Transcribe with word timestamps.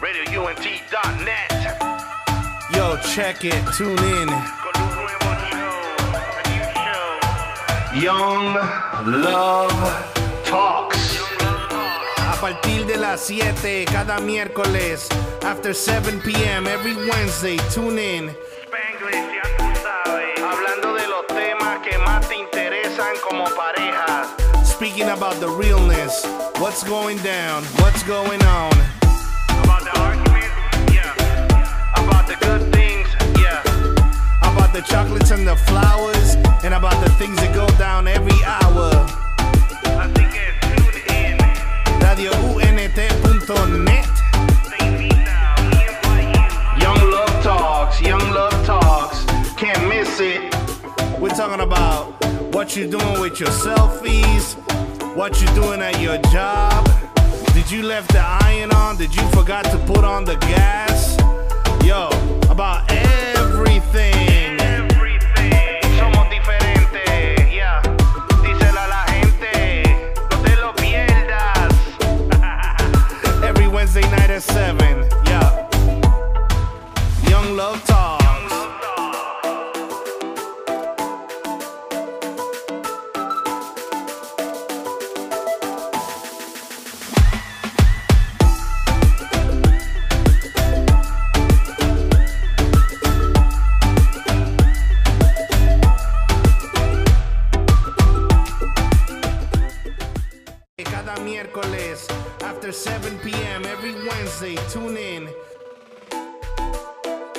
RadioUNT.net. 0.00 1.52
Yo, 2.74 2.98
check 3.14 3.44
it, 3.44 3.64
tune 3.76 3.96
in. 3.96 4.28
Con 4.28 4.82
un 4.82 4.94
nuevo 4.94 5.30
show, 5.48 5.80
a 6.34 6.42
new 6.50 6.64
show. 6.84 7.08
Young 7.98 8.54
Love 9.22 9.72
Talks. 10.44 11.14
Young 11.14 11.38
Love 11.40 11.68
Talk. 11.70 12.18
A 12.18 12.36
partir 12.40 12.84
de 12.86 12.98
las 12.98 13.22
7 13.22 13.86
cada 13.86 14.18
miércoles, 14.20 15.08
after 15.42 15.72
7 15.72 16.20
p.m. 16.20 16.66
every 16.66 16.94
Wednesday, 16.94 17.56
tune 17.72 17.98
in. 17.98 18.36
Spanglish, 18.66 19.32
ya 19.32 19.42
tú 19.56 19.64
sabes. 19.82 20.38
Hablando 20.42 20.92
de 20.94 21.06
los 21.08 21.26
temas 21.28 21.78
que 21.78 21.96
más 21.98 22.28
te 22.28 22.36
interesan 22.36 23.16
como 23.26 23.44
pareja. 23.44 24.26
Speaking 24.62 25.08
about 25.08 25.40
the 25.40 25.48
realness, 25.48 26.26
what's 26.58 26.84
going 26.84 27.16
down, 27.22 27.64
what's 27.80 28.02
going 28.02 28.42
on. 28.44 28.95
Good 32.46 32.62
things, 32.72 33.08
yeah. 33.42 33.60
About 34.42 34.72
the 34.72 34.82
chocolates 34.82 35.30
and 35.32 35.44
the 35.46 35.56
flowers, 35.68 36.36
and 36.64 36.72
about 36.74 36.98
the 37.04 37.10
things 37.18 37.36
that 37.38 37.52
go 37.52 37.66
down 37.76 38.06
every 38.06 38.40
hour. 38.44 38.90
Así 40.02 40.24
que 40.34 40.44
tune 40.62 41.00
in. 41.20 41.36
RadioUNT.net. 42.04 44.08
Te 44.68 44.76
invita, 44.86 45.38
we 45.58 45.66
invite 45.90 46.30
you. 46.36 46.46
Young 46.84 47.00
Love 47.10 47.34
Talks, 47.42 47.96
Young 48.00 48.26
Love 48.38 48.56
Talks. 48.64 49.18
Can't 49.56 49.82
miss 49.88 50.20
it. 50.20 50.40
We're 51.18 51.34
talking 51.42 51.60
about 51.60 52.14
what 52.54 52.76
you're 52.76 52.88
doing 52.96 53.18
with 53.20 53.40
your 53.40 53.50
selfies, 53.50 54.54
what 55.16 55.40
you're 55.40 55.54
doing 55.54 55.80
at 55.82 55.98
your 56.00 56.18
job. 56.34 56.86
Did 57.54 57.68
you 57.70 57.82
left 57.82 58.12
the 58.12 58.20
iron 58.22 58.70
on? 58.72 58.96
Did 58.96 59.14
you 59.16 59.22
forgot 59.30 59.64
to 59.64 59.78
put 59.78 60.04
on 60.04 60.24
the 60.24 60.36
gas? 60.36 61.16
Yo, 61.86 62.08
about 62.50 62.82
everything. 62.90 64.58
Everything. 64.58 65.80
Somos 65.96 66.28
diferentes, 66.28 67.54
yeah. 67.54 67.80
Díselo 68.42 68.80
a 68.80 68.88
la 68.88 69.04
gente, 69.06 69.84
no 70.28 70.42
te 70.42 70.56
lo 70.56 70.74
pierdas. 70.74 71.72
Every 73.44 73.68
Wednesday 73.68 74.00
night 74.10 74.30
at 74.30 74.42
7, 74.42 75.06
yeah. 75.26 75.68
Young 77.30 77.56
Love 77.56 77.80
Talks. 77.84 77.95
Cada 101.06 101.20
miércoles, 101.22 102.08
after 102.42 102.72
7 102.72 103.16
p.m., 103.20 103.64
every 103.64 103.94
Wednesday, 104.08 104.56
tune 104.68 104.96
in. 104.96 105.28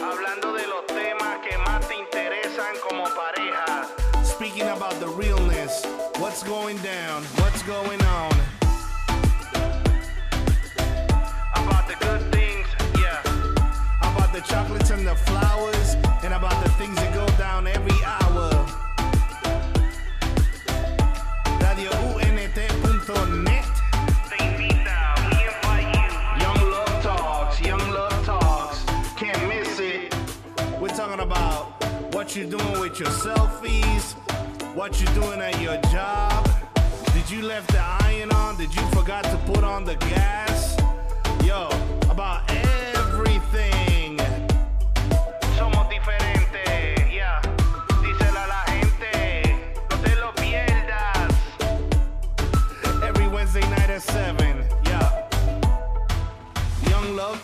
Hablando 0.02 0.54
de 0.54 0.66
los 0.68 0.88
temas 0.88 1.40
que 1.46 1.58
más 1.58 1.86
te 1.86 1.95
interesan 1.95 2.76
como 2.88 3.04
pareja. 3.04 3.86
Speaking 4.23 4.70
about 4.70 4.98
the 5.02 5.10
realness, 5.10 5.86
what's 6.18 6.44
going 6.44 6.78
down, 6.78 7.23
what's 7.42 7.62
going 7.64 8.02
on. 8.04 8.32
About 11.56 11.90
the 11.90 11.98
good 12.00 12.22
things, 12.32 12.68
yeah. 12.98 13.20
About 14.02 14.32
the 14.32 14.40
chocolates 14.48 14.92
and 14.92 15.06
the 15.06 15.16
flowers, 15.16 15.77
what 32.27 32.36
you're 32.36 32.60
doing 32.60 32.80
with 32.82 32.99
your 32.99 33.08
selfies, 33.08 34.14
what 34.76 34.99
you're 34.99 35.14
doing 35.14 35.39
at 35.39 35.61
your 35.61 35.77
job. 35.93 36.45
Did 37.14 37.32
you 37.32 37.42
left 37.42 37.71
the 37.71 37.80
iron 37.80 38.33
on? 38.33 38.58
Did 38.58 38.76
you 38.76 38.82
forgot 38.88 39.23
to 39.23 39.38
put 39.45 39.64
on 39.64 39.86
the 39.86 39.95
gas? 39.95 40.76
Yo, 41.45 41.70
about 42.11 42.42
everything. 42.52 44.17
Somos 45.55 45.88
diferentes, 45.88 47.10
yeah. 47.10 47.39
Díselo 48.02 48.39
a 48.44 48.48
la 48.48 48.64
gente, 48.73 49.55
no 49.89 49.95
te 50.04 50.15
lo 50.17 50.33
pierdas. 50.36 51.32
Every 53.04 53.30
Wednesday 53.30 53.61
night 53.70 53.89
at 53.89 54.02
7, 54.02 54.65
yeah. 54.83 55.30
Young 56.89 57.15
Love 57.15 57.42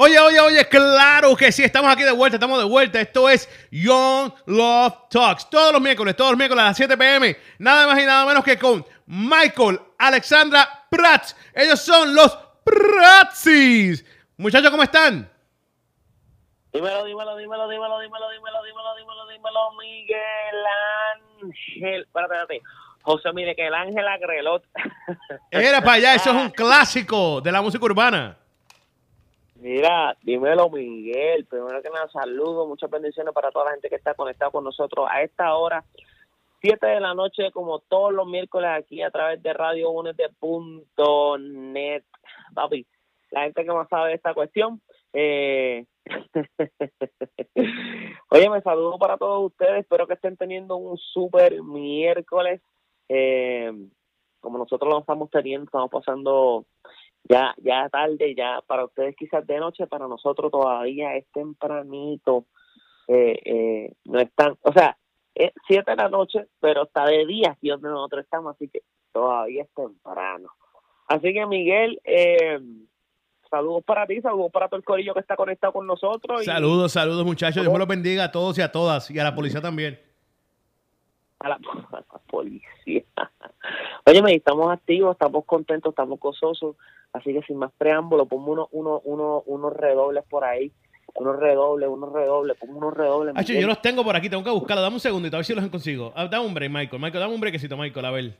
Oye, 0.00 0.16
oye, 0.20 0.38
oye, 0.38 0.68
claro 0.68 1.34
que 1.34 1.50
sí, 1.50 1.64
estamos 1.64 1.92
aquí 1.92 2.04
de 2.04 2.12
vuelta, 2.12 2.36
estamos 2.36 2.56
de 2.60 2.64
vuelta. 2.66 3.00
Esto 3.00 3.28
es 3.28 3.48
Young 3.72 4.32
Love 4.46 5.08
Talks. 5.10 5.50
Todos 5.50 5.72
los 5.72 5.82
miércoles, 5.82 6.14
todos 6.14 6.30
los 6.30 6.38
miércoles 6.38 6.62
a 6.62 6.66
las 6.68 6.76
7 6.76 6.96
pm. 6.96 7.36
Nada 7.58 7.84
más 7.88 8.00
y 8.00 8.06
nada 8.06 8.24
menos 8.24 8.44
que 8.44 8.56
con 8.56 8.86
Michael, 9.06 9.80
Alexandra 9.98 10.86
Prats. 10.88 11.34
Ellos 11.52 11.80
son 11.80 12.14
los 12.14 12.38
Pratsis. 12.62 14.04
Muchachos, 14.36 14.70
¿cómo 14.70 14.84
están? 14.84 15.28
Dímelo, 16.72 17.04
dímelo, 17.04 17.36
dímelo, 17.36 17.68
dímelo, 17.68 17.98
dímelo, 17.98 18.30
dímelo, 18.30 18.62
dímelo, 18.62 18.94
dímelo, 18.94 19.26
dímelo, 19.26 19.72
Miguel 19.80 20.64
Ángel. 21.42 22.02
Espérate, 22.02 22.34
espérate. 22.34 22.62
José 23.02 23.32
Miguel 23.32 23.74
Ángel 23.74 24.06
Agrelot. 24.06 24.62
Era 25.50 25.80
para 25.80 25.94
allá, 25.94 26.14
eso 26.14 26.30
es 26.30 26.36
un 26.36 26.50
clásico 26.56 27.40
de 27.40 27.50
la 27.50 27.60
música 27.60 27.84
urbana. 27.84 28.38
Mira, 29.60 30.16
dímelo, 30.22 30.70
Miguel. 30.70 31.44
Primero 31.46 31.82
que 31.82 31.90
nada, 31.90 32.08
saludos, 32.08 32.68
muchas 32.68 32.88
bendiciones 32.90 33.34
para 33.34 33.50
toda 33.50 33.64
la 33.66 33.72
gente 33.72 33.88
que 33.88 33.96
está 33.96 34.14
conectada 34.14 34.52
con 34.52 34.62
nosotros 34.62 35.08
a 35.10 35.22
esta 35.22 35.56
hora. 35.56 35.84
7 36.60 36.86
de 36.86 37.00
la 37.00 37.14
noche, 37.14 37.50
como 37.52 37.80
todos 37.80 38.12
los 38.12 38.26
miércoles, 38.26 38.70
aquí 38.72 39.02
a 39.02 39.10
través 39.10 39.42
de 39.42 39.52
Radio 39.52 39.92
net 40.02 40.16
Papi, 42.54 42.86
la 43.30 43.42
gente 43.42 43.64
que 43.64 43.72
más 43.72 43.88
sabe 43.88 44.10
de 44.10 44.14
esta 44.14 44.34
cuestión. 44.34 44.80
Eh... 45.12 45.84
Oye, 48.30 48.50
me 48.50 48.60
saludo 48.62 48.98
para 48.98 49.18
todos 49.18 49.46
ustedes. 49.46 49.80
Espero 49.80 50.06
que 50.06 50.14
estén 50.14 50.36
teniendo 50.36 50.76
un 50.76 50.96
súper 50.96 51.60
miércoles. 51.62 52.60
Eh, 53.08 53.72
como 54.40 54.58
nosotros 54.58 54.90
lo 54.90 55.00
estamos 55.00 55.30
teniendo, 55.30 55.64
estamos 55.64 55.90
pasando 55.90 56.64
ya 57.28 57.54
ya 57.58 57.88
tarde, 57.88 58.34
ya 58.34 58.60
para 58.66 58.84
ustedes 58.84 59.14
quizás 59.16 59.46
de 59.46 59.58
noche, 59.58 59.86
para 59.86 60.08
nosotros 60.08 60.50
todavía 60.50 61.16
es 61.16 61.26
tempranito. 61.32 62.46
Eh, 63.06 63.40
eh, 63.44 63.92
no 64.04 64.20
están, 64.20 64.56
o 64.62 64.72
sea, 64.72 64.96
es 65.34 65.52
7 65.66 65.90
de 65.90 65.96
la 65.96 66.08
noche, 66.08 66.46
pero 66.60 66.84
está 66.84 67.06
de 67.06 67.24
día 67.26 67.52
aquí 67.52 67.68
donde 67.68 67.88
nosotros 67.88 68.24
estamos, 68.24 68.54
así 68.54 68.68
que 68.68 68.82
todavía 69.12 69.62
es 69.62 69.70
temprano. 69.74 70.50
Así 71.06 71.32
que 71.32 71.46
Miguel, 71.46 72.00
eh, 72.04 72.60
saludos 73.50 73.82
para 73.84 74.06
ti, 74.06 74.20
saludos 74.20 74.50
para 74.52 74.68
todo 74.68 74.78
el 74.78 74.84
corillo 74.84 75.14
que 75.14 75.20
está 75.20 75.36
conectado 75.36 75.72
con 75.72 75.86
nosotros. 75.86 76.44
Saludos, 76.44 76.92
saludos, 76.92 77.24
muchachos. 77.24 77.62
Dios 77.62 77.78
los 77.78 77.88
bendiga 77.88 78.24
a 78.24 78.32
todos 78.32 78.58
y 78.58 78.62
a 78.62 78.70
todas. 78.70 79.10
Y 79.10 79.18
a 79.18 79.24
la 79.24 79.34
policía 79.34 79.62
también. 79.62 80.07
A 81.40 81.48
la, 81.48 81.54
a 81.92 81.96
la 81.96 82.18
policía. 82.28 83.04
Oye, 84.06 84.22
me 84.22 84.34
estamos 84.34 84.70
activos, 84.70 85.12
estamos 85.12 85.44
contentos, 85.44 85.92
estamos 85.92 86.18
gozosos, 86.18 86.76
así 87.12 87.32
que 87.32 87.42
sin 87.42 87.58
más 87.58 87.72
preámbulo, 87.76 88.26
pongo 88.26 88.52
uno, 88.52 88.68
uno, 88.72 89.00
uno, 89.04 89.42
unos 89.46 89.72
redobles 89.74 90.24
por 90.28 90.44
ahí, 90.44 90.72
unos 91.14 91.38
redobles, 91.38 91.88
unos 91.88 92.12
redobles, 92.12 92.56
pongo 92.56 92.78
unos 92.78 92.94
redobles. 92.94 93.34
Miguel. 93.34 93.60
yo 93.60 93.66
los 93.66 93.82
tengo 93.82 94.04
por 94.04 94.16
aquí, 94.16 94.28
tengo 94.30 94.44
que 94.44 94.50
buscarlos. 94.50 94.82
Dame 94.82 94.94
un 94.94 95.00
segundito, 95.00 95.36
a 95.36 95.38
ver 95.38 95.44
si 95.44 95.54
los 95.54 95.66
consigo. 95.68 96.12
Ah, 96.14 96.26
dame 96.26 96.46
un 96.46 96.54
break, 96.54 96.70
Michael. 96.70 97.02
Michael, 97.02 97.20
dame 97.20 97.34
un 97.34 97.40
brequecito, 97.40 97.76
Michael, 97.76 98.06
a 98.06 98.10
ver. 98.10 98.36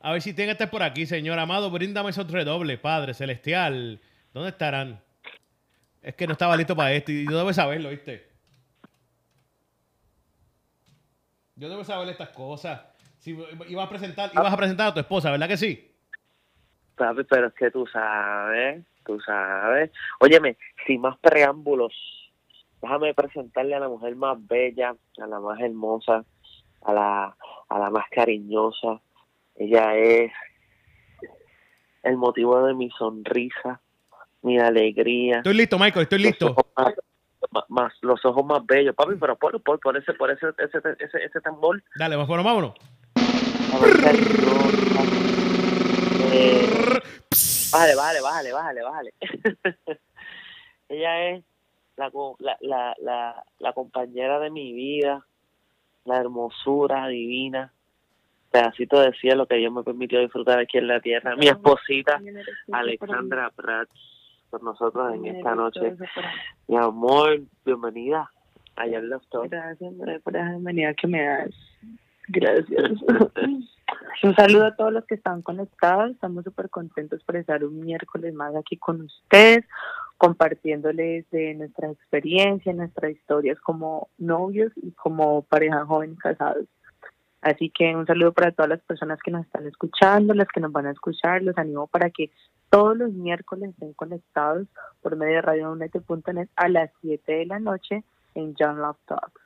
A 0.00 0.12
ver 0.12 0.20
si 0.20 0.34
tiene 0.34 0.48
que 0.48 0.52
estar 0.52 0.70
por 0.70 0.82
aquí, 0.82 1.06
señor 1.06 1.38
amado. 1.38 1.70
Bríndame 1.70 2.10
esos 2.10 2.30
redobles, 2.30 2.78
Padre 2.78 3.14
Celestial. 3.14 4.00
¿Dónde 4.32 4.50
estarán? 4.50 5.00
Es 6.02 6.14
que 6.14 6.26
no 6.26 6.32
estaba 6.32 6.56
listo 6.56 6.76
para 6.76 6.92
esto 6.92 7.10
y 7.10 7.24
yo 7.24 7.38
debo 7.38 7.52
saberlo, 7.52 7.88
¿viste? 7.88 8.33
Yo 11.56 11.68
debo 11.68 11.84
saber 11.84 12.08
estas 12.08 12.30
cosas. 12.30 12.80
Si 13.18 13.30
ibas 13.68 13.86
a 13.86 13.88
presentar, 13.88 14.30
ibas 14.34 14.52
a 14.52 14.56
presentar 14.56 14.88
a 14.88 14.94
tu 14.94 15.00
esposa, 15.00 15.30
¿verdad 15.30 15.48
que 15.48 15.56
sí? 15.56 15.90
Papi, 16.96 17.24
pero 17.24 17.46
es 17.48 17.54
que 17.54 17.70
tú 17.70 17.86
sabes, 17.86 18.84
tú 19.04 19.18
sabes. 19.20 19.90
Óyeme, 20.20 20.56
sin 20.86 21.00
más 21.00 21.16
preámbulos, 21.18 21.92
déjame 22.82 23.14
presentarle 23.14 23.74
a 23.74 23.80
la 23.80 23.88
mujer 23.88 24.14
más 24.16 24.36
bella, 24.46 24.94
a 25.22 25.26
la 25.26 25.40
más 25.40 25.60
hermosa, 25.60 26.24
a 26.82 26.92
la, 26.92 27.36
a 27.68 27.78
la 27.78 27.90
más 27.90 28.04
cariñosa. 28.10 29.00
Ella 29.56 29.96
es 29.96 30.32
el 32.02 32.16
motivo 32.16 32.66
de 32.66 32.74
mi 32.74 32.90
sonrisa, 32.90 33.80
mi 34.42 34.58
alegría. 34.58 35.38
Estoy 35.38 35.54
listo, 35.54 35.78
Michael, 35.78 36.02
estoy 36.02 36.18
listo. 36.18 36.54
Los 37.54 37.62
ojos 37.62 37.70
más, 37.70 37.70
más- 37.70 37.98
los 38.02 38.24
ojos 38.24 38.44
más 38.44 38.66
bellos, 38.66 38.94
papi, 38.94 39.14
pero 39.20 39.36
por, 39.36 39.62
por, 39.62 39.78
por 39.80 39.96
ese, 39.96 40.12
por 40.14 40.30
ese, 40.30 40.46
ese, 40.58 40.78
ese, 40.98 41.24
ese 41.24 41.40
tambor. 41.40 41.82
Dale, 41.96 42.16
vamos, 42.16 42.28
bueno, 42.28 42.42
vámonos. 42.44 42.74
Más 43.72 43.80
Bájale, 47.72 47.94
bájale, 47.96 48.20
bájale, 48.20 48.52
bájale, 48.52 48.82
bájale. 48.82 49.14
Ella 50.88 51.28
es 51.30 51.44
la, 51.96 52.10
la, 52.60 52.94
la, 53.00 53.44
la 53.58 53.72
compañera 53.72 54.38
de 54.38 54.50
mi 54.50 54.72
vida, 54.72 55.24
la 56.04 56.18
hermosura 56.18 57.08
divina, 57.08 57.72
pedacito 58.50 59.00
de 59.00 59.12
cielo 59.14 59.46
que 59.46 59.56
Dios 59.56 59.72
me 59.72 59.82
permitió 59.82 60.20
disfrutar 60.20 60.58
aquí 60.60 60.78
en 60.78 60.86
la 60.86 61.00
tierra. 61.00 61.34
Mi 61.36 61.48
esposita, 61.48 62.20
Alexandra 62.72 63.50
Prats, 63.50 63.90
con 64.54 64.64
nosotros 64.64 65.14
en 65.14 65.26
esta 65.26 65.54
noche. 65.56 65.96
Mi 66.68 66.76
amor, 66.76 67.40
bienvenida 67.64 68.30
a 68.76 68.86
Your 68.86 69.02
Love. 69.02 69.24
Gracias, 69.50 69.82
André, 69.82 70.20
por 70.20 70.32
la 70.32 70.48
bienvenida 70.50 70.94
que 70.94 71.08
me 71.08 71.24
das. 71.24 71.50
Gracias. 72.28 73.02
un 74.22 74.36
saludo 74.36 74.66
a 74.66 74.76
todos 74.76 74.92
los 74.92 75.04
que 75.06 75.16
están 75.16 75.42
conectados. 75.42 76.12
Estamos 76.12 76.44
súper 76.44 76.70
contentos 76.70 77.22
por 77.24 77.34
estar 77.34 77.64
un 77.64 77.80
miércoles 77.80 78.32
más 78.32 78.54
aquí 78.54 78.76
con 78.76 79.00
ustedes, 79.00 79.64
compartiéndoles 80.18 81.28
de 81.30 81.54
nuestra 81.54 81.90
experiencia, 81.90 82.72
nuestras 82.72 83.10
historias 83.10 83.58
como 83.58 84.08
novios 84.18 84.70
y 84.76 84.92
como 84.92 85.42
pareja 85.42 85.84
joven 85.84 86.14
casados. 86.14 86.66
Así 87.42 87.70
que 87.70 87.94
un 87.94 88.06
saludo 88.06 88.32
para 88.32 88.52
todas 88.52 88.70
las 88.70 88.80
personas 88.82 89.18
que 89.20 89.32
nos 89.32 89.44
están 89.44 89.66
escuchando, 89.66 90.32
las 90.32 90.48
que 90.48 90.60
nos 90.60 90.70
van 90.70 90.86
a 90.86 90.92
escuchar. 90.92 91.42
Los 91.42 91.58
animo 91.58 91.88
para 91.88 92.08
que 92.08 92.30
todos 92.70 92.96
los 92.96 93.12
miércoles 93.12 93.70
estén 93.70 93.92
conectados 93.92 94.66
por 95.02 95.16
medio 95.16 95.36
de 95.36 95.42
radiounete.net 95.42 96.48
a 96.56 96.68
las 96.68 96.90
7 97.00 97.32
de 97.32 97.46
la 97.46 97.58
noche 97.58 98.04
en 98.34 98.54
John 98.58 98.78
Love 98.78 98.98
Talks. 99.06 99.40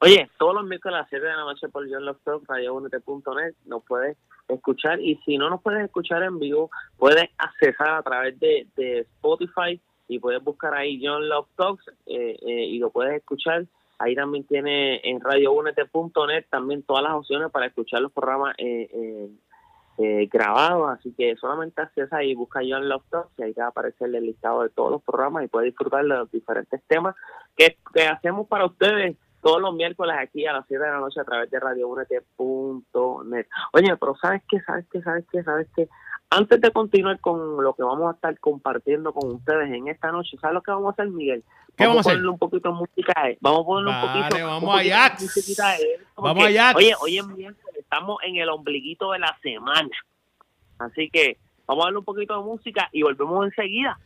Oye, 0.00 0.30
todos 0.38 0.54
los 0.54 0.64
miércoles 0.64 0.96
a 0.96 1.00
las 1.00 1.08
7 1.08 1.24
de 1.24 1.32
la 1.32 1.44
noche 1.44 1.68
por 1.68 1.90
John 1.90 2.04
Love 2.04 2.18
Talk, 2.22 2.44
radiounete.net, 2.48 3.54
nos 3.64 3.82
puedes 3.84 4.16
escuchar 4.48 5.00
y 5.00 5.16
si 5.24 5.38
no 5.38 5.48
nos 5.48 5.62
puedes 5.62 5.84
escuchar 5.84 6.22
en 6.22 6.38
vivo, 6.38 6.70
puedes 6.98 7.28
accesar 7.38 7.90
a 7.94 8.02
través 8.02 8.38
de, 8.38 8.66
Spotify 9.00 9.80
y 10.08 10.18
puedes 10.18 10.42
buscar 10.44 10.74
ahí 10.74 11.00
John 11.02 11.28
Love 11.28 11.48
Talks 11.56 11.88
eh, 12.06 12.36
eh, 12.40 12.66
y 12.66 12.78
lo 12.78 12.90
puedes 12.90 13.16
escuchar. 13.16 13.64
Ahí 13.98 14.14
también 14.14 14.44
tiene 14.44 15.00
en 15.02 15.20
radiounete.net 15.20 16.44
también 16.50 16.82
todas 16.82 17.02
las 17.02 17.14
opciones 17.14 17.50
para 17.50 17.66
escuchar 17.66 18.02
los 18.02 18.12
programas 18.12 18.54
eh, 18.58 19.30
eh, 19.98 20.28
grabados, 20.30 20.90
así 20.90 21.12
que 21.16 21.36
solamente 21.36 21.80
accesa 21.80 22.18
ahí, 22.18 22.34
busca 22.34 22.60
John 22.60 22.88
Love 22.88 23.04
Talks 23.10 23.38
y 23.38 23.42
ahí 23.42 23.54
te 23.54 23.60
va 23.60 23.68
a 23.68 23.70
aparecer 23.70 24.14
el 24.14 24.24
listado 24.24 24.62
de 24.62 24.68
todos 24.70 24.90
los 24.90 25.02
programas 25.02 25.44
y 25.44 25.48
puedes 25.48 25.70
disfrutar 25.70 26.02
de 26.02 26.08
los 26.08 26.30
diferentes 26.30 26.82
temas 26.86 27.14
que, 27.56 27.78
que 27.94 28.06
hacemos 28.06 28.46
para 28.46 28.66
ustedes 28.66 29.16
todos 29.42 29.60
los 29.60 29.74
miércoles 29.74 30.16
aquí 30.18 30.44
a 30.44 30.52
las 30.52 30.66
7 30.66 30.82
de 30.82 30.90
la 30.90 30.98
noche 30.98 31.20
a 31.20 31.24
través 31.24 31.48
de 31.50 31.60
radiounete.net. 31.60 33.46
Oye, 33.72 33.96
pero 33.96 34.16
¿sabes 34.20 34.42
qué? 34.48 34.60
¿Sabes 34.62 34.84
qué? 34.90 35.00
¿Sabes 35.02 35.24
qué? 35.30 35.42
¿Sabes 35.44 35.68
qué? 35.76 35.88
Antes 36.30 36.60
de 36.60 36.72
continuar 36.72 37.20
con 37.20 37.62
lo 37.62 37.72
que 37.74 37.84
vamos 37.84 38.10
a 38.10 38.16
estar 38.16 38.36
compartiendo 38.40 39.12
con 39.12 39.36
ustedes 39.36 39.72
en 39.72 39.86
esta 39.86 40.10
noche, 40.10 40.36
¿sabes 40.40 40.54
lo 40.54 40.62
que 40.62 40.72
vamos 40.72 40.88
a 40.88 40.90
hacer, 40.90 41.08
Miguel? 41.10 41.44
¿Qué 41.76 41.86
vamos 41.86 41.98
a 41.98 42.00
hacer? 42.00 42.12
ponerle 42.14 42.30
un 42.30 42.38
poquito 42.38 42.68
de 42.70 42.74
música 42.74 43.12
a 43.14 43.28
él. 43.28 43.38
Vamos 43.40 43.60
a 43.60 43.64
ponerle 43.64 43.90
un 43.90 44.00
poquito, 44.00 44.46
vamos 44.46 44.62
un 44.64 44.68
a 44.70 44.72
poquito 44.72 44.92
de 44.94 45.62
a 45.62 45.76
él, 45.76 46.06
porque, 46.14 46.28
Vamos 46.28 46.44
a 46.44 46.52
Jax. 46.52 46.76
Oye, 46.76 46.94
hoy 47.00 47.22
miércoles, 47.36 47.65
estamos 47.90 48.18
en 48.24 48.36
el 48.36 48.48
ombliguito 48.48 49.12
de 49.12 49.20
la 49.20 49.36
semana. 49.42 49.88
Así 50.78 51.08
que 51.10 51.38
vamos 51.66 51.84
a 51.84 51.86
darle 51.86 51.98
un 52.00 52.04
poquito 52.04 52.36
de 52.36 52.44
música 52.44 52.88
y 52.92 53.02
volvemos 53.02 53.46
enseguida. 53.46 53.98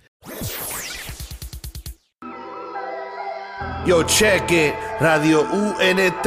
Yo, 3.86 4.02
it. 4.02 4.74
Radio 5.00 5.40
UNT 5.40 6.26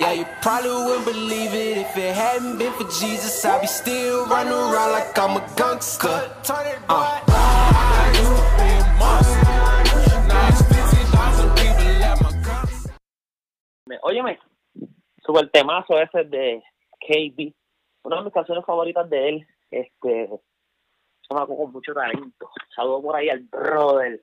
Yeah, 0.00 0.12
you 0.12 0.26
probably 0.42 0.70
wouldn't 0.70 1.06
believe 1.06 1.54
it 1.54 1.78
if 1.78 1.96
it 1.96 2.14
hadn't 2.14 2.58
been 2.58 2.72
for 2.72 2.84
Jesus. 2.84 3.44
I'd 3.44 3.60
be 3.60 3.66
still 3.66 4.26
running 4.26 4.52
around 4.52 4.92
like 4.92 5.16
I'm 5.18 5.36
a 5.36 5.54
gangster. 5.56 6.30
Uh. 6.88 7.20
Me- 13.86 13.98
Óyeme, 14.02 14.38
super 15.24 15.50
temazo 15.50 15.98
ese 16.00 16.24
de 16.24 16.62
KB, 17.00 17.54
una 18.04 18.16
de 18.16 18.22
mis 18.24 18.32
canciones 18.32 18.64
favoritas 18.64 19.08
de 19.10 19.28
él, 19.28 19.46
este, 19.70 20.30
chamaco 21.28 21.56
con 21.56 21.72
mucho 21.72 21.92
talento. 21.92 22.50
Saludo 22.74 23.02
por 23.02 23.16
ahí 23.16 23.28
al 23.28 23.40
brother 23.40 24.22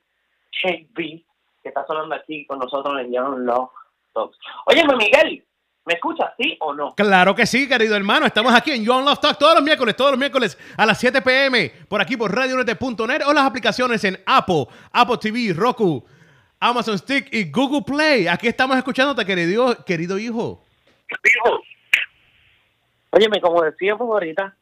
KB, 0.62 0.96
que 0.96 1.70
está 1.70 1.86
sonando 1.86 2.16
aquí 2.16 2.46
con 2.48 2.60
nosotros 2.60 3.00
en 3.02 3.14
Young 3.14 3.40
Love 3.46 3.70
Talks. 4.14 4.38
Óyeme, 4.66 4.96
Miguel, 4.96 5.46
¿me 5.86 5.94
escuchas, 5.94 6.32
sí 6.38 6.58
o 6.60 6.74
no? 6.74 6.94
Claro 6.96 7.36
que 7.36 7.46
sí, 7.46 7.68
querido 7.68 7.96
hermano. 7.96 8.26
Estamos 8.26 8.54
aquí 8.54 8.72
en 8.72 8.86
John 8.86 9.06
Love 9.06 9.20
Talk 9.20 9.38
todos 9.38 9.56
los 9.56 9.64
miércoles, 9.64 9.96
todos 9.96 10.12
los 10.12 10.20
miércoles 10.20 10.58
a 10.78 10.86
las 10.86 11.00
7 11.00 11.22
pm, 11.22 11.72
por 11.88 12.02
aquí 12.02 12.18
por 12.18 12.34
radiounete.net 12.34 13.22
o 13.26 13.34
las 13.34 13.46
aplicaciones 13.46 14.04
en 14.04 14.22
Apple, 14.26 14.68
Apple 14.92 15.18
TV, 15.18 15.54
Roku, 15.54 16.06
Amazon 16.60 16.98
Stick 16.98 17.34
y 17.34 17.52
Google 17.52 17.82
Play. 17.86 18.28
Aquí 18.28 18.48
estamos 18.48 18.78
escuchándote, 18.78 19.26
querido, 19.26 19.84
querido 19.86 20.18
hijo. 20.20 20.64
Óyeme, 23.12 23.42
como 23.42 23.62
decíamos 23.62 24.02
ahorita, 24.02 24.56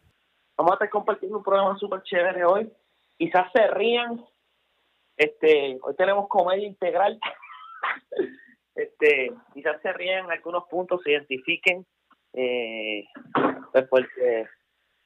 vamos 0.58 0.72
a 0.72 0.76
estar 0.76 0.90
compartiendo 0.90 1.38
un 1.38 1.44
programa 1.44 1.78
súper 1.78 2.02
chévere 2.04 2.46
hoy. 2.46 2.72
Quizás 3.18 3.52
se 3.52 3.68
rían. 3.68 4.26
Este, 5.18 5.78
hoy 5.84 5.96
tenemos 5.98 6.28
comedia 6.30 6.66
integral. 6.66 7.20
este, 8.84 9.32
quizás 9.54 9.82
se 9.82 9.94
rían 9.94 10.26
en 10.26 10.32
algunos 10.32 10.66
puntos, 10.70 11.02
se 11.04 11.12
identifiquen. 11.12 11.86
Eh, 12.34 13.06
pues 13.72 13.88
porque 13.90 14.46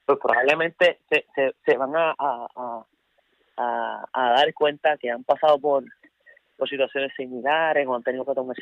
pues 0.05 0.19
probablemente 0.21 0.99
se, 1.09 1.25
se, 1.33 1.53
se 1.65 1.77
van 1.77 1.95
a, 1.95 2.11
a, 2.19 2.47
a, 2.55 2.85
a- 3.57 4.05
a 4.11 4.29
dar 4.33 4.53
cuenta 4.53 4.97
que 4.97 5.09
han 5.09 5.23
pasado 5.23 5.57
por, 5.59 5.83
por 6.57 6.67
situaciones 6.69 7.13
similares 7.15 7.87
o 7.87 7.95
han 7.95 8.03
tenido 8.03 8.25
que 8.25 8.33
tomar 8.33 8.57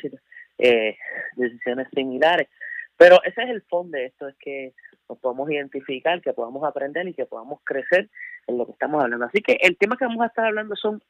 eh, 0.58 0.96
decisiones 1.34 1.88
similares. 1.92 2.48
Pero 2.96 3.20
ese 3.24 3.42
es 3.42 3.50
el 3.50 3.62
fondo 3.62 3.98
de 3.98 4.06
esto, 4.06 4.28
es 4.28 4.36
que 4.38 4.74
nos 5.08 5.18
podamos 5.18 5.50
identificar, 5.50 6.20
que 6.20 6.32
podamos 6.32 6.62
aprender 6.64 7.08
y 7.08 7.14
que 7.14 7.26
podamos 7.26 7.60
crecer 7.64 8.08
en 8.46 8.58
lo 8.58 8.66
que 8.66 8.72
estamos 8.72 9.02
hablando. 9.02 9.26
Así 9.26 9.40
que 9.42 9.58
el 9.60 9.76
tema 9.76 9.96
que 9.96 10.04
vamos 10.04 10.22
a 10.22 10.26
estar 10.26 10.46
hablando 10.46 10.76
son 10.76 11.02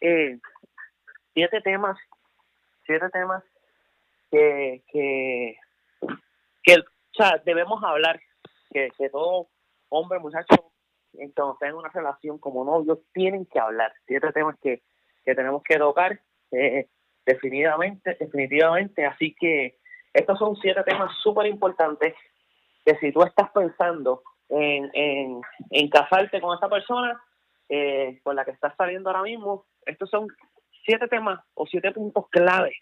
eh, 0.00 0.38
siete 1.34 1.60
temas, 1.60 1.96
siete 2.88 3.08
temas 3.10 3.44
que, 4.32 4.82
que, 4.90 5.56
que 6.64 6.74
o 6.78 6.84
sea, 7.14 7.40
debemos 7.44 7.82
hablar, 7.84 8.18
que, 8.70 8.90
que 8.96 9.10
todo 9.10 9.48
hombre, 9.90 10.18
muchacho, 10.18 10.72
cuando 11.34 11.52
estén 11.54 11.68
en 11.68 11.74
una 11.74 11.88
relación 11.90 12.38
como 12.38 12.64
novios, 12.64 12.98
tienen 13.12 13.46
que 13.46 13.58
hablar. 13.58 13.92
Siete 14.06 14.32
temas 14.32 14.56
que, 14.62 14.82
que 15.24 15.34
tenemos 15.34 15.62
que 15.62 15.76
tocar 15.76 16.18
eh, 16.52 16.88
definitivamente, 17.26 18.16
definitivamente. 18.18 19.04
Así 19.04 19.34
que 19.38 19.78
estos 20.12 20.38
son 20.38 20.56
siete 20.56 20.82
temas 20.84 21.12
súper 21.22 21.46
importantes 21.46 22.14
que 22.84 22.96
si 22.96 23.12
tú 23.12 23.22
estás 23.22 23.50
pensando 23.50 24.22
en, 24.48 24.90
en, 24.94 25.40
en 25.70 25.90
casarte 25.90 26.40
con 26.40 26.54
esta 26.54 26.68
persona 26.68 27.20
eh, 27.68 28.20
con 28.22 28.34
la 28.34 28.44
que 28.44 28.52
estás 28.52 28.74
saliendo 28.76 29.10
ahora 29.10 29.22
mismo, 29.22 29.66
estos 29.84 30.08
son 30.08 30.28
siete 30.88 31.06
temas 31.06 31.38
o 31.52 31.66
siete 31.66 31.92
puntos 31.92 32.24
clave 32.30 32.74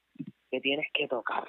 que 0.48 0.60
tienes 0.60 0.86
que 0.94 1.08
tocar. 1.08 1.44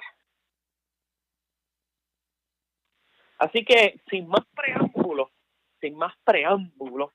Así 3.38 3.64
que, 3.64 4.00
sin 4.10 4.26
más 4.26 4.44
preámbulos, 4.52 5.28
sin 5.80 5.96
más 5.96 6.12
preámbulos, 6.24 7.12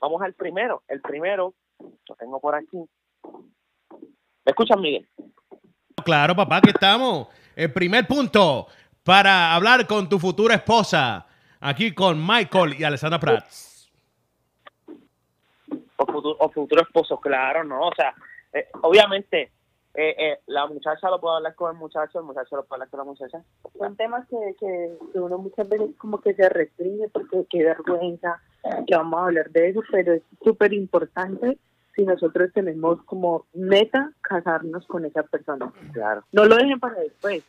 vamos 0.00 0.20
al 0.22 0.34
primero. 0.34 0.82
El 0.88 1.00
primero, 1.00 1.54
lo 1.78 2.14
tengo 2.16 2.40
por 2.40 2.56
aquí. 2.56 2.78
¿Me 4.44 4.50
escuchan, 4.50 4.80
Miguel? 4.80 5.08
Claro, 6.04 6.34
papá, 6.34 6.56
aquí 6.56 6.70
estamos. 6.70 7.28
El 7.54 7.72
primer 7.72 8.08
punto 8.08 8.66
para 9.04 9.54
hablar 9.54 9.86
con 9.86 10.08
tu 10.08 10.18
futura 10.18 10.56
esposa. 10.56 11.28
Aquí 11.60 11.94
con 11.94 12.20
Michael 12.26 12.74
y 12.76 12.82
Alessandra 12.82 13.20
Prats. 13.20 13.92
O 15.96 16.06
futuro, 16.06 16.36
o 16.40 16.50
futuro 16.50 16.82
esposo, 16.82 17.20
claro, 17.20 17.62
¿no? 17.62 17.86
O 17.86 17.94
sea, 17.94 18.12
eh, 18.52 18.68
obviamente, 18.82 19.52
eh, 19.94 20.14
eh, 20.18 20.38
la 20.46 20.66
muchacha 20.66 21.10
lo 21.10 21.20
puede 21.20 21.36
hablar 21.36 21.54
con 21.54 21.72
el 21.72 21.78
muchacho, 21.78 22.20
el 22.20 22.24
muchacho 22.24 22.56
lo 22.56 22.64
puede 22.64 22.76
hablar 22.76 22.90
con 22.90 22.98
la 22.98 23.04
muchacha. 23.04 23.42
Son 23.76 23.96
temas 23.96 24.26
que, 24.28 24.54
que, 24.58 25.18
uno 25.18 25.38
muchas 25.38 25.68
veces 25.68 25.90
como 25.98 26.20
que 26.20 26.34
se 26.34 26.48
restringe 26.48 27.08
porque 27.08 27.44
qué 27.50 27.64
vergüenza 27.64 28.40
que 28.86 28.96
vamos 28.96 29.20
a 29.20 29.24
hablar 29.24 29.50
de 29.50 29.70
eso, 29.70 29.80
pero 29.90 30.12
es 30.14 30.22
súper 30.44 30.72
importante 30.72 31.58
si 31.96 32.04
nosotros 32.04 32.52
tenemos 32.52 33.02
como 33.02 33.46
meta 33.52 34.12
casarnos 34.20 34.86
con 34.86 35.04
esa 35.04 35.22
persona. 35.24 35.72
Claro. 35.92 36.24
No 36.32 36.44
lo 36.44 36.56
dejen 36.56 36.78
para 36.78 37.00
después. 37.00 37.44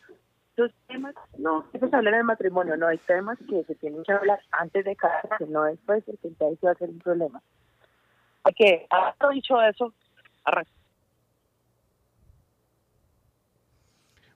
Los 0.56 0.70
temas, 0.86 1.14
no, 1.38 1.64
eso 1.72 1.88
se 1.88 1.96
habla 1.96 2.10
en 2.10 2.16
el 2.16 2.24
matrimonio, 2.24 2.76
no, 2.76 2.86
hay 2.86 2.98
temas 2.98 3.38
que 3.48 3.64
se 3.64 3.74
tienen 3.76 4.02
que 4.02 4.12
hablar 4.12 4.40
antes 4.50 4.84
de 4.84 4.96
casarse, 4.96 5.46
no 5.46 5.62
después, 5.62 6.04
porque 6.04 6.28
entonces 6.28 6.58
va 6.62 6.72
a 6.72 6.74
ser 6.74 6.90
un 6.90 6.98
problema. 6.98 7.40
Que, 8.56 8.86
habiendo 8.90 9.28
dicho 9.30 9.62
eso, 9.62 9.94
arran- 10.44 10.66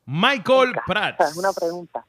Michael 0.06 0.72
Prats. 0.86 1.32
Es 1.32 1.36
una 1.36 1.52
pregunta. 1.52 2.06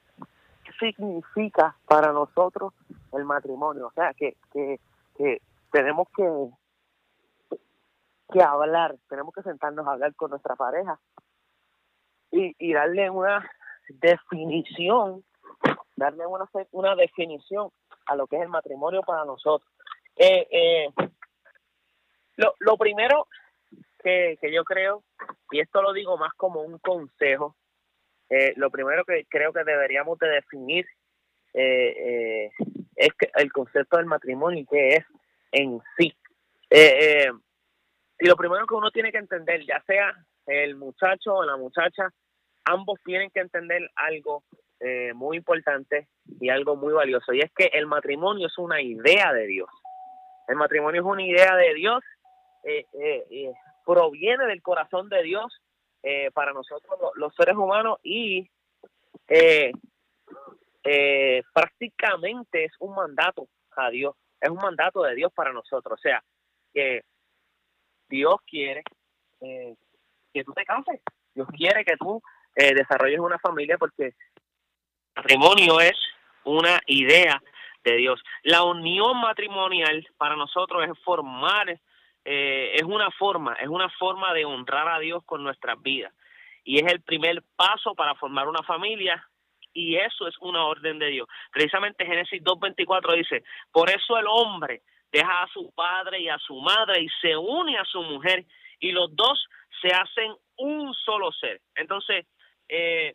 ¿Qué 0.64 0.72
significa 0.78 1.76
para 1.84 2.12
nosotros 2.12 2.72
el 3.12 3.24
matrimonio? 3.24 3.88
O 3.88 3.92
sea, 3.92 4.14
que, 4.14 4.36
que, 4.52 4.80
que 5.16 5.42
tenemos 5.72 6.06
que, 6.16 7.58
que 8.32 8.42
hablar, 8.42 8.96
tenemos 9.08 9.34
que 9.34 9.42
sentarnos 9.42 9.86
a 9.86 9.92
hablar 9.92 10.14
con 10.14 10.30
nuestra 10.30 10.54
pareja 10.54 10.98
y, 12.30 12.54
y 12.58 12.72
darle 12.72 13.10
una 13.10 13.50
definición, 13.88 15.24
darle 15.96 16.24
una, 16.26 16.48
una 16.70 16.94
definición 16.94 17.70
a 18.06 18.14
lo 18.14 18.28
que 18.28 18.36
es 18.36 18.42
el 18.42 18.48
matrimonio 18.48 19.02
para 19.02 19.24
nosotros. 19.24 19.68
Eh, 20.14 20.46
eh, 20.50 20.88
lo, 22.36 22.54
lo 22.60 22.76
primero 22.76 23.26
que, 23.98 24.38
que 24.40 24.52
yo 24.52 24.62
creo, 24.62 25.02
y 25.50 25.58
esto 25.58 25.82
lo 25.82 25.92
digo 25.92 26.16
más 26.16 26.32
como 26.34 26.60
un 26.62 26.78
consejo, 26.78 27.56
eh, 28.30 28.52
lo 28.56 28.70
primero 28.70 29.04
que 29.04 29.24
creo 29.28 29.52
que 29.52 29.64
deberíamos 29.64 30.18
de 30.18 30.28
definir 30.28 30.86
eh, 31.54 31.94
eh, 31.98 32.50
es 32.96 33.10
que 33.18 33.30
el 33.34 33.52
concepto 33.52 33.96
del 33.96 34.06
matrimonio 34.06 34.60
y 34.60 34.66
qué 34.66 34.88
es 34.96 35.04
en 35.52 35.80
sí. 35.96 36.14
Eh, 36.70 37.30
y 38.18 38.26
lo 38.26 38.36
primero 38.36 38.66
que 38.66 38.74
uno 38.74 38.90
tiene 38.90 39.12
que 39.12 39.18
entender, 39.18 39.64
ya 39.64 39.82
sea 39.86 40.12
el 40.46 40.76
muchacho 40.76 41.34
o 41.34 41.44
la 41.44 41.56
muchacha, 41.56 42.10
ambos 42.64 42.98
tienen 43.04 43.30
que 43.30 43.40
entender 43.40 43.88
algo 43.94 44.42
eh, 44.80 45.12
muy 45.14 45.36
importante 45.36 46.08
y 46.40 46.50
algo 46.50 46.76
muy 46.76 46.92
valioso, 46.92 47.32
y 47.32 47.40
es 47.40 47.50
que 47.56 47.70
el 47.72 47.86
matrimonio 47.86 48.46
es 48.46 48.58
una 48.58 48.80
idea 48.80 49.32
de 49.32 49.46
Dios. 49.46 49.68
El 50.46 50.56
matrimonio 50.56 51.00
es 51.00 51.06
una 51.06 51.22
idea 51.22 51.56
de 51.56 51.74
Dios, 51.74 52.02
eh, 52.64 52.86
eh, 53.00 53.52
proviene 53.84 54.46
del 54.46 54.62
corazón 54.62 55.08
de 55.08 55.22
Dios 55.22 55.60
eh, 56.10 56.30
para 56.32 56.52
nosotros 56.52 56.98
lo- 57.00 57.12
los 57.16 57.34
seres 57.34 57.54
humanos 57.56 57.98
y 58.02 58.48
eh, 59.28 59.72
eh, 60.84 61.42
prácticamente 61.52 62.64
es 62.64 62.72
un 62.78 62.94
mandato 62.94 63.48
a 63.76 63.90
Dios, 63.90 64.14
es 64.40 64.48
un 64.48 64.56
mandato 64.56 65.02
de 65.02 65.14
Dios 65.14 65.32
para 65.34 65.52
nosotros, 65.52 65.98
o 65.98 66.02
sea, 66.02 66.22
que 66.72 67.02
Dios 68.08 68.36
quiere 68.46 68.82
eh, 69.40 69.74
que 70.32 70.44
tú 70.44 70.52
te 70.54 70.64
cases, 70.64 71.00
Dios 71.34 71.46
quiere 71.56 71.84
que 71.84 71.96
tú 71.96 72.22
eh, 72.56 72.74
desarrolles 72.74 73.20
una 73.20 73.38
familia 73.38 73.76
porque 73.78 74.06
el 74.06 74.14
matrimonio 75.16 75.80
es 75.80 75.96
una 76.44 76.80
idea 76.86 77.40
de 77.84 77.96
Dios. 77.96 78.22
La 78.42 78.62
unión 78.64 79.20
matrimonial 79.20 80.06
para 80.16 80.36
nosotros 80.36 80.84
es 80.84 80.98
formar, 81.04 81.78
eh, 82.30 82.72
es 82.74 82.82
una 82.82 83.10
forma, 83.12 83.54
es 83.54 83.68
una 83.68 83.88
forma 83.88 84.34
de 84.34 84.44
honrar 84.44 84.86
a 84.88 84.98
Dios 84.98 85.22
con 85.24 85.42
nuestras 85.42 85.80
vidas. 85.80 86.12
Y 86.62 86.78
es 86.78 86.92
el 86.92 87.00
primer 87.00 87.42
paso 87.56 87.94
para 87.94 88.14
formar 88.16 88.46
una 88.48 88.62
familia 88.62 89.26
y 89.72 89.96
eso 89.96 90.26
es 90.28 90.34
una 90.40 90.64
orden 90.66 90.98
de 90.98 91.06
Dios. 91.06 91.26
Precisamente 91.50 92.04
Génesis 92.04 92.42
2.24 92.42 93.16
dice, 93.16 93.42
por 93.72 93.88
eso 93.88 94.18
el 94.18 94.26
hombre 94.28 94.82
deja 95.10 95.42
a 95.42 95.48
su 95.48 95.72
padre 95.74 96.20
y 96.20 96.28
a 96.28 96.38
su 96.38 96.54
madre 96.60 97.00
y 97.00 97.08
se 97.22 97.34
une 97.36 97.78
a 97.78 97.84
su 97.86 98.02
mujer 98.02 98.44
y 98.78 98.92
los 98.92 99.14
dos 99.16 99.42
se 99.80 99.88
hacen 99.88 100.34
un 100.58 100.92
solo 100.92 101.32
ser. 101.32 101.62
Entonces, 101.76 102.26
eh, 102.68 103.14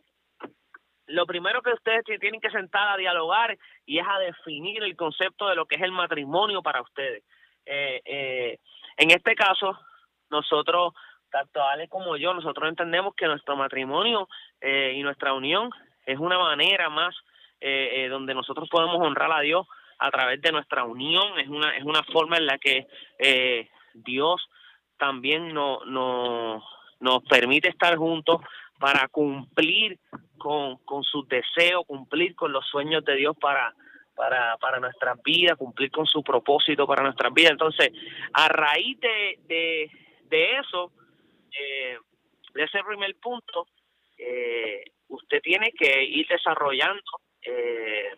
lo 1.06 1.26
primero 1.26 1.62
que 1.62 1.72
ustedes 1.72 2.02
ti- 2.04 2.18
tienen 2.18 2.40
que 2.40 2.50
sentar 2.50 2.88
a 2.88 2.96
dialogar 2.96 3.56
y 3.86 3.98
es 3.98 4.06
a 4.08 4.18
definir 4.18 4.82
el 4.82 4.96
concepto 4.96 5.48
de 5.48 5.54
lo 5.54 5.66
que 5.66 5.76
es 5.76 5.82
el 5.82 5.92
matrimonio 5.92 6.62
para 6.62 6.82
ustedes. 6.82 7.22
Eh, 7.66 8.00
eh, 8.04 8.58
en 8.96 9.10
este 9.10 9.34
caso, 9.34 9.78
nosotros, 10.30 10.94
tanto 11.30 11.62
Ale 11.62 11.88
como 11.88 12.16
yo, 12.16 12.34
nosotros 12.34 12.68
entendemos 12.68 13.14
que 13.14 13.26
nuestro 13.26 13.56
matrimonio 13.56 14.28
eh, 14.60 14.94
y 14.96 15.02
nuestra 15.02 15.32
unión 15.32 15.70
es 16.06 16.18
una 16.18 16.38
manera 16.38 16.88
más 16.90 17.14
eh, 17.60 18.04
eh, 18.04 18.08
donde 18.08 18.34
nosotros 18.34 18.68
podemos 18.68 18.96
honrar 19.00 19.32
a 19.32 19.40
Dios 19.40 19.66
a 19.98 20.10
través 20.10 20.40
de 20.42 20.52
nuestra 20.52 20.84
unión, 20.84 21.38
es 21.38 21.48
una, 21.48 21.76
es 21.76 21.84
una 21.84 22.02
forma 22.02 22.36
en 22.36 22.46
la 22.46 22.58
que 22.58 22.86
eh, 23.18 23.70
Dios 23.94 24.46
también 24.98 25.54
no, 25.54 25.84
no, 25.86 26.62
nos 27.00 27.22
permite 27.24 27.68
estar 27.68 27.96
juntos 27.96 28.40
para 28.78 29.08
cumplir 29.08 29.98
con, 30.36 30.76
con 30.78 31.04
sus 31.04 31.26
deseos, 31.28 31.86
cumplir 31.86 32.34
con 32.34 32.52
los 32.52 32.66
sueños 32.66 33.04
de 33.04 33.16
Dios 33.16 33.36
para, 33.40 33.72
para, 34.14 34.56
para 34.58 34.78
nuestras 34.80 35.20
vidas, 35.22 35.58
cumplir 35.58 35.90
con 35.90 36.06
su 36.06 36.22
propósito 36.22 36.86
para 36.86 37.02
nuestras 37.02 37.32
vidas. 37.32 37.52
Entonces, 37.52 37.90
a 38.32 38.48
raíz 38.48 38.98
de, 39.00 39.38
de, 39.46 39.90
de 40.24 40.58
eso, 40.58 40.92
eh, 41.58 41.98
de 42.54 42.62
ese 42.62 42.82
primer 42.84 43.14
punto, 43.16 43.66
eh, 44.18 44.84
usted 45.08 45.40
tiene 45.42 45.72
que 45.72 46.04
ir 46.04 46.26
desarrollando 46.28 47.02
eh, 47.42 48.10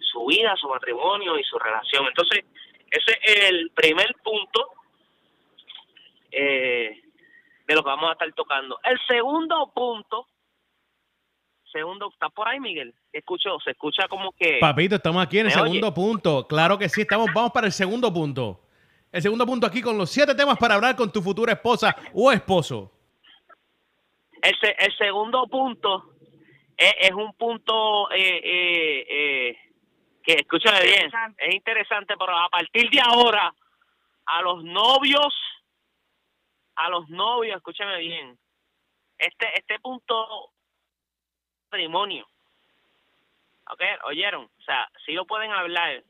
su 0.00 0.26
vida, 0.26 0.54
su 0.56 0.68
matrimonio 0.68 1.38
y 1.38 1.44
su 1.44 1.58
relación. 1.58 2.06
Entonces, 2.06 2.44
ese 2.90 3.18
es 3.22 3.50
el 3.50 3.70
primer 3.70 4.14
punto 4.22 4.68
eh, 6.30 7.02
de 7.66 7.74
lo 7.74 7.82
que 7.82 7.88
vamos 7.88 8.10
a 8.10 8.12
estar 8.12 8.32
tocando. 8.34 8.78
El 8.84 8.98
segundo 9.06 9.72
punto, 9.74 10.26
segundo, 11.72 12.10
¿está 12.12 12.28
por 12.28 12.48
ahí, 12.48 12.60
Miguel? 12.60 12.94
Escucho, 13.12 13.58
se 13.62 13.72
escucha 13.72 14.08
como 14.08 14.32
que... 14.32 14.58
Papito, 14.58 14.94
estamos 14.96 15.22
aquí 15.22 15.38
en 15.38 15.46
el 15.46 15.52
¿Me 15.54 15.62
segundo 15.62 15.92
punto. 15.92 16.46
Claro 16.48 16.78
que 16.78 16.88
sí, 16.88 17.02
estamos. 17.02 17.28
Vamos 17.34 17.52
para 17.52 17.66
el 17.66 17.72
segundo 17.72 18.12
punto. 18.12 18.60
El 19.10 19.20
segundo 19.20 19.44
punto 19.44 19.66
aquí 19.66 19.82
con 19.82 19.98
los 19.98 20.10
siete 20.10 20.34
temas 20.34 20.56
para 20.56 20.76
hablar 20.76 20.96
con 20.96 21.12
tu 21.12 21.20
futura 21.20 21.52
esposa 21.52 21.94
o 22.14 22.32
esposo. 22.32 22.90
El, 24.40 24.58
se- 24.58 24.74
el 24.78 24.96
segundo 24.96 25.46
punto 25.46 26.14
es, 26.76 26.94
es 26.98 27.10
un 27.12 27.34
punto 27.34 28.10
eh, 28.10 28.40
eh, 28.42 29.06
eh, 29.10 29.56
que, 30.22 30.32
escúchame 30.32 30.82
bien, 30.82 31.10
es 31.36 31.54
interesante, 31.54 32.14
pero 32.18 32.34
a 32.36 32.48
partir 32.48 32.88
de 32.88 33.00
ahora, 33.00 33.54
a 34.24 34.40
los 34.42 34.64
novios, 34.64 35.34
a 36.76 36.88
los 36.88 37.08
novios, 37.10 37.56
escúchame 37.56 37.98
bien, 37.98 38.38
este 39.18 39.46
este 39.58 39.78
punto 39.80 40.50
matrimonio, 41.70 42.26
¿ok? 43.70 43.82
¿Oyeron? 44.04 44.44
O 44.44 44.62
sea, 44.62 44.88
sí 45.04 45.12
lo 45.12 45.26
pueden 45.26 45.50
hablar, 45.52 46.02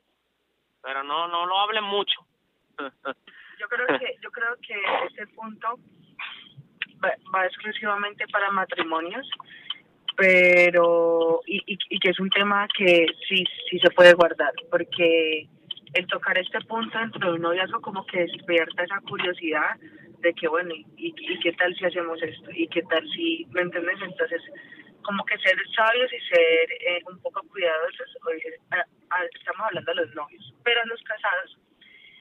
pero 0.82 1.02
no 1.02 1.28
no 1.28 1.46
lo 1.46 1.58
hablen 1.58 1.84
mucho. 1.84 2.20
Yo 3.58 3.68
creo 3.68 3.86
que 3.98 4.16
yo 4.20 4.30
creo 4.32 4.56
que 4.66 4.74
ese 5.06 5.26
punto 5.34 5.78
va, 7.04 7.14
va 7.32 7.46
exclusivamente 7.46 8.26
para 8.26 8.50
matrimonios, 8.50 9.24
pero 10.16 11.42
y, 11.46 11.58
y, 11.72 11.78
y 11.90 11.98
que 12.00 12.10
es 12.10 12.18
un 12.18 12.28
tema 12.30 12.66
que 12.76 13.06
sí 13.28 13.44
sí 13.70 13.78
se 13.78 13.90
puede 13.90 14.14
guardar, 14.14 14.52
porque 14.68 15.46
el 15.94 16.06
tocar 16.08 16.38
este 16.38 16.60
punto 16.62 16.98
dentro 16.98 17.20
de 17.20 17.36
un 17.36 17.42
noviazgo 17.42 17.80
como 17.80 18.04
que 18.06 18.20
despierta 18.20 18.82
esa 18.82 19.00
curiosidad 19.02 19.76
de 20.22 20.32
que 20.34 20.48
bueno, 20.48 20.74
y, 20.74 20.86
y 20.96 21.38
qué 21.40 21.52
tal 21.52 21.74
si 21.76 21.84
hacemos 21.84 22.22
esto, 22.22 22.50
y 22.52 22.66
qué 22.68 22.82
tal 22.82 23.08
si, 23.10 23.46
¿me 23.50 23.62
entiendes? 23.62 24.00
Entonces, 24.02 24.40
como 25.02 25.24
que 25.24 25.38
ser 25.38 25.56
sabios 25.74 26.12
y 26.12 26.20
ser 26.20 26.72
eh, 26.72 27.02
un 27.06 27.20
poco 27.20 27.42
cuidadosos, 27.48 28.16
oye, 28.26 28.58
ah, 28.70 28.84
ah, 29.10 29.24
estamos 29.34 29.66
hablando 29.66 29.92
de 29.92 30.06
los 30.06 30.14
novios, 30.14 30.54
pero 30.64 30.80
a 30.80 30.86
los 30.86 31.02
casados, 31.02 31.58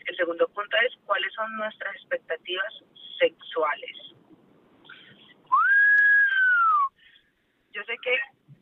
el 0.05 0.15
segundo 0.15 0.47
punto 0.49 0.77
es 0.85 0.93
cuáles 1.05 1.33
son 1.33 1.55
nuestras 1.57 1.95
expectativas 1.95 2.83
sexuales. 3.19 3.97
Yo 7.73 7.83
sé 7.83 7.97
que 8.01 8.17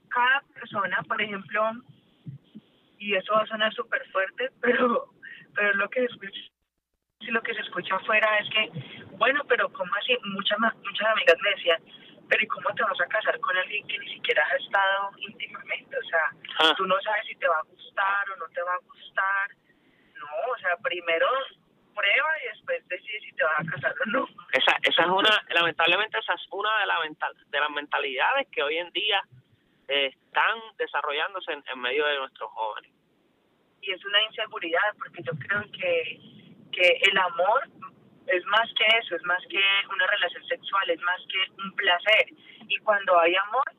cada 0.10 0.42
persona, 0.54 1.02
por 1.08 1.22
ejemplo, 1.22 1.72
y 3.00 3.16
eso 3.16 3.34
va 3.34 3.42
a 3.42 3.48
sonar 3.48 3.74
súper 3.74 4.06
fuerte, 4.12 4.50
pero, 4.62 5.10
pero 5.56 5.74
lo 5.76 5.90
que 5.90 6.04
escucho, 6.04 6.42
si 7.22 7.32
lo 7.32 7.42
que 7.42 7.54
se 7.54 7.62
escucha 7.62 7.96
afuera 7.96 8.38
es 8.38 8.50
que, 8.50 9.06
bueno, 9.18 9.44
pero 9.48 9.72
¿cómo 9.72 9.94
así? 9.96 10.18
Muchas, 10.26 10.60
muchas 10.60 11.08
amigas 11.08 11.36
me 11.42 11.50
decían, 11.52 11.82
pero 12.30 12.44
¿y 12.44 12.48
cómo 12.48 12.70
te 12.76 12.84
vas 12.84 13.02
a 13.02 13.08
casar 13.08 13.40
con 13.40 13.58
alguien 13.58 13.86
que 13.88 13.98
ni 14.00 14.14
siquiera 14.14 14.44
has 14.46 14.62
estado 14.62 15.12
íntimamente? 15.18 15.98
O 15.98 16.04
sea, 16.04 16.24
Ah. 16.60 16.74
tú 16.78 16.86
no 16.86 16.96
sabes 17.02 17.26
si 17.28 17.36
te 17.36 17.48
va 17.48 17.58
a 17.58 17.64
gustar 17.64 18.30
o 18.32 18.36
no 18.38 18.46
te 18.50 18.62
va 18.62 18.74
a 18.76 18.80
gustar. 18.80 19.50
No, 20.16 20.52
o 20.54 20.58
sea, 20.60 20.78
primero 20.78 21.28
prueba 21.96 22.30
y 22.44 22.48
después 22.56 22.88
decide 22.88 23.20
si 23.22 23.32
te 23.34 23.44
vas 23.44 23.60
a 23.60 23.72
casar 23.72 23.94
o 23.94 24.06
no. 24.12 24.28
Esa, 24.54 24.78
esa 24.84 25.02
es 25.04 25.08
una, 25.10 25.44
lamentablemente 25.50 26.18
esa 26.20 26.34
es 26.34 26.42
una 26.52 26.80
de, 26.80 26.86
la 26.86 27.00
mental, 27.02 27.34
de 27.48 27.60
las 27.60 27.70
mentalidades 27.72 28.48
que 28.52 28.64
hoy 28.64 28.78
en 28.78 28.90
día 28.92 29.22
eh, 29.88 30.08
están 30.08 30.60
desarrollándose 30.78 31.52
en, 31.52 31.64
en 31.68 31.80
medio 31.80 32.06
de 32.06 32.18
nuestros 32.20 32.50
jóvenes. 32.52 32.92
y 33.82 33.92
es 33.92 34.06
una 34.06 34.22
inseguridad 34.24 34.94
porque 34.98 35.24
yo 35.24 35.32
creo 35.40 35.62
que, 35.72 36.20
que 36.72 37.00
el 37.10 37.18
amor 37.18 37.68
es 38.32 38.46
más 38.46 38.70
que 38.74 38.86
eso, 38.98 39.16
es 39.16 39.24
más 39.24 39.42
que 39.50 39.62
una 39.90 40.08
relación 40.08 40.46
sexual, 40.46 40.90
es 40.90 41.02
más 41.02 41.22
que 41.30 41.62
un 41.62 41.72
placer. 41.76 42.28
Y 42.68 42.78
cuando 42.80 43.20
hay 43.20 43.36
amor, 43.36 43.72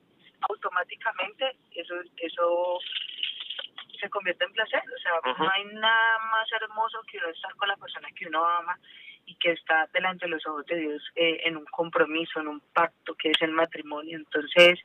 automáticamente 0.48 1.56
eso, 1.72 1.94
eso 2.16 2.78
se 4.00 4.10
convierte 4.10 4.44
en 4.44 4.52
placer. 4.52 4.82
O 4.82 4.98
sea, 5.00 5.12
no 5.38 5.50
hay 5.50 5.64
nada 5.74 6.18
más 6.30 6.50
hermoso 6.52 7.00
que 7.10 7.18
uno 7.18 7.28
estar 7.28 7.54
con 7.56 7.68
la 7.68 7.76
persona 7.76 8.08
que 8.16 8.26
uno 8.26 8.44
ama 8.44 8.78
y 9.26 9.34
que 9.36 9.52
está 9.52 9.88
delante 9.92 10.26
de 10.26 10.32
los 10.32 10.46
ojos 10.46 10.66
de 10.66 10.76
Dios 10.76 11.02
eh, 11.14 11.42
en 11.44 11.56
un 11.56 11.64
compromiso, 11.66 12.40
en 12.40 12.48
un 12.48 12.60
pacto 12.72 13.14
que 13.14 13.30
es 13.30 13.42
el 13.42 13.52
matrimonio. 13.52 14.16
Entonces, 14.16 14.80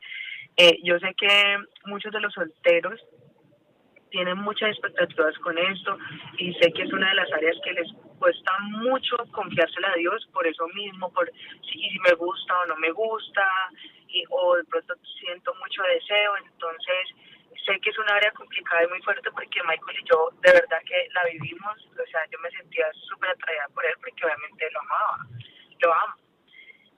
eh, 0.56 0.78
yo 0.82 0.98
sé 0.98 1.14
que 1.14 1.58
muchos 1.86 2.12
de 2.12 2.20
los 2.20 2.32
solteros 2.32 3.00
tienen 4.10 4.38
muchas 4.38 4.70
expectativas 4.70 5.36
con 5.38 5.56
esto 5.58 5.98
y 6.38 6.52
sé 6.54 6.72
que 6.72 6.82
es 6.82 6.92
una 6.92 7.08
de 7.08 7.14
las 7.16 7.32
áreas 7.32 7.56
que 7.64 7.72
les 7.72 7.92
cuesta 8.18 8.52
mucho 8.60 9.16
confiársela 9.32 9.90
a 9.90 9.96
Dios 9.96 10.26
por 10.32 10.46
eso 10.46 10.66
mismo, 10.68 11.12
por 11.12 11.30
si, 11.70 11.98
me 12.04 12.12
gusta 12.14 12.60
o 12.60 12.66
no 12.66 12.76
me 12.76 12.90
gusta, 12.90 13.46
y, 14.08 14.24
o 14.30 14.56
de 14.56 14.64
pronto 14.64 14.94
siento 15.18 15.54
mucho 15.56 15.82
deseo, 15.82 16.36
entonces 16.36 17.08
sé 17.64 17.80
que 17.80 17.90
es 17.90 17.98
una 17.98 18.14
área 18.14 18.30
complicada 18.32 18.84
y 18.84 18.88
muy 18.88 19.02
fuerte 19.02 19.30
porque 19.32 19.62
Michael 19.62 19.98
y 20.00 20.08
yo 20.08 20.30
de 20.40 20.52
verdad 20.52 20.78
que 20.86 21.08
la 21.14 21.24
vivimos, 21.24 21.76
o 21.92 22.06
sea, 22.10 22.24
yo 22.30 22.38
me 22.38 22.50
sentía 22.50 22.86
súper 23.08 23.30
atraída 23.30 23.68
por 23.74 23.84
él 23.84 23.94
porque 24.00 24.24
obviamente 24.24 24.70
lo 24.70 24.80
amaba, 24.80 25.18
lo 25.80 25.92
amo. 25.92 26.14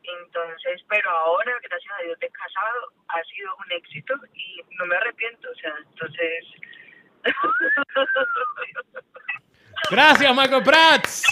Entonces, 0.02 0.82
pero 0.88 1.10
ahora, 1.10 1.52
gracias 1.62 1.92
a 1.98 2.02
Dios, 2.02 2.18
de 2.18 2.30
casado, 2.30 2.92
ha 3.08 3.22
sido 3.24 3.54
un 3.56 3.72
éxito 3.72 4.14
y 4.32 4.60
no 4.78 4.86
me 4.86 4.96
arrepiento, 4.96 5.50
o 5.50 5.54
sea, 5.54 5.74
entonces... 5.90 6.44
Gracias, 9.90 10.36
Michael 10.36 10.62
Prats. 10.62 11.24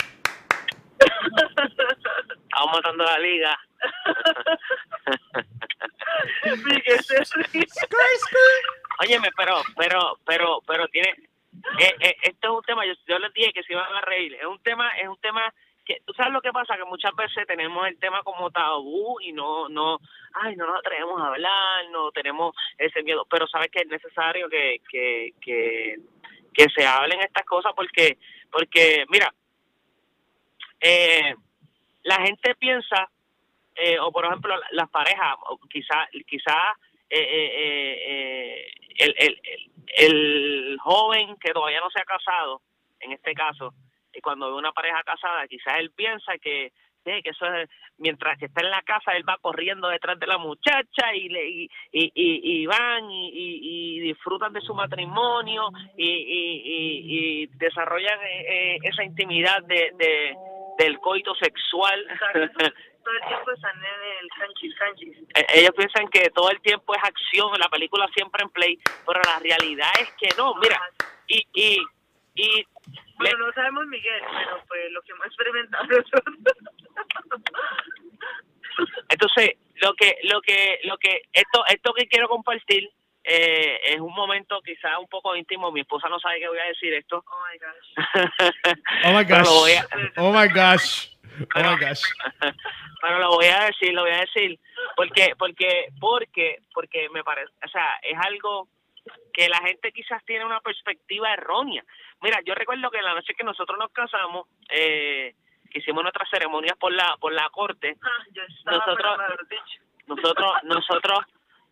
Estamos 0.98 2.72
matando 2.72 3.04
la 3.04 3.18
liga. 3.18 3.58
Óyeme, 9.00 9.28
pero, 9.36 9.62
pero, 9.76 10.18
pero, 10.24 10.62
pero 10.66 10.88
tiene, 10.88 11.10
eh, 11.78 11.94
eh, 12.00 12.16
esto 12.22 12.48
es 12.48 12.54
un 12.54 12.62
tema, 12.62 12.86
yo, 12.86 12.94
yo 13.06 13.18
les 13.18 13.32
dije 13.34 13.52
que 13.52 13.62
se 13.62 13.74
iban 13.74 13.92
a 13.94 14.00
reír, 14.00 14.34
es 14.34 14.46
un 14.46 14.62
tema, 14.62 14.88
es 14.96 15.08
un 15.08 15.18
tema 15.18 15.52
que, 15.86 16.00
tú 16.04 16.12
sabes 16.14 16.32
lo 16.32 16.40
que 16.42 16.52
pasa, 16.52 16.76
que 16.76 16.84
muchas 16.84 17.14
veces 17.14 17.46
tenemos 17.46 17.86
el 17.86 17.98
tema 17.98 18.22
como 18.24 18.50
tabú 18.50 19.20
y 19.20 19.32
no, 19.32 19.68
no, 19.68 19.98
ay, 20.34 20.56
no 20.56 20.66
nos 20.66 20.78
atrevemos 20.80 21.20
a 21.20 21.28
hablar, 21.28 21.88
no 21.92 22.10
tenemos 22.12 22.54
ese 22.76 23.02
miedo, 23.04 23.24
pero 23.30 23.46
sabes 23.46 23.68
que 23.70 23.80
es 23.82 23.88
necesario 23.88 24.48
que, 24.48 24.80
que, 24.90 25.30
que, 25.40 25.96
que 26.52 26.66
se 26.76 26.86
hablen 26.86 27.20
estas 27.20 27.44
cosas 27.46 27.72
porque, 27.76 28.18
porque, 28.50 29.06
mira, 29.08 29.32
eh, 30.80 31.34
la 32.02 32.16
gente 32.22 32.54
piensa, 32.56 33.08
eh, 33.76 33.98
o 34.00 34.10
por 34.12 34.26
ejemplo 34.26 34.56
la- 34.56 34.66
las 34.72 34.90
parejas, 34.90 35.36
o 35.48 35.58
quizá, 35.68 36.08
quizá 36.26 36.72
eh, 37.08 37.18
eh, 37.20 37.52
eh, 37.54 37.98
eh, 38.08 38.70
el, 38.98 39.14
el, 39.18 39.40
el, 39.44 39.70
el 39.98 40.78
joven 40.80 41.36
que 41.40 41.52
todavía 41.52 41.80
no 41.80 41.90
se 41.90 42.00
ha 42.00 42.04
casado, 42.04 42.62
en 43.00 43.12
este 43.12 43.34
caso, 43.34 43.72
cuando 44.20 44.48
ve 44.48 44.54
una 44.54 44.72
pareja 44.72 45.02
casada, 45.02 45.46
quizás 45.48 45.78
él 45.78 45.90
piensa 45.90 46.38
que, 46.38 46.72
eh, 47.04 47.22
que 47.22 47.30
eso 47.30 47.46
es, 47.46 47.68
mientras 47.98 48.38
que 48.38 48.46
está 48.46 48.62
en 48.62 48.70
la 48.70 48.82
casa, 48.82 49.12
él 49.12 49.28
va 49.28 49.38
corriendo 49.38 49.88
detrás 49.88 50.18
de 50.18 50.26
la 50.26 50.38
muchacha 50.38 51.14
y 51.14 51.28
le 51.28 51.48
y, 51.48 51.70
y, 51.92 52.12
y, 52.14 52.62
y 52.62 52.66
van 52.66 53.10
y, 53.10 53.28
y, 53.28 53.98
y 53.98 54.00
disfrutan 54.00 54.52
de 54.52 54.60
su 54.60 54.74
matrimonio 54.74 55.70
y, 55.96 56.04
y, 56.04 56.62
y, 56.64 57.42
y 57.42 57.46
desarrollan 57.58 58.18
eh, 58.22 58.46
eh, 58.48 58.78
esa 58.82 59.04
intimidad 59.04 59.62
de, 59.62 59.92
de 59.96 60.36
del 60.78 60.98
coito 61.00 61.34
sexual. 61.36 62.04
Todo 62.32 62.42
el 62.42 62.50
tiempo 62.50 63.50
están 63.54 63.76
en 63.76 64.24
el 64.24 64.28
canchis, 64.38 64.74
canchis. 64.76 65.16
Eh, 65.34 65.46
ellos 65.54 65.72
piensan 65.76 66.08
que 66.08 66.30
todo 66.30 66.50
el 66.50 66.60
tiempo 66.60 66.94
es 66.94 67.02
acción, 67.02 67.50
la 67.58 67.68
película 67.68 68.08
siempre 68.14 68.42
en 68.42 68.50
play, 68.50 68.78
pero 69.06 69.20
la 69.22 69.38
realidad 69.38 69.90
es 70.00 70.10
que 70.12 70.28
no, 70.36 70.54
mira, 70.56 70.80
y, 71.28 71.46
y, 71.54 71.78
y 72.34 72.66
Bueno, 73.18 73.46
no 73.46 73.52
sabemos 73.52 73.86
Miguel, 73.86 74.22
pero 74.30 74.62
pues 74.68 74.90
lo 74.92 75.00
que 75.02 75.12
hemos 75.12 75.26
experimentado 75.26 75.84
nosotros. 75.86 76.36
entonces 79.08 79.50
lo 79.76 79.94
que, 79.94 80.16
lo 80.24 80.40
que, 80.42 80.80
lo 80.84 80.96
que, 80.98 81.22
esto, 81.32 81.64
esto 81.66 81.92
que 81.94 82.06
quiero 82.08 82.28
compartir 82.28 82.88
eh, 83.24 83.80
es 83.86 84.00
un 84.00 84.14
momento 84.14 84.60
quizá 84.62 84.98
un 84.98 85.08
poco 85.08 85.34
íntimo, 85.34 85.72
mi 85.72 85.80
esposa 85.80 86.08
no 86.08 86.20
sabe 86.20 86.38
que 86.38 86.48
voy 86.48 86.58
a 86.58 86.64
decir 86.66 86.92
esto. 86.94 87.24
Oh 87.26 87.42
my 87.50 87.58
gosh. 87.58 88.52
Oh 89.04 89.12
my 89.12 89.24
Pero 89.24 89.44
gosh. 89.44 89.76
a- 89.78 90.22
Oh 90.22 90.32
my 90.32 90.48
gosh. 90.48 91.08
Oh 91.54 91.60
my 91.62 91.76
gosh. 91.78 92.02
pero 93.02 93.18
lo 93.18 93.30
voy 93.30 93.46
a 93.46 93.64
decir, 93.66 93.92
lo 93.92 94.02
voy 94.02 94.12
a 94.12 94.20
decir, 94.20 94.58
porque, 94.96 95.34
porque, 95.38 95.88
porque, 96.00 96.58
porque 96.72 97.08
me 97.10 97.24
parece, 97.24 97.52
o 97.64 97.68
sea, 97.68 97.96
es 98.02 98.16
algo 98.26 98.68
que 99.32 99.48
la 99.48 99.58
gente 99.58 99.92
quizás 99.92 100.24
tiene 100.24 100.44
una 100.44 100.60
perspectiva 100.60 101.32
errónea. 101.32 101.84
Mira, 102.22 102.40
yo 102.44 102.54
recuerdo 102.54 102.90
que 102.90 103.02
la 103.02 103.14
noche 103.14 103.34
que 103.34 103.44
nosotros 103.44 103.78
nos 103.78 103.90
casamos, 103.92 104.46
eh, 104.70 105.34
que 105.70 105.78
hicimos 105.80 106.02
nuestras 106.02 106.28
ceremonias 106.30 106.76
por 106.78 106.92
la, 106.92 107.16
por 107.20 107.32
la 107.32 107.48
corte, 107.50 107.96
Ah, 108.02 108.24
yo 108.32 108.42
estaba, 108.42 108.76
Nosotros- 108.78 109.18
nosotros, 110.06 110.52
nosotros, 110.64 111.18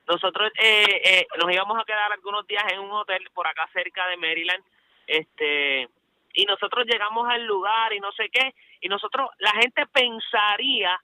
nosotros 0.07 0.53
eh, 0.61 1.01
eh, 1.05 1.27
nos 1.38 1.51
íbamos 1.53 1.79
a 1.81 1.85
quedar 1.85 2.12
algunos 2.12 2.47
días 2.47 2.64
en 2.73 2.81
un 2.81 2.90
hotel 2.92 3.29
por 3.33 3.47
acá 3.47 3.66
cerca 3.73 4.07
de 4.09 4.16
Maryland, 4.18 4.62
este, 5.07 5.88
y 6.35 6.44
nosotros 6.47 6.85
llegamos 6.87 7.29
al 7.29 7.44
lugar 7.47 7.92
y 7.92 8.01
no 8.01 8.12
sé 8.12 8.29
qué, 8.31 8.55
y 8.81 8.88
nosotros, 8.88 9.31
la 9.38 9.53
gente 9.53 9.87
pensaría 9.87 11.01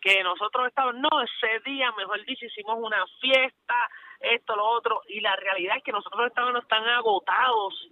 que 0.00 0.22
nosotros 0.22 0.68
estábamos, 0.68 1.00
no, 1.00 1.22
ese 1.22 1.58
día, 1.64 1.90
mejor 1.92 2.24
dicho, 2.24 2.46
hicimos 2.46 2.76
una 2.78 3.04
fiesta, 3.20 3.74
esto, 4.20 4.56
lo 4.56 4.66
otro, 4.66 5.02
y 5.08 5.20
la 5.20 5.36
realidad 5.36 5.76
es 5.76 5.84
que 5.84 5.92
nosotros 5.92 6.26
estábamos 6.26 6.66
tan 6.68 6.86
agotados, 6.88 7.88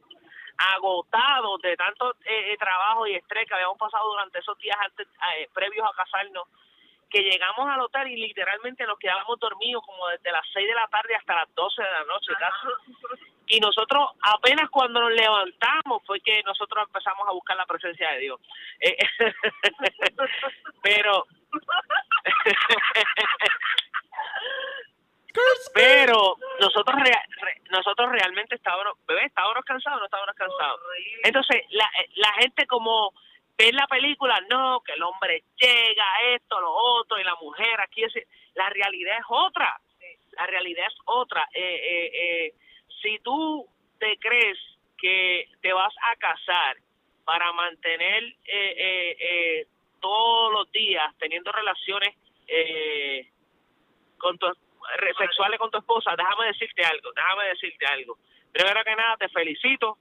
agotados 0.75 1.61
de 1.63 1.77
tanto 1.77 2.13
eh, 2.25 2.53
eh, 2.53 2.57
trabajo 2.59 3.07
y 3.07 3.15
estrés 3.15 3.47
que 3.47 3.55
habíamos 3.55 3.79
pasado 3.79 4.11
durante 4.11 4.39
esos 4.39 4.59
días 4.59 4.77
antes, 4.81 5.07
eh, 5.37 5.49
previos 5.53 5.89
a 5.89 5.97
casarnos, 5.97 6.45
que 7.11 7.23
llegamos 7.23 7.69
al 7.69 7.81
hotel 7.81 8.09
y 8.09 8.17
literalmente 8.17 8.87
nos 8.87 8.99
quedábamos 8.99 9.39
dormidos 9.39 9.85
como 9.87 10.09
desde 10.09 10.33
las 10.33 10.45
6 10.53 10.67
de 10.67 10.75
la 10.75 10.89
tarde 10.89 11.15
hasta 11.15 11.37
las 11.37 11.55
12 11.55 11.83
de 11.83 11.91
la 11.91 12.05
noche 12.05 12.33
casi. 12.39 12.67
Y 13.49 13.61
nosotros 13.61 14.11
apenas 14.23 14.69
cuando 14.71 15.01
nos 15.01 15.13
levantamos 15.13 16.03
fue 16.05 16.21
que 16.21 16.43
nosotros 16.43 16.85
empezamos 16.85 17.29
a 17.29 17.33
buscar 17.33 17.57
la 17.57 17.67
presencia 17.67 18.11
de 18.11 18.19
Dios. 18.19 18.41
Eh, 18.81 18.97
pero 20.83 21.27
pero 25.75 26.37
nosotros 26.61 26.97
rea- 27.03 27.25
re- 27.41 27.61
nosotros 27.71 28.11
realmente 28.11 28.55
estábamos 28.55 28.99
bebé 29.07 29.25
estábamos 29.27 29.65
cansados 29.65 29.99
no 30.01 30.05
estábamos 30.07 30.35
cansados 30.37 30.81
entonces 31.25 31.63
la, 31.71 31.85
eh, 32.01 32.09
la 32.17 32.33
gente 32.35 32.67
como 32.67 33.13
ve 33.59 33.73
la 33.73 33.87
película 33.87 34.41
no 34.51 34.81
que 34.81 34.93
el 34.93 35.03
hombre 35.03 35.43
llega 35.61 36.05
esto 36.35 36.61
lo 36.61 36.71
otro 36.73 37.19
y 37.19 37.25
la 37.25 37.35
mujer 37.37 37.81
aquí 37.81 38.05
es 38.05 38.13
la 38.55 38.69
realidad 38.71 39.19
es 39.19 39.25
otra. 39.29 39.79
La 40.33 40.47
realidad 40.47 40.87
es 40.87 40.95
otra. 41.07 41.47
Eh, 41.53 41.61
eh, 41.63 42.11
eh, 42.47 42.55
si 43.03 43.19
tú 43.21 43.67
te 43.99 44.17
crees 44.19 44.59
que 44.99 45.49
te 45.61 45.73
vas 45.75 45.93
a 46.11 46.17
casar 46.17 46.77
para 47.25 47.53
mantener 47.53 48.23
eh, 48.25 48.35
eh, 48.47 49.17
eh, 49.21 49.67
todos 50.01 50.53
los 50.53 50.73
días 50.73 51.15
teniendo 51.19 51.53
relaciones 51.53 52.15
eh, 52.49 53.31
con 54.19 54.39
tu, 54.39 54.47
sexuales 55.19 55.59
con 55.59 55.71
tu 55.71 55.79
esposa, 55.79 56.15
déjame 56.17 56.47
decirte 56.47 56.85
algo, 56.85 57.13
déjame 57.15 57.45
decirte 57.49 57.87
algo. 57.87 58.19
Primero 58.53 58.85
que 58.85 58.97
nada, 58.97 59.17
te 59.17 59.29
felicito. 59.29 59.99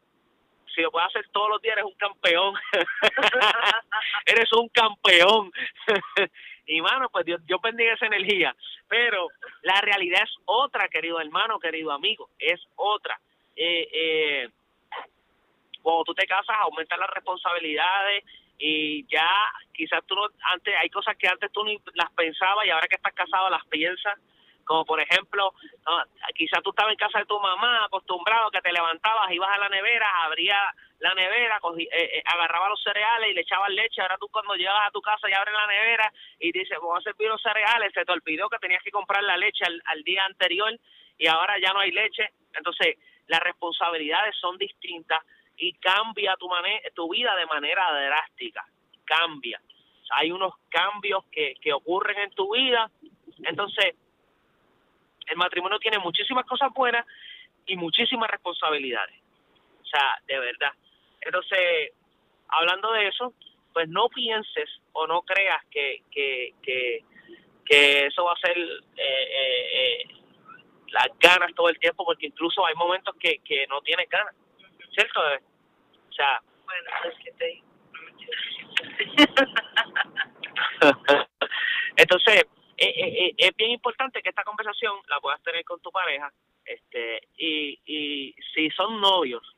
Si 0.74 0.82
lo 0.82 0.92
puedes 0.92 1.08
hacer 1.08 1.28
todos 1.32 1.50
los 1.50 1.62
días, 1.62 1.78
eres 1.78 1.86
un 1.86 1.96
campeón. 1.96 2.56
eres 4.26 4.52
un 4.54 4.70
campeón. 4.70 5.52
y 6.66 6.82
mano, 6.82 7.10
pues 7.10 7.26
Dios, 7.26 7.46
Dios 7.46 7.62
bendiga 7.62 7.94
esa 7.94 8.08
energía. 8.08 8.56
Pero 8.88 9.28
la 9.62 9.80
realidad 9.82 10.24
es 10.24 10.36
otra, 10.46 10.90
querido 10.90 11.20
hermano, 11.20 11.60
querido 11.60 11.92
amigo, 11.92 12.30
es 12.40 12.62
otra. 12.76 13.20
Eh, 13.56 13.88
eh, 13.92 14.50
cuando 15.82 16.04
tú 16.04 16.14
te 16.14 16.26
casas, 16.26 16.56
aumentan 16.62 17.00
las 17.00 17.10
responsabilidades 17.10 18.24
y 18.58 19.06
ya 19.08 19.30
quizás 19.74 20.04
tú 20.06 20.16
no, 20.16 20.28
antes, 20.52 20.74
hay 20.82 20.90
cosas 20.90 21.16
que 21.18 21.28
antes 21.28 21.52
tú 21.52 21.64
ni 21.64 21.80
las 21.94 22.12
pensabas 22.14 22.66
y 22.66 22.70
ahora 22.70 22.88
que 22.88 22.96
estás 22.96 23.14
casado 23.14 23.50
las 23.50 23.66
piensas. 23.68 24.18
Como 24.66 24.84
por 24.84 25.00
ejemplo, 25.00 25.54
ah, 25.86 26.06
quizás 26.34 26.62
tú 26.64 26.72
estabas 26.72 26.92
en 26.92 26.98
casa 26.98 27.20
de 27.20 27.26
tu 27.26 27.40
mamá, 27.40 27.86
acostumbrado 27.86 28.50
que 28.50 28.62
te 28.62 28.74
levantabas, 28.74 29.32
ibas 29.32 29.50
a 29.52 29.60
la 29.60 29.70
nevera, 29.70 30.24
abría 30.24 30.58
la 31.00 31.14
nevera, 31.14 31.60
eh, 31.78 31.88
eh, 31.92 32.24
agarraba 32.26 32.70
los 32.70 32.82
cereales 32.82 33.30
y 33.30 33.34
le 33.34 33.42
echabas 33.42 33.70
leche. 33.70 34.02
Ahora 34.02 34.18
tú 34.18 34.28
cuando 34.30 34.56
llegas 34.56 34.88
a 34.88 34.92
tu 34.92 35.02
casa 35.02 35.30
y 35.30 35.34
abres 35.34 35.54
la 35.54 35.68
nevera 35.68 36.12
y 36.40 36.52
dices, 36.52 36.80
voy 36.82 36.98
a 36.98 37.02
servir 37.02 37.28
los 37.28 37.42
cereales, 37.42 37.94
se 37.94 38.04
te 38.06 38.12
olvidó 38.12 38.50
que 38.50 38.58
tenías 38.58 38.82
que 38.84 38.92
comprar 38.92 39.24
la 39.24 39.38
leche 39.38 39.66
al, 39.66 40.04
día 40.04 40.26
anterior 40.26 40.74
y 41.18 41.28
ahora 41.28 41.60
ya 41.60 41.72
no 41.74 41.80
hay 41.80 41.92
leche. 41.92 42.32
Entonces, 42.54 42.98
las 43.28 43.42
responsabilidades 43.42 44.36
son 44.38 44.58
distintas 44.58 45.20
y 45.58 45.74
cambia 45.74 46.36
tu, 46.38 46.50
tu 46.96 47.12
vida 47.12 47.36
de 47.36 47.46
manera 47.46 47.92
drástica. 47.92 48.66
Cambia. 49.06 49.62
Hay 50.12 50.32
unos 50.32 50.54
cambios 50.70 51.24
que, 51.32 51.56
que 51.62 51.74
ocurren 51.74 52.18
en 52.20 52.32
tu 52.32 52.54
vida. 52.54 52.90
Entonces, 53.44 53.96
el 55.28 55.38
matrimonio 55.38 55.80
tiene 55.80 56.00
muchísimas 56.00 56.46
cosas 56.46 56.72
buenas 56.74 57.06
y 57.66 57.76
muchísimas 57.76 58.30
responsabilidades. 58.30 59.16
O 59.82 59.86
sea, 59.86 60.20
de 60.28 60.40
verdad. 60.40 60.72
Entonces, 61.22 61.94
hablando 62.48 62.92
de 62.94 63.08
eso, 63.08 63.34
pues 63.74 63.90
no 63.90 64.10
pienses 64.10 64.70
o 64.94 65.08
no 65.08 65.22
creas 65.24 65.64
que, 65.70 66.04
que, 66.12 66.54
que, 66.62 67.04
que 67.66 68.06
eso 68.08 68.24
va 68.24 68.34
a 68.34 68.48
ser 68.48 68.58
eh, 68.58 68.74
eh, 68.98 69.68
eh, 69.74 70.08
las 70.90 71.08
ganas 71.20 71.54
todo 71.56 71.70
el 71.70 71.80
tiempo, 71.80 72.06
porque 72.06 72.28
incluso 72.28 72.66
hay 72.66 72.76
momentos 72.76 73.16
que, 73.20 73.40
que 73.40 73.68
no 73.68 73.82
tienes 73.82 74.10
ganas. 74.10 74.34
¿Cierto? 74.94 75.22
bebé? 75.22 75.44
O 76.10 76.14
sea, 76.14 76.40
Bueno, 76.66 76.90
es 77.12 77.20
que 77.24 77.32
te 77.34 77.64
Entonces, 81.98 82.44
eh, 82.78 82.88
eh, 82.88 83.26
eh, 83.28 83.36
es 83.38 83.56
bien 83.56 83.72
importante 83.72 84.22
que 84.22 84.30
esta 84.30 84.44
conversación 84.44 84.94
la 85.08 85.20
puedas 85.20 85.42
tener 85.44 85.64
con 85.64 85.80
tu 85.82 85.92
pareja, 85.92 86.32
este, 86.66 87.28
y, 87.38 87.80
y 87.86 88.36
si 88.54 88.70
son 88.72 89.00
novios, 89.00 89.56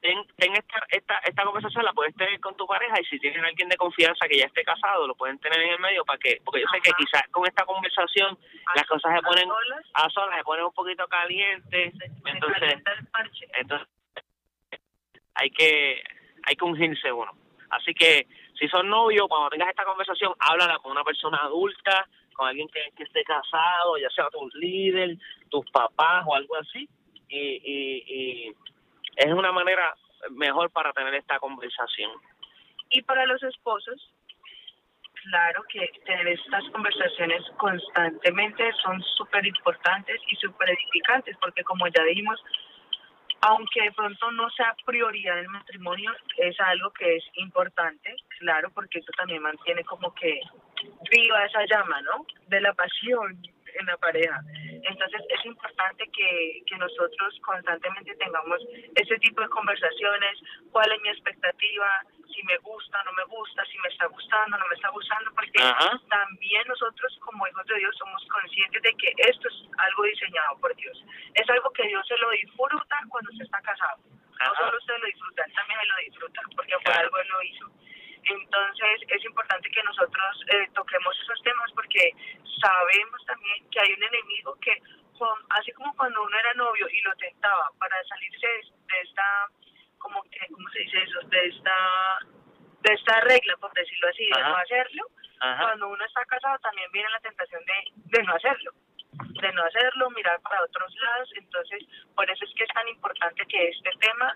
ten, 0.00 0.18
ten 0.36 0.52
esta, 0.54 0.84
esta, 0.88 1.18
esta 1.18 1.44
conversación 1.44 1.84
la 1.84 1.92
puedes 1.92 2.14
tener 2.16 2.38
con 2.40 2.56
tu 2.56 2.66
pareja 2.66 3.00
y 3.00 3.04
si 3.04 3.18
tienen 3.18 3.44
alguien 3.44 3.68
de 3.68 3.76
confianza 3.76 4.26
que 4.28 4.38
ya 4.38 4.46
esté 4.46 4.62
casado, 4.62 5.06
lo 5.06 5.14
pueden 5.14 5.38
tener 5.38 5.60
en 5.60 5.72
el 5.72 5.78
medio 5.78 6.04
para 6.04 6.18
que, 6.18 6.40
porque 6.44 6.60
yo 6.60 6.66
sé 6.72 6.80
que 6.80 6.92
quizás 6.92 7.22
con 7.30 7.46
esta 7.46 7.64
conversación 7.64 8.38
las 8.74 8.86
cosas 8.86 9.14
se 9.14 9.22
ponen 9.22 9.48
solas, 9.48 9.86
a 9.94 10.10
solas, 10.10 10.38
se 10.38 10.44
ponen 10.44 10.64
un 10.64 10.72
poquito 10.72 11.06
calientes, 11.08 11.94
entonces 12.24 12.82
entonces 13.58 13.88
hay 15.34 15.50
que 15.50 16.02
hay 16.44 16.56
que 16.56 16.64
ungirse 16.64 17.12
uno. 17.12 17.32
Así 17.70 17.94
que 17.94 18.26
si 18.60 18.68
son 18.68 18.88
novios 18.88 19.26
cuando 19.28 19.50
tengas 19.50 19.70
esta 19.70 19.84
conversación 19.84 20.32
háblala 20.38 20.78
con 20.78 20.92
una 20.92 21.02
persona 21.02 21.38
adulta 21.38 22.06
con 22.34 22.46
alguien 22.46 22.68
que, 22.68 23.02
esté 23.02 23.24
casado 23.24 23.98
ya 23.98 24.08
sea 24.10 24.28
tu 24.30 24.48
líder 24.54 25.16
tus 25.48 25.68
papás 25.72 26.24
o 26.28 26.34
algo 26.36 26.56
así 26.56 26.88
y, 27.28 27.38
y, 27.38 28.04
y 28.06 28.56
es 29.16 29.32
una 29.32 29.52
manera 29.52 29.94
mejor 30.30 30.70
para 30.70 30.92
tener 30.92 31.14
esta 31.14 31.38
conversación. 31.38 32.10
Y 32.90 33.02
para 33.02 33.26
los 33.26 33.42
esposos, 33.42 34.12
claro 35.22 35.62
que 35.68 35.90
tener 36.04 36.28
estas 36.28 36.64
conversaciones 36.70 37.42
constantemente 37.56 38.72
son 38.82 39.02
súper 39.16 39.46
importantes 39.46 40.20
y 40.28 40.36
súper 40.36 40.70
edificantes, 40.70 41.36
porque 41.40 41.62
como 41.64 41.86
ya 41.88 42.02
dijimos, 42.04 42.42
aunque 43.42 43.82
de 43.82 43.92
pronto 43.92 44.30
no 44.32 44.50
sea 44.50 44.74
prioridad 44.84 45.38
el 45.38 45.48
matrimonio, 45.48 46.12
es 46.36 46.58
algo 46.60 46.90
que 46.90 47.16
es 47.16 47.24
importante, 47.34 48.14
claro, 48.38 48.70
porque 48.70 48.98
eso 48.98 49.12
también 49.16 49.42
mantiene 49.42 49.82
como 49.84 50.14
que 50.14 50.40
viva 51.10 51.44
esa 51.44 51.64
llama, 51.66 52.00
¿no? 52.02 52.26
De 52.48 52.60
la 52.60 52.72
pasión 52.74 53.40
en 53.80 53.86
la 53.86 53.96
pareja. 53.96 54.40
Entonces 54.82 55.20
es 55.28 55.44
importante 55.44 56.08
que, 56.12 56.62
que 56.66 56.76
nosotros 56.76 57.38
constantemente 57.44 58.14
tengamos 58.16 58.60
ese 58.96 59.18
tipo 59.18 59.40
de 59.42 59.48
conversaciones, 59.48 60.38
cuál 60.70 60.90
es 60.92 61.00
mi 61.02 61.08
expectativa, 61.10 61.88
si 62.32 62.42
me 62.44 62.56
gusta, 62.58 63.02
no 63.04 63.12
me 63.12 63.24
gusta, 63.24 63.64
si 63.66 63.78
me 63.78 63.88
está 63.88 64.06
gustando, 64.06 64.56
no 64.56 64.66
me 64.68 64.74
está 64.74 64.88
gustando, 64.90 65.30
porque 65.34 65.60
Ajá. 65.62 66.00
también 66.08 66.62
nosotros 66.68 67.18
como 67.20 67.46
hijos 67.48 67.66
de 67.66 67.76
Dios 67.78 67.94
somos 67.98 68.24
conscientes 68.30 68.82
de 68.82 68.94
que 68.94 69.12
esto 69.18 69.48
es 69.48 69.54
algo 69.78 70.02
diseñado 70.04 70.56
por 70.60 70.74
Dios. 70.76 71.04
Es 71.34 71.48
algo 71.50 71.70
que 71.72 71.86
Dios 71.88 72.06
se 72.06 72.16
lo 72.18 72.30
disfruta 72.30 72.96
cuando 73.08 73.30
se 73.32 73.42
está 73.42 73.60
casado. 73.62 73.98
No 74.40 74.54
solo 74.54 74.78
usted 74.78 74.94
lo 75.00 75.06
disfruta, 75.06 75.44
él 75.44 75.52
también 75.52 75.80
se 75.80 75.86
lo 75.86 75.96
disfruta, 75.98 76.40
porque 76.56 76.72
por 76.72 76.82
Claro. 76.84 77.00
algo 77.00 77.16
él 77.18 77.28
lo 77.28 77.42
hizo. 77.42 77.66
Entonces 78.24 79.00
es 79.08 79.24
importante 79.24 79.70
que 79.70 79.82
nosotros 79.82 80.44
eh, 80.48 80.68
toquemos 80.74 81.18
esos 81.20 81.42
temas 81.42 81.70
porque 81.72 82.12
sabemos 82.60 83.24
también 83.26 83.68
que 83.70 83.80
hay 83.80 83.92
un 83.92 84.02
enemigo 84.04 84.56
que, 84.60 84.76
así 85.50 85.72
como 85.72 85.94
cuando 85.96 86.22
uno 86.22 86.38
era 86.38 86.54
novio 86.54 86.88
y 86.88 87.00
lo 87.02 87.14
tentaba 87.16 87.70
para 87.78 87.96
salirse 88.04 88.46
de, 88.46 88.94
de 88.94 89.00
esta, 89.02 89.48
como 89.98 90.22
que, 90.24 90.46
¿cómo 90.52 90.68
se 90.70 90.80
dice 90.80 91.02
eso? 91.02 91.20
De 91.28 91.46
esta, 91.46 92.18
de 92.82 92.94
esta 92.94 93.20
regla, 93.20 93.56
por 93.58 93.72
decirlo 93.72 94.08
así, 94.08 94.26
de 94.26 94.40
Ajá. 94.40 94.48
no 94.48 94.56
hacerlo, 94.56 95.02
Ajá. 95.40 95.62
cuando 95.62 95.88
uno 95.88 96.04
está 96.04 96.24
casado 96.26 96.58
también 96.58 96.90
viene 96.92 97.08
la 97.10 97.20
tentación 97.20 97.64
de, 97.64 98.18
de 98.18 98.22
no 98.22 98.34
hacerlo 98.34 98.72
de 99.28 99.52
no 99.52 99.62
hacerlo, 99.64 100.10
mirar 100.10 100.40
para 100.42 100.62
otros 100.62 100.94
lados, 101.02 101.30
entonces 101.36 101.82
por 102.14 102.30
eso 102.30 102.44
es 102.44 102.54
que 102.54 102.64
es 102.64 102.70
tan 102.70 102.86
importante 102.88 103.44
que 103.46 103.68
este 103.68 103.90
tema, 104.00 104.34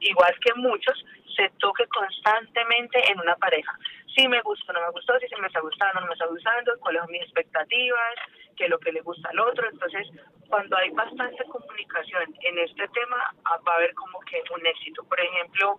igual 0.00 0.34
que 0.40 0.54
muchos, 0.54 1.04
se 1.34 1.50
toque 1.58 1.86
constantemente 1.88 3.00
en 3.10 3.20
una 3.20 3.36
pareja. 3.36 3.72
Si 4.14 4.26
me 4.28 4.40
gustó, 4.40 4.72
no 4.72 4.80
me 4.80 4.90
gustó, 4.90 5.18
si 5.18 5.28
se 5.28 5.36
me 5.36 5.46
está 5.46 5.60
gustando, 5.60 6.00
no 6.00 6.06
me 6.06 6.14
está 6.14 6.26
gustando, 6.26 6.72
cuáles 6.80 7.02
son 7.02 7.12
mis 7.12 7.22
expectativas, 7.22 8.14
qué 8.56 8.64
es 8.64 8.70
lo 8.70 8.78
que 8.78 8.92
le 8.92 9.02
gusta 9.02 9.28
al 9.28 9.40
otro, 9.40 9.68
entonces 9.68 10.08
cuando 10.48 10.76
hay 10.76 10.90
bastante 10.90 11.44
comunicación 11.44 12.34
en 12.40 12.58
este 12.58 12.88
tema, 12.88 13.16
ah, 13.44 13.58
va 13.66 13.72
a 13.72 13.76
haber 13.76 13.94
como 13.94 14.20
que 14.20 14.42
un 14.54 14.66
éxito. 14.66 15.04
Por 15.04 15.20
ejemplo, 15.20 15.78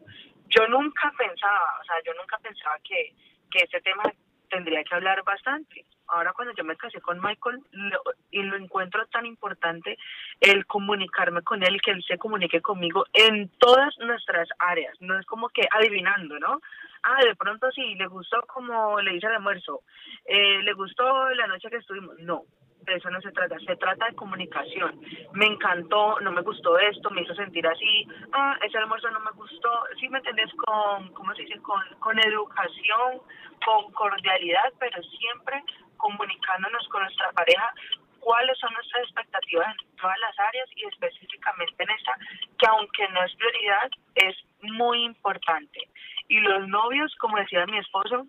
yo 0.50 0.68
nunca 0.68 1.12
pensaba, 1.18 1.80
o 1.82 1.84
sea, 1.86 1.96
yo 2.06 2.14
nunca 2.14 2.38
pensaba 2.40 2.78
que, 2.84 3.14
que 3.52 3.60
este 3.64 3.82
tema 3.82 4.04
tendría 4.50 4.84
que 4.84 4.96
hablar 4.96 5.24
bastante. 5.24 5.86
Ahora 6.10 6.34
cuando 6.34 6.54
yo 6.56 6.64
me 6.64 6.76
casé 6.78 7.02
con 7.02 7.20
Michael 7.22 7.60
lo- 7.72 8.02
y 8.32 8.42
lo 8.44 8.56
encuentro 8.56 9.06
tan 9.08 9.26
importante 9.26 9.98
el 10.42 10.66
comunicarme 10.66 11.42
con 11.42 11.64
él, 11.64 11.82
que 11.82 11.92
él 11.92 12.04
se 12.08 12.18
comunique 12.18 12.62
conmigo 12.62 13.06
en 13.14 13.50
todas 13.60 13.98
nuestras 14.00 14.48
áreas, 14.60 14.96
no 15.02 15.20
es 15.20 15.26
como 15.26 15.50
que 15.50 15.68
adivinando, 15.72 16.40
¿no? 16.40 16.62
Ah, 17.04 17.24
de 17.24 17.36
pronto 17.36 17.70
sí, 17.72 17.96
le 17.96 18.08
gustó 18.08 18.42
como 18.48 19.00
le 19.02 19.16
hice 19.16 19.28
el 19.28 19.34
almuerzo, 19.36 19.82
eh, 20.26 20.62
le 20.64 20.74
gustó 20.74 21.30
la 21.32 21.48
noche 21.48 21.70
que 21.70 21.78
estuvimos, 21.78 22.18
no, 22.20 22.44
de 22.82 22.96
eso 22.96 23.10
no 23.10 23.22
se 23.22 23.32
trata, 23.32 23.58
se 23.60 23.76
trata 23.76 24.06
de 24.08 24.16
comunicación. 24.16 25.00
Me 25.34 25.46
encantó, 25.46 26.20
no 26.22 26.32
me 26.32 26.42
gustó 26.42 26.78
esto, 26.80 27.10
me 27.10 27.22
hizo 27.22 27.36
sentir 27.36 27.68
así, 27.68 28.08
ah, 28.32 28.58
ese 28.66 28.78
almuerzo 28.78 29.10
no 29.12 29.20
me 29.20 29.32
gustó, 29.32 29.70
sí 30.00 30.08
me 30.10 30.20
entendés, 30.20 30.52
con, 30.54 31.10
¿cómo 31.14 31.34
se 31.36 31.42
dice? 31.44 31.60
Con, 31.60 31.82
con 32.00 32.18
educación, 32.20 33.22
con 33.66 33.92
cordialidad, 33.92 34.72
pero 34.80 35.02
siempre 35.04 35.64
comunicándonos 35.98 36.88
con 36.90 37.04
nuestra 37.04 37.32
pareja 37.32 37.74
cuáles 38.20 38.58
son 38.60 38.74
nuestras 38.74 39.04
expectativas 39.04 39.76
en 39.80 39.96
todas 39.96 40.18
las 40.20 40.38
áreas 40.40 40.70
y 40.76 40.86
específicamente 40.86 41.84
en 41.84 41.90
esta, 41.90 42.14
que 42.58 42.68
aunque 42.68 43.08
no 43.10 43.24
es 43.24 43.34
prioridad, 43.36 43.90
es 44.16 44.36
muy 44.62 45.04
importante. 45.04 45.80
Y 46.28 46.40
los 46.42 46.68
novios, 46.68 47.16
como 47.20 47.38
decía 47.38 47.66
mi 47.66 47.78
esposo, 47.78 48.26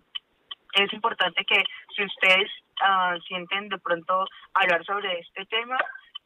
es 0.73 0.93
importante 0.93 1.43
que 1.45 1.63
si 1.95 2.05
ustedes 2.05 2.49
ah, 2.81 3.17
sienten 3.27 3.69
de 3.69 3.77
pronto 3.79 4.25
hablar 4.53 4.85
sobre 4.85 5.19
este 5.19 5.45
tema, 5.45 5.77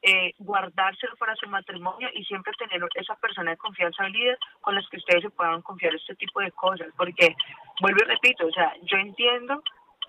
eh, 0.04 0.34
guardárselo 0.38 1.16
para 1.16 1.36
su 1.36 1.48
matrimonio 1.48 2.10
y 2.14 2.26
siempre 2.26 2.52
tener 2.60 2.82
esa 2.96 3.16
persona 3.16 3.52
de 3.52 3.58
confianza 3.58 4.08
líder 4.10 4.38
con 4.60 4.76
las 4.76 4.88
que 4.90 4.98
ustedes 4.98 5.24
se 5.24 5.30
puedan 5.30 5.62
confiar 5.62 5.96
este 5.96 6.14
tipo 6.16 6.42
de 6.42 6.52
cosas. 6.52 6.90
Porque, 6.98 7.34
vuelvo 7.80 8.00
y 8.04 8.08
repito, 8.08 8.46
o 8.46 8.52
sea, 8.52 8.74
yo 8.84 8.98
entiendo 8.98 9.64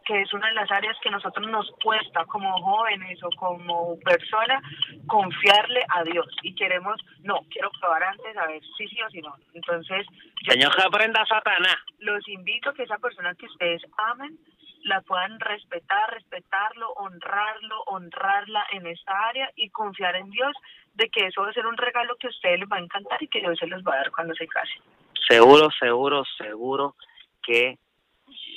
que 0.04 0.22
es 0.22 0.32
una 0.32 0.48
de 0.48 0.54
las 0.54 0.70
áreas 0.70 0.96
que 1.02 1.10
nosotros 1.10 1.46
nos 1.48 1.70
cuesta 1.82 2.24
como 2.26 2.52
jóvenes 2.62 3.18
o 3.22 3.30
como 3.36 3.98
persona 4.00 4.60
confiarle 5.06 5.84
a 5.88 6.02
Dios 6.04 6.26
y 6.42 6.54
queremos, 6.54 7.00
no, 7.22 7.40
quiero 7.50 7.70
probar 7.80 8.04
antes 8.04 8.36
a 8.36 8.46
ver 8.46 8.62
si 8.76 8.88
sí 8.88 9.00
o 9.02 9.10
si 9.10 9.20
no. 9.20 9.34
Entonces, 9.54 10.06
Señor, 10.48 10.74
que 10.74 10.82
aprenda 10.82 11.24
Satanás. 11.26 11.76
los 11.98 12.26
invito 12.28 12.70
a 12.70 12.74
que 12.74 12.82
esa 12.82 12.98
persona 12.98 13.34
que 13.34 13.46
ustedes 13.46 13.82
amen 14.10 14.38
la 14.84 15.00
puedan 15.00 15.40
respetar, 15.40 16.12
respetarlo, 16.12 16.92
honrarlo, 16.92 17.82
honrarla 17.86 18.66
en 18.72 18.86
esta 18.86 19.12
área 19.28 19.50
y 19.56 19.70
confiar 19.70 20.14
en 20.16 20.30
Dios 20.30 20.52
de 20.92 21.08
que 21.08 21.26
eso 21.26 21.42
va 21.42 21.48
a 21.48 21.54
ser 21.54 21.66
un 21.66 21.76
regalo 21.76 22.16
que 22.16 22.26
a 22.26 22.30
ustedes 22.30 22.60
les 22.60 22.68
va 22.68 22.76
a 22.76 22.80
encantar 22.80 23.22
y 23.22 23.28
que 23.28 23.40
Dios 23.40 23.58
se 23.58 23.66
los 23.66 23.82
va 23.82 23.94
a 23.94 23.96
dar 23.96 24.10
cuando 24.10 24.34
se 24.34 24.46
casen. 24.46 24.82
Seguro, 25.26 25.70
seguro, 25.80 26.24
seguro 26.36 26.94
que 27.42 27.78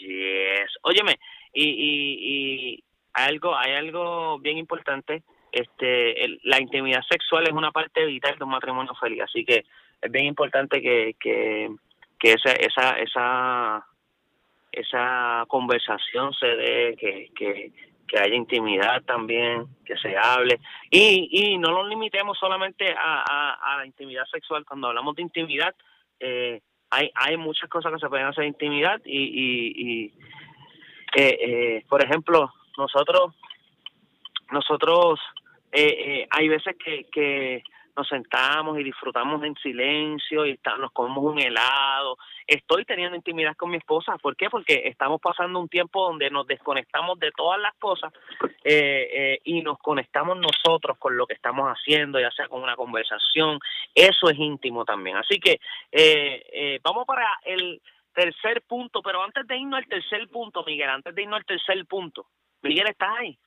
yes. 0.01 0.77
Óyeme, 0.81 1.17
y, 1.57 1.69
y, 1.69 2.75
y 2.75 2.83
hay 3.13 3.29
algo, 3.29 3.55
hay 3.57 3.73
algo 3.73 4.37
bien 4.39 4.57
importante. 4.57 5.23
Este, 5.51 6.37
la 6.43 6.61
intimidad 6.61 7.01
sexual 7.09 7.45
es 7.47 7.53
una 7.53 7.71
parte 7.71 8.05
vital 8.05 8.37
de 8.37 8.43
un 8.43 8.51
matrimonio 8.51 8.93
feliz, 8.99 9.23
así 9.23 9.43
que 9.43 9.65
es 10.01 10.11
bien 10.11 10.25
importante 10.25 10.81
que, 10.81 11.15
que, 11.19 11.69
que 12.19 12.33
esa, 12.33 12.51
esa, 12.51 12.99
esa, 12.99 13.87
esa 14.71 15.45
conversación 15.47 16.33
se 16.33 16.47
dé, 16.47 16.95
que, 16.99 17.31
que, 17.35 17.71
que 18.07 18.19
haya 18.19 18.35
intimidad 18.35 19.01
también, 19.03 19.65
que 19.85 19.97
se 19.97 20.15
hable 20.15 20.59
y, 20.91 21.29
y 21.31 21.57
no 21.57 21.71
lo 21.71 21.87
limitemos 21.87 22.37
solamente 22.37 22.93
a, 22.93 23.55
a, 23.73 23.77
la 23.77 23.85
intimidad 23.85 24.25
sexual. 24.25 24.63
Cuando 24.65 24.89
hablamos 24.89 25.15
de 25.15 25.23
intimidad, 25.23 25.73
eh, 26.19 26.61
hay, 26.89 27.09
hay 27.15 27.37
muchas 27.37 27.69
cosas 27.69 27.91
que 27.93 27.99
se 27.99 28.09
pueden 28.09 28.27
hacer 28.27 28.43
en 28.43 28.49
intimidad 28.49 29.01
y, 29.05 29.23
y, 29.23 30.05
y 30.05 30.13
eh, 31.19 31.37
eh, 31.41 31.85
por 31.89 32.03
ejemplo, 32.03 32.53
nosotros, 32.77 33.33
nosotros, 34.51 35.19
eh, 35.71 35.95
eh, 36.21 36.27
hay 36.29 36.47
veces 36.47 36.75
que, 36.83 37.05
que 37.11 37.63
nos 37.95 38.07
sentamos 38.07 38.77
y 38.79 38.83
disfrutamos 38.83 39.43
en 39.43 39.55
silencio 39.55 40.45
y 40.45 40.51
está- 40.51 40.77
nos 40.77 40.91
comemos 40.91 41.23
un 41.23 41.39
helado. 41.39 42.17
Estoy 42.45 42.85
teniendo 42.85 43.15
intimidad 43.15 43.55
con 43.57 43.71
mi 43.71 43.77
esposa. 43.77 44.15
¿Por 44.19 44.35
qué? 44.35 44.51
Porque 44.51 44.83
estamos 44.85 45.19
pasando 45.19 45.59
un 45.59 45.67
tiempo 45.67 46.05
donde 46.07 46.29
nos 46.29 46.45
desconectamos 46.45 47.17
de 47.17 47.31
todas 47.31 47.59
las 47.59 47.73
cosas 47.79 48.13
eh, 48.63 49.39
y 49.43 49.61
nos 49.63 49.79
conectamos 49.79 50.37
nosotros 50.37 50.99
con 50.99 51.17
lo 51.17 51.25
que 51.25 51.33
estamos 51.33 51.67
haciendo, 51.67 52.19
ya 52.19 52.29
sea 52.31 52.47
con 52.47 52.61
una 52.61 52.75
conversación. 52.75 53.59
Eso 53.95 54.29
es 54.29 54.37
íntimo 54.37 54.85
también. 54.85 55.17
Así 55.17 55.39
que 55.39 55.59
eh, 55.91 56.79
vamos 56.83 57.05
para 57.07 57.27
el 57.45 57.81
tercer 58.17 58.63
punto, 58.63 59.03
pero 59.03 59.23
antes 59.23 59.45
de 59.45 59.57
irnos 59.57 59.77
al 59.77 59.87
tercer 59.87 60.27
punto, 60.29 60.63
Miguel, 60.65 60.89
antes 60.89 61.13
de 61.13 61.21
irnos 61.21 61.37
al 61.37 61.45
tercer 61.45 61.85
punto, 61.85 62.25
Miguel, 62.63 62.87
¿estás 62.87 63.09
ahí? 63.19 63.37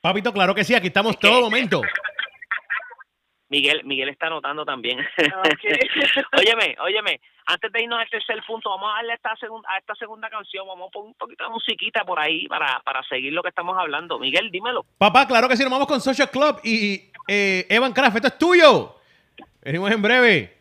Papito, 0.00 0.32
claro 0.32 0.54
que 0.54 0.64
sí, 0.64 0.74
aquí 0.74 0.86
estamos 0.86 1.18
todo 1.18 1.40
momento. 1.50 1.82
Miguel, 3.50 3.82
Miguel 3.84 4.08
está 4.08 4.28
anotando 4.28 4.64
también. 4.64 4.98
óyeme, 6.38 6.76
óyeme, 6.80 7.20
antes 7.44 7.70
de 7.70 7.82
irnos 7.82 8.00
al 8.00 8.08
tercer 8.08 8.42
punto, 8.46 8.70
vamos 8.70 8.90
a 8.90 8.96
darle 8.96 9.12
a 9.12 9.16
esta 9.16 9.36
segunda, 9.36 9.68
a 9.70 9.78
esta 9.78 9.94
segunda 9.94 10.30
canción, 10.30 10.66
vamos 10.66 10.88
a 10.88 10.90
poner 10.92 11.08
un 11.08 11.14
poquito 11.14 11.44
de 11.44 11.50
musiquita 11.50 12.02
por 12.02 12.18
ahí 12.18 12.48
para, 12.48 12.80
para 12.86 13.02
seguir 13.02 13.34
lo 13.34 13.42
que 13.42 13.50
estamos 13.50 13.76
hablando. 13.78 14.18
Miguel, 14.18 14.50
dímelo. 14.50 14.86
Papá, 14.96 15.28
claro 15.28 15.46
que 15.46 15.56
sí, 15.58 15.62
nos 15.62 15.72
vamos 15.72 15.86
con 15.86 16.00
Social 16.00 16.30
Club 16.30 16.58
y 16.64 17.10
eh, 17.28 17.66
Evan 17.68 17.92
Craft, 17.92 18.16
esto 18.16 18.28
es 18.28 18.38
tuyo. 18.38 18.96
Venimos 19.60 19.90
en 19.90 20.00
breve. 20.00 20.55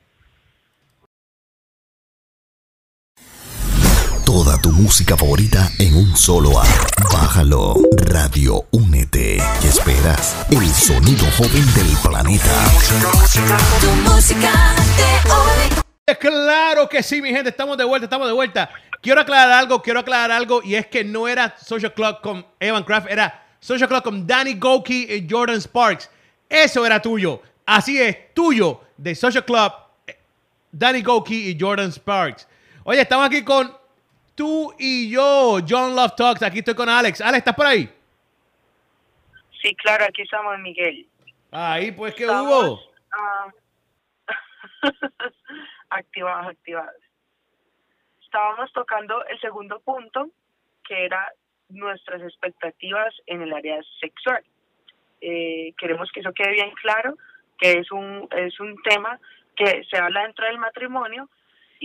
Música 4.75 5.15
favorita 5.15 5.71
en 5.79 5.95
un 5.95 6.15
solo 6.17 6.59
app. 6.59 6.67
Bájalo. 7.11 7.75
Radio 7.97 8.65
Únete. 8.71 9.41
¿Qué 9.61 9.67
esperas? 9.69 10.45
El 10.51 10.67
sonido 10.67 11.25
joven 11.37 11.65
del 11.73 11.97
planeta. 12.03 12.65
Tu 13.79 14.11
música 14.11 14.51
de 14.97 15.31
hoy. 15.31 16.17
Claro 16.19 16.89
que 16.89 17.01
sí, 17.01 17.21
mi 17.21 17.29
gente, 17.29 17.49
estamos 17.49 17.77
de 17.77 17.85
vuelta, 17.85 18.05
estamos 18.05 18.27
de 18.27 18.33
vuelta. 18.33 18.69
Quiero 19.01 19.21
aclarar 19.21 19.51
algo, 19.51 19.81
quiero 19.81 20.01
aclarar 20.01 20.31
algo, 20.31 20.61
y 20.61 20.75
es 20.75 20.87
que 20.87 21.03
no 21.03 21.27
era 21.27 21.55
Social 21.57 21.93
Club 21.93 22.19
con 22.21 22.45
Evan 22.59 22.83
Craft, 22.83 23.07
era 23.09 23.45
Social 23.59 23.87
Club 23.87 24.03
con 24.03 24.27
Danny 24.27 24.55
Goki 24.55 25.07
y 25.09 25.27
Jordan 25.29 25.61
Sparks. 25.61 26.09
Eso 26.49 26.85
era 26.85 27.01
tuyo. 27.01 27.41
Así 27.65 27.99
es, 27.99 28.33
tuyo, 28.33 28.81
de 28.97 29.15
Social 29.15 29.45
Club, 29.45 29.71
Danny 30.71 31.01
Goki 31.01 31.49
y 31.49 31.57
Jordan 31.59 31.91
Sparks. 31.91 32.47
Oye, 32.83 33.01
estamos 33.01 33.25
aquí 33.25 33.41
con 33.43 33.84
tú 34.35 34.73
y 34.77 35.09
yo, 35.09 35.59
John 35.67 35.95
Love 35.95 36.15
Talks. 36.15 36.43
Aquí 36.43 36.59
estoy 36.59 36.75
con 36.75 36.89
Alex. 36.89 37.21
Alex, 37.21 37.39
¿estás 37.39 37.55
por 37.55 37.65
ahí? 37.65 37.89
Sí, 39.61 39.75
claro, 39.75 40.05
aquí 40.05 40.21
estamos, 40.21 40.59
Miguel. 40.59 41.07
Ahí, 41.51 41.91
pues, 41.91 42.13
¿qué 42.13 42.23
Estamos, 42.23 42.53
hubo? 42.53 42.79
ah, 43.11 43.47
activados, 45.89 46.47
activados. 46.47 47.01
Estábamos 48.23 48.71
tocando 48.73 49.25
el 49.25 49.39
segundo 49.39 49.79
punto, 49.79 50.29
que 50.83 51.05
era 51.05 51.31
nuestras 51.69 52.21
expectativas 52.21 53.13
en 53.25 53.41
el 53.41 53.53
área 53.53 53.79
sexual. 53.99 54.43
Eh, 55.21 55.73
queremos 55.77 56.11
que 56.11 56.19
eso 56.19 56.33
quede 56.33 56.51
bien 56.51 56.71
claro, 56.81 57.15
que 57.57 57.79
es 57.79 57.91
un, 57.91 58.27
es 58.31 58.59
un 58.59 58.75
tema 58.83 59.19
que 59.55 59.83
se 59.89 59.97
habla 59.97 60.23
dentro 60.23 60.45
del 60.45 60.57
matrimonio 60.59 61.29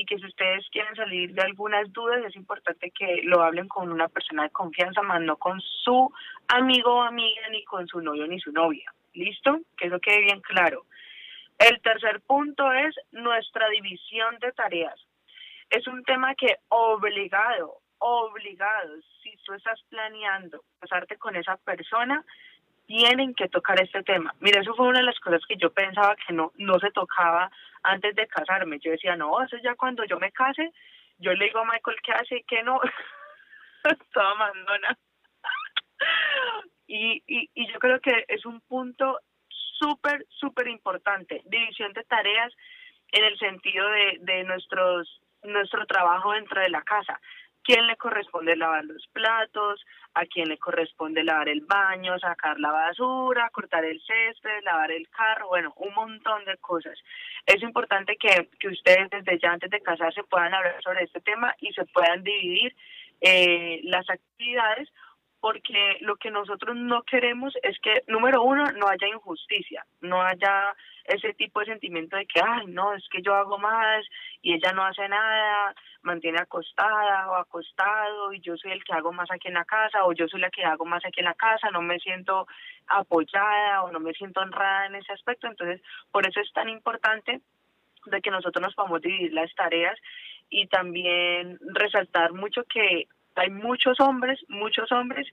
y 0.00 0.06
que 0.06 0.18
si 0.18 0.24
ustedes 0.24 0.66
quieren 0.70 0.96
salir 0.96 1.34
de 1.34 1.42
algunas 1.42 1.92
dudas 1.92 2.24
es 2.24 2.34
importante 2.34 2.90
que 2.90 3.20
lo 3.24 3.42
hablen 3.42 3.68
con 3.68 3.92
una 3.92 4.08
persona 4.08 4.44
de 4.44 4.50
confianza, 4.50 5.02
más 5.02 5.20
no 5.20 5.36
con 5.36 5.60
su 5.60 6.10
amigo 6.48 6.94
o 6.94 7.02
amiga, 7.02 7.42
ni 7.50 7.62
con 7.64 7.86
su 7.86 8.00
novio 8.00 8.26
ni 8.26 8.40
su 8.40 8.50
novia. 8.50 8.90
¿Listo? 9.12 9.60
Que 9.76 9.88
eso 9.88 10.00
quede 10.00 10.22
bien 10.22 10.40
claro. 10.40 10.86
El 11.58 11.82
tercer 11.82 12.22
punto 12.22 12.72
es 12.72 12.94
nuestra 13.12 13.68
división 13.68 14.38
de 14.38 14.52
tareas. 14.52 14.98
Es 15.68 15.86
un 15.86 16.02
tema 16.04 16.34
que 16.34 16.56
obligado, 16.68 17.80
obligado, 17.98 18.94
si 19.22 19.36
tú 19.44 19.52
estás 19.52 19.82
planeando 19.90 20.64
casarte 20.80 21.18
con 21.18 21.36
esa 21.36 21.58
persona, 21.58 22.24
tienen 22.86 23.34
que 23.34 23.48
tocar 23.48 23.78
este 23.82 24.02
tema. 24.02 24.34
Mira, 24.40 24.62
eso 24.62 24.74
fue 24.74 24.88
una 24.88 25.00
de 25.00 25.04
las 25.04 25.20
cosas 25.20 25.42
que 25.46 25.58
yo 25.58 25.70
pensaba 25.70 26.16
que 26.26 26.32
no, 26.32 26.52
no 26.56 26.78
se 26.78 26.90
tocaba 26.90 27.50
antes 27.82 28.14
de 28.14 28.26
casarme. 28.26 28.78
Yo 28.80 28.92
decía, 28.92 29.16
no, 29.16 29.42
eso 29.42 29.56
ya 29.62 29.74
cuando 29.74 30.04
yo 30.04 30.18
me 30.18 30.32
case, 30.32 30.70
yo 31.18 31.32
le 31.32 31.46
digo 31.46 31.60
a 31.60 31.64
Michael 31.64 31.96
qué 32.02 32.12
hace 32.12 32.36
y 32.38 32.44
qué 32.44 32.62
no. 32.62 32.80
Toda 34.12 34.34
mandona. 34.34 34.98
y, 36.86 37.22
y, 37.26 37.50
y 37.54 37.72
yo 37.72 37.78
creo 37.78 38.00
que 38.00 38.24
es 38.28 38.44
un 38.46 38.60
punto 38.62 39.20
súper, 39.48 40.26
súper 40.28 40.68
importante. 40.68 41.42
División 41.46 41.92
de 41.92 42.04
tareas 42.04 42.52
en 43.12 43.24
el 43.24 43.38
sentido 43.38 43.88
de, 43.88 44.18
de 44.20 44.44
nuestros 44.44 45.20
nuestro 45.42 45.86
trabajo 45.86 46.32
dentro 46.32 46.60
de 46.60 46.68
la 46.68 46.82
casa. 46.82 47.20
¿Quién 47.62 47.86
le 47.86 47.96
corresponde 47.96 48.56
lavar 48.56 48.84
los 48.84 49.06
platos? 49.08 49.84
¿A 50.14 50.24
quién 50.26 50.48
le 50.48 50.58
corresponde 50.58 51.22
lavar 51.22 51.48
el 51.48 51.60
baño, 51.60 52.18
sacar 52.18 52.58
la 52.58 52.72
basura, 52.72 53.50
cortar 53.50 53.84
el 53.84 54.00
césped, 54.00 54.62
lavar 54.64 54.90
el 54.90 55.08
carro? 55.10 55.48
Bueno, 55.48 55.72
un 55.76 55.94
montón 55.94 56.44
de 56.46 56.56
cosas. 56.56 56.98
Es 57.46 57.62
importante 57.62 58.16
que, 58.16 58.48
que 58.58 58.68
ustedes 58.68 59.10
desde 59.10 59.38
ya 59.38 59.52
antes 59.52 59.70
de 59.70 59.80
casarse 59.80 60.22
puedan 60.24 60.54
hablar 60.54 60.82
sobre 60.82 61.04
este 61.04 61.20
tema 61.20 61.54
y 61.60 61.72
se 61.72 61.84
puedan 61.86 62.22
dividir 62.22 62.74
eh, 63.20 63.80
las 63.84 64.08
actividades 64.08 64.88
porque 65.40 65.96
lo 66.00 66.16
que 66.16 66.30
nosotros 66.30 66.76
no 66.76 67.02
queremos 67.02 67.54
es 67.62 67.78
que, 67.80 68.02
número 68.06 68.42
uno, 68.42 68.64
no 68.72 68.88
haya 68.88 69.08
injusticia, 69.08 69.86
no 70.00 70.22
haya 70.22 70.74
ese 71.04 71.32
tipo 71.34 71.60
de 71.60 71.66
sentimiento 71.66 72.16
de 72.16 72.26
que, 72.26 72.40
ay, 72.44 72.66
no, 72.66 72.94
es 72.94 73.08
que 73.08 73.22
yo 73.22 73.34
hago 73.34 73.58
más 73.58 74.04
y 74.42 74.54
ella 74.54 74.72
no 74.72 74.84
hace 74.84 75.08
nada, 75.08 75.74
mantiene 76.02 76.38
acostada 76.38 77.30
o 77.30 77.36
acostado 77.36 78.32
y 78.32 78.40
yo 78.40 78.56
soy 78.56 78.72
el 78.72 78.84
que 78.84 78.92
hago 78.92 79.12
más 79.12 79.30
aquí 79.30 79.48
en 79.48 79.54
la 79.54 79.64
casa 79.64 80.04
o 80.04 80.12
yo 80.12 80.28
soy 80.28 80.40
la 80.40 80.50
que 80.50 80.64
hago 80.64 80.84
más 80.84 81.04
aquí 81.04 81.20
en 81.20 81.26
la 81.26 81.34
casa, 81.34 81.70
no 81.70 81.80
me 81.80 81.98
siento 81.98 82.46
apoyada 82.86 83.82
o 83.82 83.90
no 83.92 84.00
me 84.00 84.12
siento 84.12 84.40
honrada 84.40 84.86
en 84.86 84.96
ese 84.96 85.12
aspecto. 85.12 85.46
Entonces, 85.46 85.80
por 86.12 86.26
eso 86.26 86.40
es 86.40 86.52
tan 86.52 86.68
importante 86.68 87.40
de 88.06 88.20
que 88.20 88.30
nosotros 88.30 88.62
nos 88.62 88.74
podamos 88.74 89.00
dividir 89.00 89.32
las 89.32 89.54
tareas 89.54 89.98
y 90.48 90.66
también 90.66 91.58
resaltar 91.74 92.32
mucho 92.32 92.64
que 92.64 93.08
hay 93.36 93.50
muchos 93.50 93.98
hombres, 94.00 94.38
muchos 94.48 94.90
hombres 94.92 95.26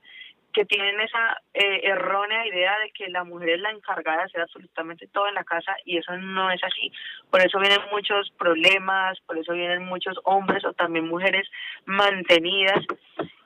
que 0.52 0.64
tienen 0.64 0.98
esa 1.00 1.40
eh, 1.52 1.80
errónea 1.84 2.46
idea 2.46 2.78
de 2.78 2.90
que 2.90 3.08
la 3.08 3.22
mujer 3.22 3.50
es 3.50 3.60
la 3.60 3.70
encargada 3.70 4.18
de 4.18 4.24
hacer 4.24 4.40
absolutamente 4.40 5.06
todo 5.08 5.28
en 5.28 5.34
la 5.34 5.44
casa 5.44 5.76
y 5.84 5.98
eso 5.98 6.16
no 6.16 6.50
es 6.50 6.62
así. 6.64 6.90
Por 7.30 7.40
eso 7.40 7.58
vienen 7.60 7.80
muchos 7.92 8.30
problemas, 8.38 9.20
por 9.20 9.38
eso 9.38 9.52
vienen 9.52 9.84
muchos 9.84 10.18
hombres 10.24 10.64
o 10.64 10.72
también 10.72 11.06
mujeres 11.06 11.48
mantenidas 11.84 12.84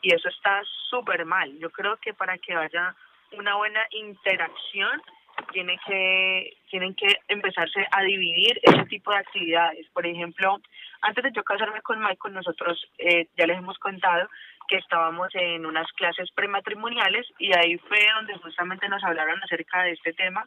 y 0.00 0.14
eso 0.14 0.28
está 0.28 0.62
súper 0.88 1.24
mal. 1.24 1.52
Yo 1.58 1.70
creo 1.70 1.96
que 1.96 2.14
para 2.14 2.38
que 2.38 2.54
haya 2.54 2.94
una 3.32 3.56
buena 3.56 3.80
interacción 3.90 5.02
tiene 5.52 5.78
que, 5.86 6.56
tienen 6.70 6.94
que 6.94 7.16
empezarse 7.28 7.86
a 7.90 8.02
dividir 8.02 8.58
ese 8.62 8.84
tipo 8.86 9.10
de 9.10 9.18
actividades. 9.18 9.86
Por 9.92 10.06
ejemplo, 10.06 10.60
antes 11.02 11.24
de 11.24 11.32
yo 11.32 11.42
casarme 11.42 11.82
con 11.82 12.00
Michael, 12.00 12.34
nosotros 12.34 12.84
eh, 12.98 13.26
ya 13.36 13.46
les 13.46 13.58
hemos 13.58 13.78
contado 13.78 14.28
que 14.68 14.76
estábamos 14.76 15.28
en 15.34 15.66
unas 15.66 15.90
clases 15.92 16.30
prematrimoniales 16.32 17.26
y 17.38 17.52
ahí 17.52 17.76
fue 17.78 17.98
donde 18.14 18.34
justamente 18.38 18.88
nos 18.88 19.02
hablaron 19.04 19.42
acerca 19.42 19.82
de 19.82 19.92
este 19.92 20.12
tema 20.12 20.46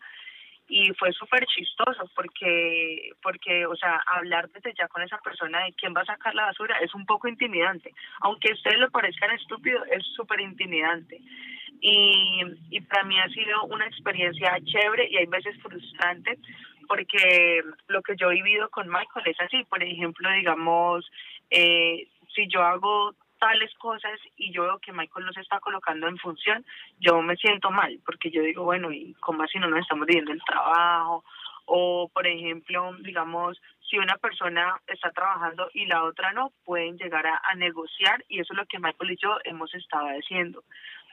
y 0.68 0.92
fue 0.94 1.12
súper 1.12 1.46
chistoso 1.46 2.10
porque, 2.16 3.12
porque, 3.22 3.66
o 3.66 3.76
sea, 3.76 4.02
hablar 4.08 4.50
desde 4.50 4.74
ya 4.74 4.88
con 4.88 5.04
esa 5.04 5.18
persona 5.20 5.64
de 5.64 5.74
quién 5.74 5.94
va 5.96 6.02
a 6.02 6.06
sacar 6.06 6.34
la 6.34 6.46
basura 6.46 6.78
es 6.80 6.94
un 6.96 7.06
poco 7.06 7.28
intimidante. 7.28 7.94
Aunque 8.22 8.52
a 8.52 8.54
ustedes 8.56 8.80
lo 8.80 8.90
parezcan 8.90 9.32
estúpido, 9.32 9.84
es 9.86 10.04
súper 10.16 10.42
intimidante. 10.42 11.22
Y, 11.82 12.42
y 12.72 12.82
para 12.82 13.04
mí 13.04 13.20
ha 13.20 13.30
sido 13.30 13.64
una 13.66 13.86
experiencia 13.86 14.58
chévere 14.64 15.08
y 15.10 15.18
hay 15.18 15.28
veces 15.28 15.56
frustrante 15.62 16.40
porque 16.88 17.62
lo 17.88 18.02
que 18.02 18.16
yo 18.16 18.32
he 18.32 18.36
vivido 18.36 18.70
con 18.70 18.88
Michael 18.88 19.28
es 19.28 19.40
así. 19.40 19.64
Por 19.66 19.84
ejemplo, 19.84 20.30
digamos, 20.32 21.06
eh, 21.50 22.08
si 22.34 22.48
yo 22.48 22.64
hago 22.64 23.14
tales 23.46 23.72
cosas 23.76 24.20
y 24.38 24.52
yo 24.52 24.64
veo 24.64 24.80
que 24.80 24.92
Michael 24.92 25.24
no 25.24 25.32
se 25.32 25.42
está 25.42 25.60
colocando 25.60 26.08
en 26.08 26.18
función, 26.18 26.66
yo 27.00 27.22
me 27.22 27.36
siento 27.36 27.70
mal, 27.70 28.00
porque 28.04 28.32
yo 28.32 28.42
digo, 28.42 28.64
bueno, 28.64 28.92
¿y 28.92 29.14
cómo 29.20 29.44
así 29.44 29.60
no 29.60 29.68
nos 29.68 29.82
estamos 29.82 30.08
dividiendo 30.08 30.32
el 30.32 30.42
trabajo? 30.44 31.24
O, 31.66 32.10
por 32.12 32.26
ejemplo, 32.26 32.96
digamos, 33.02 33.62
si 33.88 34.00
una 34.00 34.18
persona 34.18 34.82
está 34.88 35.12
trabajando 35.12 35.70
y 35.76 35.86
la 35.86 36.06
otra 36.06 36.34
no, 36.34 36.54
pueden 36.64 36.98
llegar 36.98 37.28
a, 37.28 37.40
a 37.44 37.54
negociar 37.54 38.26
y 38.30 38.40
eso 38.40 38.54
es 38.54 38.58
lo 38.58 38.66
que 38.66 38.80
Michael 38.80 39.12
y 39.12 39.18
yo 39.18 39.38
hemos 39.44 39.72
estado 39.76 40.08
haciendo. 40.08 40.64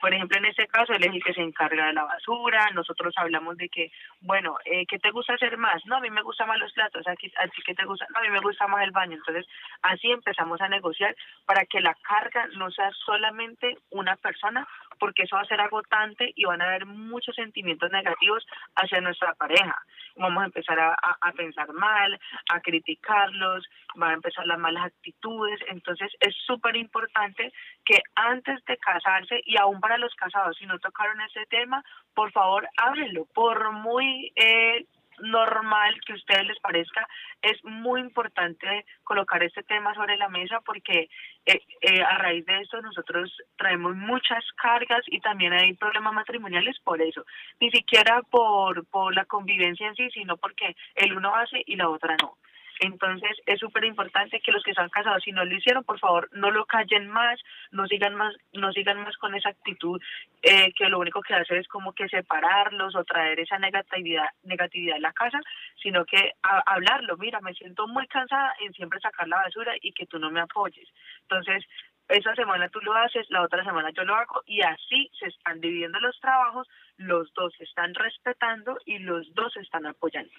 Por 0.03 0.13
ejemplo, 0.13 0.37
en 0.37 0.43
este 0.43 0.67
caso, 0.67 0.91
él 0.91 1.01
es 1.05 1.13
el 1.13 1.23
que 1.23 1.33
se 1.33 1.39
encarga 1.39 1.85
de 1.85 1.93
la 1.93 2.03
basura, 2.03 2.69
nosotros 2.73 3.13
hablamos 3.15 3.55
de 3.55 3.69
que, 3.69 3.89
bueno, 4.19 4.57
eh, 4.65 4.85
¿qué 4.85 4.99
te 4.99 5.11
gusta 5.11 5.35
hacer 5.35 5.55
más? 5.55 5.81
No, 5.85 5.95
a 5.95 6.01
mí 6.01 6.09
me 6.09 6.21
gustan 6.21 6.49
más 6.49 6.59
los 6.59 6.73
platos, 6.73 7.07
¿a 7.07 7.15
ti 7.15 7.31
a 7.37 7.47
qué 7.47 7.73
te 7.73 7.85
gusta? 7.85 8.05
No, 8.13 8.19
a 8.19 8.23
mí 8.23 8.29
me 8.29 8.41
gusta 8.41 8.67
más 8.67 8.83
el 8.83 8.91
baño. 8.91 9.15
Entonces, 9.15 9.45
así 9.81 10.11
empezamos 10.11 10.59
a 10.59 10.67
negociar 10.67 11.15
para 11.45 11.63
que 11.63 11.79
la 11.79 11.95
carga 12.01 12.47
no 12.57 12.69
sea 12.69 12.91
solamente 13.05 13.77
una 13.91 14.17
persona, 14.17 14.67
porque 14.99 15.23
eso 15.23 15.37
va 15.37 15.43
a 15.43 15.45
ser 15.45 15.61
agotante 15.61 16.33
y 16.35 16.43
van 16.43 16.61
a 16.61 16.65
haber 16.65 16.85
muchos 16.85 17.33
sentimientos 17.35 17.89
negativos 17.89 18.45
hacia 18.75 18.99
nuestra 18.99 19.33
pareja. 19.35 19.81
Vamos 20.17 20.43
a 20.43 20.47
empezar 20.47 20.79
a, 20.81 20.89
a, 20.91 21.17
a 21.21 21.31
pensar 21.31 21.71
mal, 21.71 22.19
a 22.49 22.59
criticarlos, 22.59 23.65
van 23.95 24.11
a 24.11 24.13
empezar 24.15 24.45
las 24.47 24.59
malas 24.59 24.87
actitudes. 24.87 25.61
Entonces, 25.69 26.11
es 26.19 26.35
súper 26.45 26.75
importante 26.75 27.53
que 27.85 28.01
antes 28.15 28.63
de 28.65 28.77
casarse 28.77 29.41
y 29.45 29.57
aún 29.57 29.79
para 29.79 29.92
los 29.97 30.13
casados, 30.15 30.57
si 30.57 30.65
no 30.65 30.79
tocaron 30.79 31.19
ese 31.21 31.45
tema, 31.47 31.83
por 32.13 32.31
favor, 32.31 32.67
háblenlo. 32.77 33.25
Por 33.33 33.71
muy 33.71 34.31
eh, 34.35 34.85
normal 35.19 35.99
que 36.05 36.13
a 36.13 36.15
ustedes 36.15 36.45
les 36.45 36.59
parezca, 36.59 37.07
es 37.41 37.63
muy 37.63 38.01
importante 38.01 38.85
colocar 39.03 39.43
este 39.43 39.63
tema 39.63 39.93
sobre 39.93 40.17
la 40.17 40.29
mesa 40.29 40.61
porque 40.61 41.09
eh, 41.45 41.61
eh, 41.81 42.01
a 42.01 42.17
raíz 42.17 42.45
de 42.45 42.61
esto 42.61 42.81
nosotros 42.81 43.31
traemos 43.57 43.95
muchas 43.95 44.43
cargas 44.55 45.01
y 45.07 45.19
también 45.19 45.53
hay 45.53 45.73
problemas 45.73 46.13
matrimoniales 46.13 46.79
por 46.83 47.01
eso, 47.01 47.25
ni 47.59 47.69
siquiera 47.71 48.21
por, 48.23 48.85
por 48.87 49.13
la 49.15 49.25
convivencia 49.25 49.87
en 49.87 49.95
sí, 49.95 50.09
sino 50.11 50.37
porque 50.37 50.75
el 50.95 51.15
uno 51.15 51.35
hace 51.35 51.63
y 51.65 51.75
la 51.75 51.89
otra 51.89 52.15
no. 52.21 52.37
Entonces 52.83 53.31
es 53.45 53.61
súper 53.61 53.85
importante 53.85 54.41
que 54.41 54.51
los 54.51 54.61
que 54.61 54.71
están 54.71 54.89
casados, 54.89 55.23
si 55.23 55.31
no 55.31 55.45
lo 55.45 55.55
hicieron, 55.55 55.85
por 55.85 55.99
favor, 55.99 56.27
no 56.33 56.51
lo 56.51 56.65
callen 56.65 57.07
más, 57.07 57.39
no 57.71 57.87
sigan 57.87 58.13
más, 58.13 58.35
no 58.51 58.73
sigan 58.73 59.01
más 59.01 59.15
con 59.15 59.33
esa 59.35 59.49
actitud 59.49 60.01
eh, 60.41 60.73
que 60.73 60.89
lo 60.89 60.99
único 60.99 61.21
que 61.21 61.33
hace 61.33 61.57
es 61.57 61.67
como 61.69 61.93
que 61.93 62.09
separarlos 62.09 62.93
o 62.95 63.05
traer 63.05 63.39
esa 63.39 63.57
negatividad, 63.57 64.27
negatividad 64.43 64.97
a 64.97 64.99
la 64.99 65.13
casa, 65.13 65.39
sino 65.81 66.03
que 66.03 66.33
hablarlo, 66.41 67.15
mira, 67.15 67.39
me 67.39 67.53
siento 67.53 67.87
muy 67.87 68.05
cansada 68.07 68.53
en 68.59 68.73
siempre 68.73 68.99
sacar 68.99 69.29
la 69.29 69.37
basura 69.37 69.73
y 69.81 69.93
que 69.93 70.05
tú 70.05 70.19
no 70.19 70.29
me 70.29 70.41
apoyes. 70.41 70.89
Entonces, 71.21 71.63
esa 72.09 72.35
semana 72.35 72.67
tú 72.67 72.81
lo 72.81 72.93
haces, 72.95 73.25
la 73.29 73.43
otra 73.43 73.63
semana 73.63 73.91
yo 73.91 74.03
lo 74.03 74.13
hago 74.13 74.43
y 74.45 74.61
así 74.61 75.09
se 75.17 75.27
están 75.27 75.61
dividiendo 75.61 76.01
los 76.01 76.19
trabajos, 76.19 76.67
los 76.97 77.33
dos 77.33 77.53
se 77.57 77.63
están 77.63 77.93
respetando 77.93 78.77
y 78.85 78.99
los 78.99 79.33
dos 79.33 79.53
se 79.53 79.61
están 79.61 79.85
apoyando. 79.85 80.29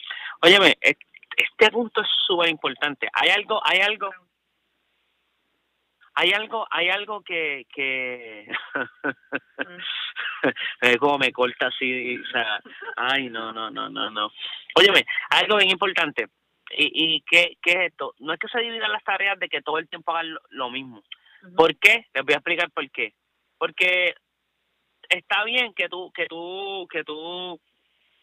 Óyeme, 0.43 0.77
e- 0.83 0.99
este 1.37 1.71
punto 1.71 2.01
es 2.01 2.09
súper 2.27 2.49
importante. 2.49 3.09
Hay 3.13 3.31
algo, 3.31 3.61
hay 3.65 3.81
algo, 3.81 4.11
hay 6.15 6.33
algo, 6.33 6.67
hay 6.71 6.89
algo 6.89 7.23
que, 7.23 7.67
que, 7.75 8.47
es 10.81 10.97
como 10.99 11.19
me 11.19 11.33
corta 11.33 11.69
así, 11.69 12.19
o 12.19 12.27
sea, 12.27 12.61
ay, 12.97 13.29
no, 13.29 13.53
no, 13.53 13.71
no, 13.71 13.89
no, 13.89 14.11
no. 14.11 14.31
Óyeme, 14.77 15.05
algo 15.31 15.57
bien 15.57 15.71
importante. 15.71 16.29
¿Y, 16.77 17.17
y 17.17 17.21
qué, 17.23 17.57
qué 17.63 17.73
es 17.73 17.93
esto? 17.93 18.15
No 18.19 18.33
es 18.33 18.39
que 18.39 18.49
se 18.49 18.61
dividan 18.61 18.91
las 18.91 19.05
tareas 19.05 19.39
de 19.39 19.49
que 19.49 19.63
todo 19.63 19.79
el 19.79 19.89
tiempo 19.89 20.13
hagan 20.13 20.33
lo, 20.33 20.41
lo 20.51 20.71
mismo. 20.71 21.03
¿Por 21.57 21.77
qué? 21.77 22.07
Les 22.15 22.25
voy 22.25 22.33
a 22.33 22.39
explicar 22.39 22.71
por 22.71 22.91
qué. 22.91 23.15
Porque 23.59 24.15
está 25.09 25.45
bien 25.45 25.75
que 25.75 25.89
tú, 25.89 26.11
que 26.13 26.27
tú, 26.27 26.89
que 26.91 27.05
tú 27.05 27.61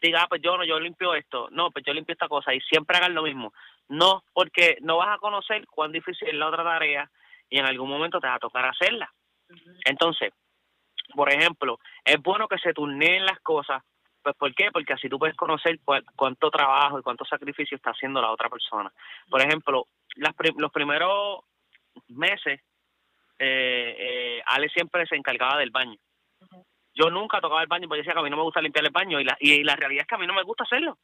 diga, 0.08 0.22
ah, 0.22 0.26
pues 0.28 0.42
yo 0.42 0.56
no, 0.56 0.64
yo 0.64 0.78
limpio 0.80 1.14
esto, 1.14 1.48
no, 1.50 1.70
pues 1.70 1.84
yo 1.84 1.92
limpio 1.94 2.12
esta 2.12 2.28
cosa 2.28 2.52
y 2.54 2.60
siempre 2.60 2.96
hagan 2.96 3.14
lo 3.14 3.22
mismo. 3.22 3.52
No, 3.88 4.24
porque 4.32 4.76
no 4.80 4.96
vas 4.98 5.14
a 5.14 5.18
conocer 5.18 5.66
cuán 5.66 5.92
difícil 5.92 6.28
es 6.28 6.34
la 6.34 6.48
otra 6.48 6.64
tarea 6.64 7.10
y 7.48 7.58
en 7.58 7.66
algún 7.66 7.88
momento 7.88 8.20
te 8.20 8.26
va 8.26 8.34
a 8.34 8.38
tocar 8.38 8.64
hacerla. 8.66 9.12
Entonces, 9.84 10.32
por 11.14 11.30
ejemplo, 11.30 11.78
es 12.04 12.16
bueno 12.22 12.48
que 12.48 12.58
se 12.58 12.72
turneen 12.72 13.24
las 13.26 13.38
cosas, 13.40 13.82
pues 14.22 14.34
¿por 14.36 14.54
qué? 14.54 14.70
Porque 14.72 14.92
así 14.94 15.08
tú 15.08 15.18
puedes 15.18 15.36
conocer 15.36 15.78
cuál- 15.84 16.04
cuánto 16.16 16.50
trabajo 16.50 16.98
y 16.98 17.02
cuánto 17.02 17.24
sacrificio 17.24 17.76
está 17.76 17.90
haciendo 17.90 18.20
la 18.22 18.30
otra 18.30 18.48
persona. 18.48 18.90
Por 19.28 19.42
ejemplo, 19.42 19.86
las 20.16 20.32
prim- 20.34 20.56
los 20.58 20.70
primeros 20.72 21.40
meses, 22.08 22.60
eh, 23.38 23.96
eh, 23.98 24.42
Ale 24.46 24.68
siempre 24.68 25.06
se 25.06 25.16
encargaba 25.16 25.58
del 25.58 25.70
baño 25.70 25.98
yo 26.94 27.10
nunca 27.10 27.40
tocaba 27.40 27.62
el 27.62 27.68
baño 27.68 27.88
porque 27.88 28.00
decía 28.00 28.12
que 28.14 28.20
a 28.20 28.22
mí 28.22 28.30
no 28.30 28.36
me 28.36 28.42
gusta 28.42 28.60
limpiar 28.60 28.84
el 28.84 28.90
baño 28.92 29.18
y 29.20 29.24
la, 29.24 29.36
y 29.40 29.62
la 29.64 29.76
realidad 29.76 30.02
es 30.02 30.06
que 30.08 30.14
a 30.14 30.18
mí 30.18 30.26
no 30.26 30.34
me 30.34 30.42
gusta 30.42 30.64
hacerlo. 30.64 30.98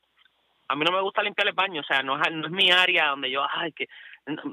A 0.69 0.77
mí 0.77 0.85
no 0.85 0.93
me 0.93 1.01
gusta 1.01 1.23
limpiar 1.23 1.49
el 1.49 1.55
baño, 1.55 1.81
o 1.81 1.85
sea, 1.85 2.03
no 2.03 2.21
es, 2.21 2.31
no 2.31 2.47
es 2.47 2.53
mi 2.53 2.71
área 2.71 3.09
donde 3.09 3.31
yo, 3.31 3.43
ay, 3.51 3.73
que, 3.73 3.89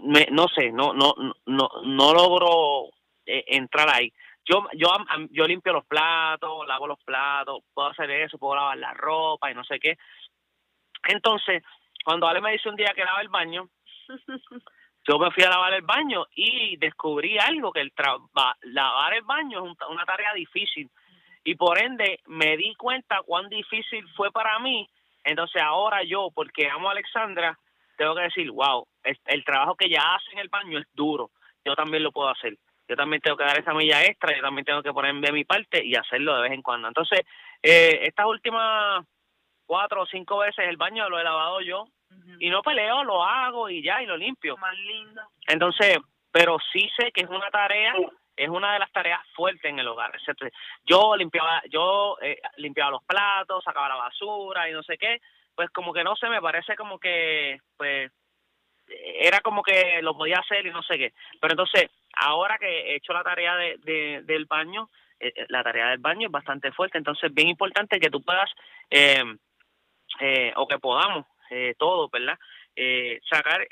me, 0.03 0.27
no 0.31 0.47
sé, 0.47 0.71
no, 0.71 0.93
no, 0.93 1.13
no, 1.45 1.69
no 1.83 2.13
logro 2.13 2.89
eh, 3.25 3.43
entrar 3.47 3.89
ahí. 3.93 4.13
Yo, 4.45 4.65
yo, 4.75 4.87
yo 5.31 5.45
limpio 5.45 5.73
los 5.73 5.85
platos, 5.85 6.65
lavo 6.67 6.87
los 6.87 7.03
platos, 7.03 7.63
puedo 7.73 7.89
hacer 7.89 8.09
eso, 8.11 8.37
puedo 8.37 8.55
lavar 8.55 8.77
la 8.77 8.93
ropa 8.93 9.51
y 9.51 9.55
no 9.55 9.63
sé 9.65 9.77
qué. 9.79 9.97
Entonces, 11.07 11.63
cuando 12.03 12.27
Ale 12.27 12.41
me 12.41 12.51
dice 12.53 12.69
un 12.69 12.75
día 12.75 12.93
que 12.95 13.03
lava 13.03 13.21
el 13.21 13.29
baño, 13.29 13.67
yo 15.07 15.19
me 15.19 15.31
fui 15.31 15.43
a 15.43 15.49
lavar 15.49 15.73
el 15.73 15.81
baño 15.81 16.25
y 16.35 16.77
descubrí 16.77 17.37
algo, 17.37 17.71
que 17.73 17.81
el 17.81 17.91
traba- 17.91 18.55
lavar 18.61 19.13
el 19.15 19.23
baño 19.23 19.59
es 19.59 19.71
un- 19.71 19.77
una 19.93 20.05
tarea 20.05 20.33
difícil 20.33 20.89
y 21.45 21.55
por 21.55 21.81
ende 21.81 22.19
me 22.25 22.57
di 22.57 22.75
cuenta 22.75 23.21
cuán 23.25 23.47
difícil 23.47 24.05
fue 24.15 24.31
para 24.31 24.59
mí. 24.59 24.89
Entonces 25.23 25.61
ahora 25.61 26.03
yo, 26.03 26.29
porque 26.33 26.67
amo 26.69 26.89
a 26.89 26.91
Alexandra, 26.91 27.57
tengo 27.97 28.15
que 28.15 28.23
decir, 28.23 28.51
wow, 28.51 28.85
el, 29.03 29.17
el 29.27 29.45
trabajo 29.45 29.75
que 29.75 29.85
ella 29.85 30.01
hace 30.15 30.33
en 30.33 30.39
el 30.39 30.49
baño 30.49 30.79
es 30.79 30.87
duro, 30.93 31.29
yo 31.63 31.75
también 31.75 32.03
lo 32.03 32.11
puedo 32.11 32.29
hacer. 32.29 32.57
Yo 32.87 32.95
también 32.95 33.21
tengo 33.21 33.37
que 33.37 33.45
dar 33.45 33.57
esa 33.57 33.73
milla 33.73 34.03
extra, 34.03 34.35
yo 34.35 34.43
también 34.43 34.65
tengo 34.65 34.83
que 34.83 34.93
poner 34.93 35.15
de 35.15 35.31
mi 35.31 35.43
parte 35.43 35.83
y 35.83 35.95
hacerlo 35.95 36.35
de 36.35 36.43
vez 36.43 36.51
en 36.51 36.61
cuando. 36.61 36.87
Entonces, 36.87 37.21
eh, 37.63 38.01
estas 38.03 38.27
últimas 38.27 39.03
cuatro 39.65 40.03
o 40.03 40.05
cinco 40.05 40.37
veces 40.39 40.67
el 40.67 40.77
baño 40.77 41.09
lo 41.09 41.19
he 41.19 41.23
lavado 41.23 41.61
yo 41.61 41.85
y 42.39 42.49
no 42.49 42.61
peleo, 42.61 43.03
lo 43.03 43.23
hago 43.23 43.69
y 43.69 43.83
ya, 43.83 44.01
y 44.01 44.05
lo 44.05 44.17
limpio. 44.17 44.55
Más 44.57 44.77
lindo. 44.77 45.21
Entonces, 45.47 45.97
pero 46.31 46.57
sí 46.71 46.87
sé 46.97 47.11
que 47.11 47.21
es 47.21 47.29
una 47.29 47.49
tarea, 47.49 47.93
es 48.35 48.49
una 48.49 48.73
de 48.73 48.79
las 48.79 48.91
tareas 48.91 49.21
fuertes 49.33 49.65
en 49.65 49.79
el 49.79 49.87
hogar. 49.87 50.11
Yo 50.85 51.15
limpiaba, 51.15 51.61
yo 51.69 52.17
eh, 52.21 52.39
limpiaba 52.57 52.91
los 52.91 53.03
platos, 53.05 53.63
sacaba 53.63 53.89
la 53.89 53.95
basura 53.95 54.69
y 54.69 54.73
no 54.73 54.83
sé 54.83 54.97
qué, 54.97 55.19
pues 55.55 55.69
como 55.69 55.93
que 55.93 56.03
no 56.03 56.15
sé, 56.15 56.27
me 56.29 56.41
parece 56.41 56.75
como 56.75 56.99
que, 56.99 57.57
pues, 57.77 58.11
era 58.87 59.41
como 59.41 59.63
que 59.63 60.01
lo 60.01 60.15
podía 60.15 60.37
hacer 60.39 60.65
y 60.65 60.71
no 60.71 60.83
sé 60.83 60.97
qué. 60.97 61.13
Pero 61.39 61.53
entonces, 61.53 61.89
ahora 62.17 62.57
que 62.59 62.67
he 62.67 62.95
hecho 62.95 63.13
la 63.13 63.23
tarea 63.23 63.55
de, 63.55 63.77
de- 63.83 64.21
del 64.23 64.45
baño, 64.45 64.89
eh, 65.19 65.31
eh, 65.35 65.45
la 65.49 65.63
tarea 65.63 65.89
del 65.89 65.99
baño 65.99 66.27
es 66.27 66.31
bastante 66.31 66.71
fuerte, 66.71 66.97
entonces 66.97 67.23
es 67.29 67.33
bien 67.33 67.47
importante 67.49 67.99
que 67.99 68.09
tú 68.09 68.21
puedas, 68.21 68.49
eh, 68.89 69.23
o 70.55 70.67
que 70.67 70.79
podamos, 70.79 71.25
eh, 71.49 71.73
todos, 71.77 72.09
¿verdad? 72.11 72.37
Eh, 72.75 73.19
sacar, 73.29 73.65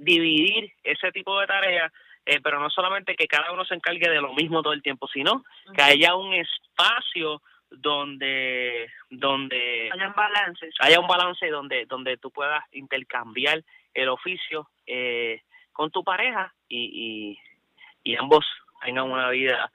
dividir 0.00 0.72
ese 0.82 1.10
tipo 1.12 1.38
de 1.40 1.46
tareas, 1.46 1.92
eh, 2.26 2.40
pero 2.42 2.58
no 2.60 2.70
solamente 2.70 3.14
que 3.16 3.26
cada 3.26 3.52
uno 3.52 3.64
se 3.64 3.74
encargue 3.74 4.08
de 4.08 4.20
lo 4.20 4.32
mismo 4.34 4.62
todo 4.62 4.72
el 4.72 4.82
tiempo, 4.82 5.06
sino 5.08 5.44
que 5.74 5.82
haya 5.82 6.14
un 6.14 6.32
espacio 6.34 7.42
donde 7.70 8.88
donde 9.10 9.90
Hayan 9.92 10.14
balances. 10.14 10.74
haya 10.80 11.00
un 11.00 11.08
balance 11.08 11.46
donde 11.48 11.86
donde 11.86 12.16
tú 12.18 12.30
puedas 12.30 12.62
intercambiar 12.72 13.62
el 13.92 14.08
oficio 14.08 14.68
eh, 14.86 15.42
con 15.72 15.90
tu 15.90 16.04
pareja 16.04 16.52
y, 16.68 17.38
y, 18.04 18.10
y 18.12 18.16
ambos 18.16 18.46
tengan 18.84 19.10
una 19.10 19.28
vida 19.30 19.70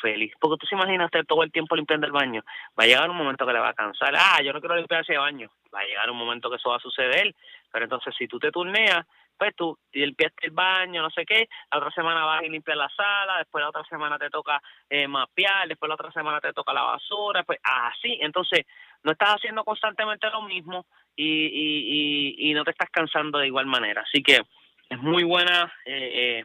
feliz. 0.00 0.32
Porque 0.40 0.58
tú 0.60 0.66
se 0.66 0.74
imaginas 0.74 1.06
usted 1.06 1.24
todo 1.26 1.42
el 1.42 1.52
tiempo 1.52 1.76
limpiando 1.76 2.06
el 2.06 2.12
baño. 2.12 2.42
Va 2.78 2.84
a 2.84 2.86
llegar 2.86 3.10
un 3.10 3.16
momento 3.16 3.46
que 3.46 3.52
le 3.52 3.58
va 3.60 3.68
a 3.70 3.74
cansar. 3.74 4.14
Ah, 4.16 4.40
yo 4.42 4.52
no 4.52 4.60
quiero 4.60 4.76
limpiar 4.76 5.02
ese 5.02 5.16
baño. 5.16 5.50
Va 5.74 5.80
a 5.80 5.84
llegar 5.84 6.10
un 6.10 6.16
momento 6.16 6.48
que 6.50 6.56
eso 6.56 6.70
va 6.70 6.76
a 6.76 6.80
suceder. 6.80 7.34
Pero 7.70 7.84
entonces, 7.84 8.14
si 8.16 8.26
tú 8.26 8.38
te 8.38 8.50
turneas, 8.50 9.06
pues 9.42 9.56
tú 9.56 9.76
limpiaste 9.92 10.46
el 10.46 10.52
baño, 10.52 11.02
no 11.02 11.10
sé 11.10 11.24
qué, 11.26 11.48
la 11.72 11.78
otra 11.78 11.90
semana 11.90 12.24
vas 12.24 12.44
y 12.44 12.48
limpias 12.48 12.76
la 12.76 12.88
sala, 12.90 13.38
después 13.38 13.60
la 13.60 13.70
otra 13.70 13.82
semana 13.90 14.16
te 14.16 14.30
toca 14.30 14.62
eh, 14.88 15.08
mapear, 15.08 15.66
después 15.66 15.88
la 15.88 15.96
otra 15.96 16.12
semana 16.12 16.40
te 16.40 16.52
toca 16.52 16.72
la 16.72 16.82
basura, 16.82 17.42
pues 17.42 17.58
así. 17.64 18.18
Entonces, 18.20 18.64
no 19.02 19.10
estás 19.10 19.30
haciendo 19.30 19.64
constantemente 19.64 20.30
lo 20.30 20.42
mismo 20.42 20.86
y, 21.16 21.26
y, 21.26 22.44
y, 22.46 22.50
y 22.50 22.54
no 22.54 22.62
te 22.62 22.70
estás 22.70 22.88
cansando 22.90 23.40
de 23.40 23.48
igual 23.48 23.66
manera. 23.66 24.02
Así 24.02 24.22
que 24.22 24.42
es 24.88 24.98
muy 25.00 25.24
buena. 25.24 25.74
Eh, 25.86 26.38
eh, 26.38 26.44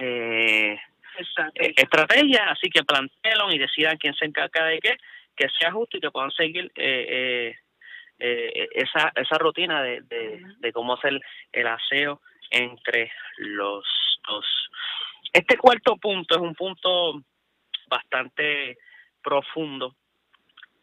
eh, 0.00 0.80
eh, 1.54 1.74
estrategia, 1.76 2.50
así 2.50 2.68
que 2.70 2.82
plantearon 2.82 3.52
y 3.52 3.58
decidan 3.58 3.98
quién 3.98 4.14
se 4.14 4.24
encarga 4.24 4.64
de 4.64 4.80
qué, 4.80 4.96
que 5.36 5.46
sea 5.60 5.70
justo 5.70 5.96
y 5.96 6.00
que 6.00 6.10
puedan 6.10 6.32
seguir 6.32 6.72
eh, 6.74 7.06
eh, 7.08 7.56
eh, 8.18 8.68
esa, 8.72 9.12
esa 9.14 9.38
rutina 9.38 9.82
de, 9.82 10.02
de, 10.02 10.42
de 10.58 10.72
cómo 10.72 10.94
hacer 10.94 11.20
el 11.52 11.66
aseo 11.66 12.20
entre 12.50 13.10
los 13.38 13.84
dos. 14.26 14.46
Este 15.32 15.56
cuarto 15.56 15.96
punto 15.96 16.36
es 16.36 16.40
un 16.40 16.54
punto 16.54 17.20
bastante 17.88 18.78
profundo. 19.22 19.96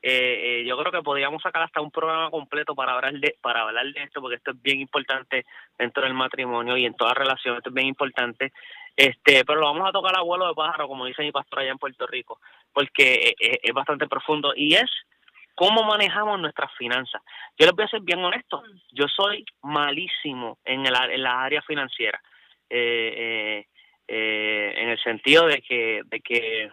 Eh, 0.04 0.62
eh, 0.62 0.66
yo 0.66 0.76
creo 0.78 0.92
que 0.92 1.04
podríamos 1.04 1.44
sacar 1.44 1.62
hasta 1.62 1.80
un 1.80 1.92
programa 1.92 2.32
completo 2.32 2.74
para 2.74 2.94
hablar 2.94 3.14
de 3.14 3.36
para 3.40 3.62
hablar 3.62 3.86
de 3.86 4.02
esto 4.02 4.20
porque 4.20 4.38
esto 4.38 4.50
es 4.50 4.62
bien 4.62 4.82
importante 4.82 5.46
dentro 5.78 6.04
del 6.04 6.16
matrimonio 6.16 6.76
y 6.76 6.88
en 6.88 6.96
toda 6.96 7.14
relación 7.14 7.56
esto 7.56 7.70
es 7.70 7.76
bien 7.76 7.86
importante 7.86 8.52
este 8.96 9.46
pero 9.46 9.60
lo 9.60 9.68
vamos 9.68 9.88
a 9.88 9.92
tocar 9.92 10.18
a 10.18 10.24
vuelo 10.24 10.48
de 10.48 10.56
pájaro 10.56 10.88
como 10.88 11.06
dice 11.06 11.22
mi 11.22 11.32
pastor 11.32 11.60
allá 11.60 11.70
en 11.70 11.78
Puerto 11.78 12.08
Rico 12.08 12.40
porque 12.74 13.36
eh, 13.40 13.60
es 13.62 13.74
bastante 13.74 14.08
profundo 14.08 14.54
y 14.56 14.74
es 14.74 14.90
cómo 15.62 15.84
manejamos 15.84 16.40
nuestras 16.40 16.72
finanzas 16.76 17.22
yo 17.58 17.68
les 17.68 17.76
voy 17.76 17.86
a 17.86 17.94
ser 17.94 18.02
bien 18.02 18.20
honesto 18.20 18.64
yo 18.92 19.06
soy 19.08 19.46
malísimo 19.62 20.58
en 20.66 20.86
el 20.86 20.96
en 21.12 21.22
la 21.22 21.44
área 21.44 21.62
financiera 21.62 22.20
eh, 22.68 23.14
eh, 23.24 23.68
eh, 24.08 24.74
en 24.78 24.90
el 24.90 25.00
sentido 25.04 25.46
de 25.46 25.62
que 25.62 26.02
de 26.06 26.20
que 26.22 26.72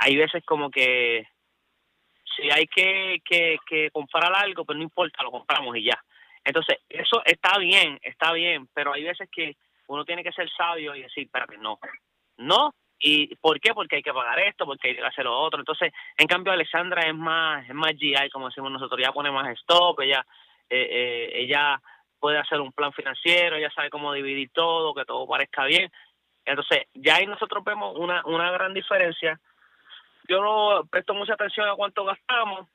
hay 0.00 0.16
veces 0.16 0.42
como 0.46 0.70
que 0.70 1.26
si 2.36 2.50
hay 2.50 2.66
que, 2.66 3.20
que, 3.24 3.58
que 3.66 3.90
comprar 3.90 4.32
algo, 4.34 4.64
pues 4.64 4.76
no 4.76 4.82
importa, 4.82 5.22
lo 5.22 5.30
compramos 5.30 5.76
y 5.76 5.84
ya. 5.84 6.02
Entonces, 6.44 6.78
eso 6.88 7.22
está 7.24 7.58
bien, 7.58 7.98
está 8.02 8.32
bien, 8.32 8.68
pero 8.74 8.92
hay 8.92 9.04
veces 9.04 9.28
que 9.30 9.56
uno 9.88 10.04
tiene 10.04 10.22
que 10.22 10.32
ser 10.32 10.48
sabio 10.50 10.94
y 10.94 11.02
decir, 11.02 11.24
espérate, 11.24 11.56
no, 11.58 11.78
no. 12.38 12.74
¿Y 13.06 13.34
por 13.36 13.60
qué? 13.60 13.74
Porque 13.74 13.96
hay 13.96 14.02
que 14.02 14.14
pagar 14.14 14.38
esto, 14.40 14.64
porque 14.64 14.88
hay 14.88 14.96
que 14.96 15.02
hacer 15.02 15.26
lo 15.26 15.38
otro. 15.38 15.60
Entonces, 15.60 15.92
en 16.16 16.26
cambio, 16.26 16.52
Alexandra 16.52 17.02
es 17.02 17.14
más, 17.14 17.68
es 17.68 17.74
más 17.74 17.92
GI, 17.92 18.30
como 18.32 18.48
decimos 18.48 18.72
nosotros, 18.72 18.98
ya 19.00 19.12
pone 19.12 19.30
más 19.30 19.46
stop, 19.58 20.00
ella, 20.00 20.24
eh, 20.70 20.88
eh, 20.90 21.30
ella 21.34 21.80
puede 22.18 22.38
hacer 22.38 22.60
un 22.60 22.72
plan 22.72 22.92
financiero, 22.94 23.56
ella 23.56 23.70
sabe 23.74 23.90
cómo 23.90 24.12
dividir 24.14 24.50
todo, 24.54 24.94
que 24.94 25.04
todo 25.04 25.26
parezca 25.26 25.66
bien. 25.66 25.92
Entonces, 26.46 26.86
ya 26.94 27.16
ahí 27.16 27.26
nosotros 27.26 27.62
vemos 27.62 27.94
una, 27.98 28.22
una 28.24 28.50
gran 28.50 28.72
diferencia 28.72 29.38
yo 30.28 30.42
no 30.42 30.86
presto 30.86 31.14
mucha 31.14 31.34
atención 31.34 31.68
a 31.68 31.74
cuánto 31.74 32.04
gastamos, 32.04 32.68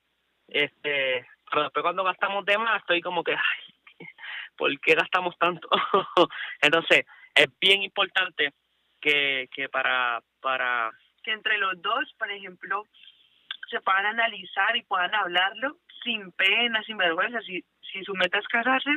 este, 0.48 1.26
pero 1.50 1.64
después 1.64 1.84
cuando 1.84 2.04
gastamos 2.04 2.46
de 2.46 2.58
más 2.58 2.82
estoy 2.82 3.02
como 3.02 3.24
que, 3.24 3.34
ay, 3.34 4.08
¿por 4.56 4.80
qué 4.80 4.96
gastamos 4.96 5.38
tanto? 5.38 5.68
Entonces, 6.62 7.06
es 7.34 7.48
bien 7.60 7.82
importante 7.82 8.54
que, 9.00 9.50
que 9.54 9.70
para, 9.70 10.22
para, 10.41 10.91
que 11.24 11.32
entre 11.32 11.58
los 11.58 11.82
dos, 11.82 12.14
por 12.18 12.32
ejemplo, 12.32 12.86
se 13.70 13.80
puedan 13.82 14.06
analizar 14.06 14.76
y 14.76 14.84
puedan 14.84 15.14
hablarlo 15.14 15.78
sin 16.04 16.32
pena, 16.32 16.82
sin 16.84 16.97
vergüenza. 16.97 17.41
Si, 17.41 17.64
si 17.91 18.04
su 18.04 18.14
meta 18.16 18.39
es 18.39 18.47
casarse, 18.47 18.89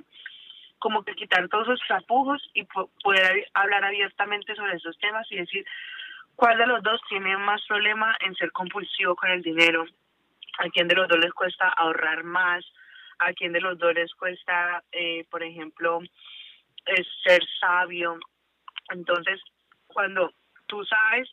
como 0.78 1.04
que 1.04 1.14
quitar 1.14 1.48
todos 1.48 1.68
esos 1.68 1.86
tapujos 1.88 2.42
y 2.54 2.64
po- 2.64 2.90
poder 3.02 3.48
hablar 3.54 3.84
abiertamente 3.84 4.54
sobre 4.54 4.74
esos 4.76 4.96
temas 4.98 5.26
y 5.30 5.36
decir 5.36 5.64
cuál 6.34 6.58
de 6.58 6.66
los 6.66 6.82
dos 6.82 7.00
tiene 7.08 7.36
más 7.36 7.62
problema 7.66 8.16
en 8.20 8.34
ser 8.34 8.50
compulsivo 8.52 9.14
con 9.14 9.30
el 9.30 9.42
dinero, 9.42 9.84
a 10.58 10.68
quién 10.70 10.88
de 10.88 10.94
los 10.96 11.08
dos 11.08 11.18
les 11.18 11.32
cuesta 11.32 11.68
ahorrar 11.68 12.24
más, 12.24 12.64
a 13.18 13.32
quién 13.32 13.52
de 13.52 13.60
los 13.60 13.78
dos 13.78 13.94
les 13.94 14.12
cuesta, 14.14 14.82
eh, 14.90 15.24
por 15.30 15.42
ejemplo, 15.42 16.00
es 16.86 17.06
ser 17.24 17.40
sabio. 17.60 18.18
Entonces, 18.90 19.40
cuando 19.92 20.32
tú 20.66 20.84
sabes 20.84 21.28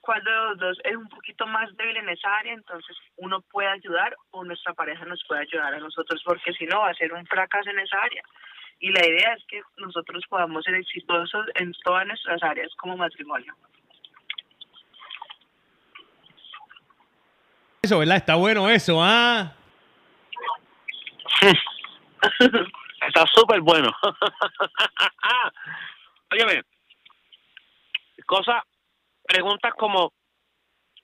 cuál 0.00 0.22
de 0.22 0.30
los 0.30 0.58
dos 0.58 0.78
es 0.84 0.96
un 0.96 1.08
poquito 1.08 1.46
más 1.46 1.74
débil 1.76 1.96
en 1.96 2.08
esa 2.08 2.28
área, 2.38 2.52
entonces 2.52 2.96
uno 3.16 3.40
puede 3.50 3.68
ayudar 3.68 4.16
o 4.30 4.44
nuestra 4.44 4.72
pareja 4.72 5.04
nos 5.04 5.22
puede 5.26 5.42
ayudar 5.42 5.74
a 5.74 5.80
nosotros, 5.80 6.22
porque 6.24 6.52
si 6.52 6.64
no 6.66 6.80
va 6.80 6.90
a 6.90 6.94
ser 6.94 7.12
un 7.12 7.26
fracaso 7.26 7.70
en 7.70 7.80
esa 7.80 8.00
área. 8.00 8.22
Y 8.78 8.90
la 8.90 9.04
idea 9.04 9.32
es 9.32 9.42
que 9.48 9.60
nosotros 9.78 10.22
podamos 10.28 10.64
ser 10.64 10.74
exitosos 10.74 11.46
en 11.54 11.72
todas 11.84 12.06
nuestras 12.06 12.42
áreas 12.42 12.70
como 12.76 12.96
matrimonio. 12.96 13.54
Eso, 17.82 17.98
¿verdad? 17.98 18.16
Está 18.16 18.34
bueno 18.36 18.68
eso, 18.68 19.02
¿ah? 19.02 19.52
está 23.06 23.26
súper 23.34 23.60
bueno. 23.60 23.90
Óyeme, 26.32 26.62
cosas, 28.26 28.62
preguntas 29.22 29.72
como, 29.74 30.12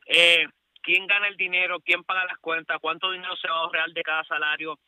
eh, 0.07 0.47
¿quién 0.83 1.07
gana 1.07 1.29
el 1.29 1.37
dinero? 1.37 1.81
¿Quién 1.81 2.05
paga 2.05 2.25
las 2.27 2.39
cuentas? 2.39 2.79
¿Cuánto 2.81 3.11
dinero 3.11 3.35
se 3.37 3.49
va 3.49 3.57
a 3.57 3.61
ahorrar 3.61 3.91
de 3.91 4.03
cada 4.03 4.25
salario? 4.25 4.79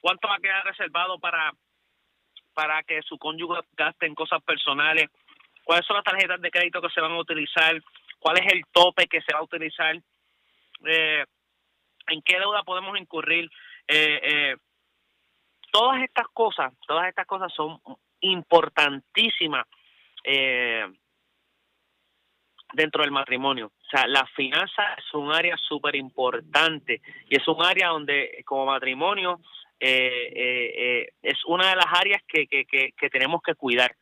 ¿Cuánto 0.00 0.28
va 0.28 0.36
a 0.36 0.40
quedar 0.40 0.64
reservado 0.64 1.18
para, 1.18 1.52
para 2.54 2.82
que 2.82 3.02
su 3.02 3.18
cónyuge 3.18 3.60
gaste 3.76 4.06
en 4.06 4.14
cosas 4.14 4.42
personales? 4.42 5.08
¿Cuáles 5.64 5.86
son 5.86 5.96
las 5.96 6.04
tarjetas 6.04 6.40
de 6.40 6.50
crédito 6.50 6.80
que 6.80 6.90
se 6.90 7.00
van 7.00 7.12
a 7.12 7.18
utilizar? 7.18 7.80
¿Cuál 8.18 8.38
es 8.38 8.52
el 8.52 8.62
tope 8.72 9.06
que 9.06 9.20
se 9.20 9.32
va 9.32 9.40
a 9.40 9.44
utilizar? 9.44 9.96
Eh, 10.84 11.24
¿En 12.08 12.22
qué 12.22 12.38
deuda 12.38 12.62
podemos 12.62 12.98
incurrir? 12.98 13.50
Eh, 13.88 14.20
eh, 14.22 14.56
todas 15.72 16.02
estas 16.02 16.26
cosas, 16.32 16.72
todas 16.86 17.08
estas 17.08 17.26
cosas 17.26 17.52
son 17.52 17.80
importantísimas 18.20 19.66
eh, 20.24 20.86
dentro 22.76 23.02
del 23.02 23.10
matrimonio. 23.10 23.66
O 23.66 23.88
sea, 23.90 24.06
la 24.06 24.26
finanza 24.36 24.94
es 24.96 25.14
un 25.14 25.32
área 25.32 25.56
súper 25.56 25.96
importante 25.96 27.00
y 27.28 27.36
es 27.36 27.48
un 27.48 27.64
área 27.64 27.88
donde 27.88 28.42
como 28.44 28.66
matrimonio 28.66 29.40
eh, 29.80 30.32
eh, 30.34 30.74
eh, 30.76 31.08
es 31.22 31.38
una 31.46 31.70
de 31.70 31.76
las 31.76 31.86
áreas 31.90 32.22
que, 32.28 32.46
que, 32.46 32.64
que, 32.64 33.10
tenemos 33.10 33.42
que 33.42 33.54
cuidar. 33.54 33.94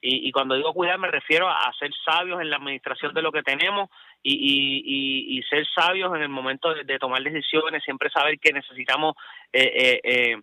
Y, 0.00 0.30
cuando 0.30 0.54
digo 0.54 0.74
cuidar 0.74 0.98
me 0.98 1.08
refiero 1.08 1.48
a, 1.48 1.72
ser 1.78 1.90
sabios 2.04 2.40
en 2.40 2.50
la 2.50 2.56
administración 2.56 3.14
de 3.14 3.22
lo 3.22 3.32
que 3.32 3.42
tenemos 3.42 3.88
y, 4.22 4.34
y, 4.34 4.82
y, 4.84 5.38
y 5.38 5.42
ser 5.44 5.66
sabios 5.74 6.14
en 6.14 6.22
el 6.22 6.28
momento 6.28 6.72
de, 6.72 6.84
de 6.84 6.98
tomar 6.98 7.22
decisiones, 7.22 7.82
siempre 7.82 8.10
saber 8.10 8.38
que 8.38 8.52
necesitamos 8.52 9.14
eh, 9.52 9.72
eh, 9.74 10.00
eh, 10.04 10.36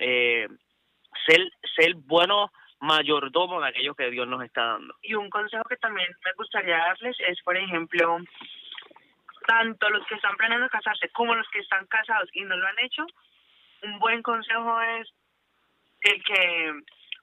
eh, 0.00 0.48
ser, 1.26 1.40
ser 1.76 1.94
buenos 1.94 2.50
mayordomos 2.80 3.62
de 3.62 3.68
aquello 3.68 3.94
que 3.94 4.10
Dios 4.10 4.26
nos 4.26 4.42
está 4.42 4.64
dando. 4.64 4.94
Y 5.02 5.14
un 5.14 5.30
consejo 5.30 5.64
que 5.64 5.76
también 5.76 6.08
me 6.24 6.32
gustaría 6.32 6.78
darles 6.78 7.16
es, 7.20 7.40
por 7.42 7.56
ejemplo, 7.56 8.18
tanto 9.46 9.90
los 9.90 10.06
que 10.06 10.14
están 10.14 10.36
planeando 10.36 10.68
casarse 10.68 11.08
como 11.10 11.34
los 11.34 11.48
que 11.50 11.60
están 11.60 11.86
casados 11.86 12.28
y 12.32 12.42
no 12.42 12.56
lo 12.56 12.66
han 12.66 12.78
hecho, 12.80 13.06
un 13.82 13.98
buen 13.98 14.22
consejo 14.22 14.80
es 14.80 15.08
el 16.02 16.22
que, 16.24 16.72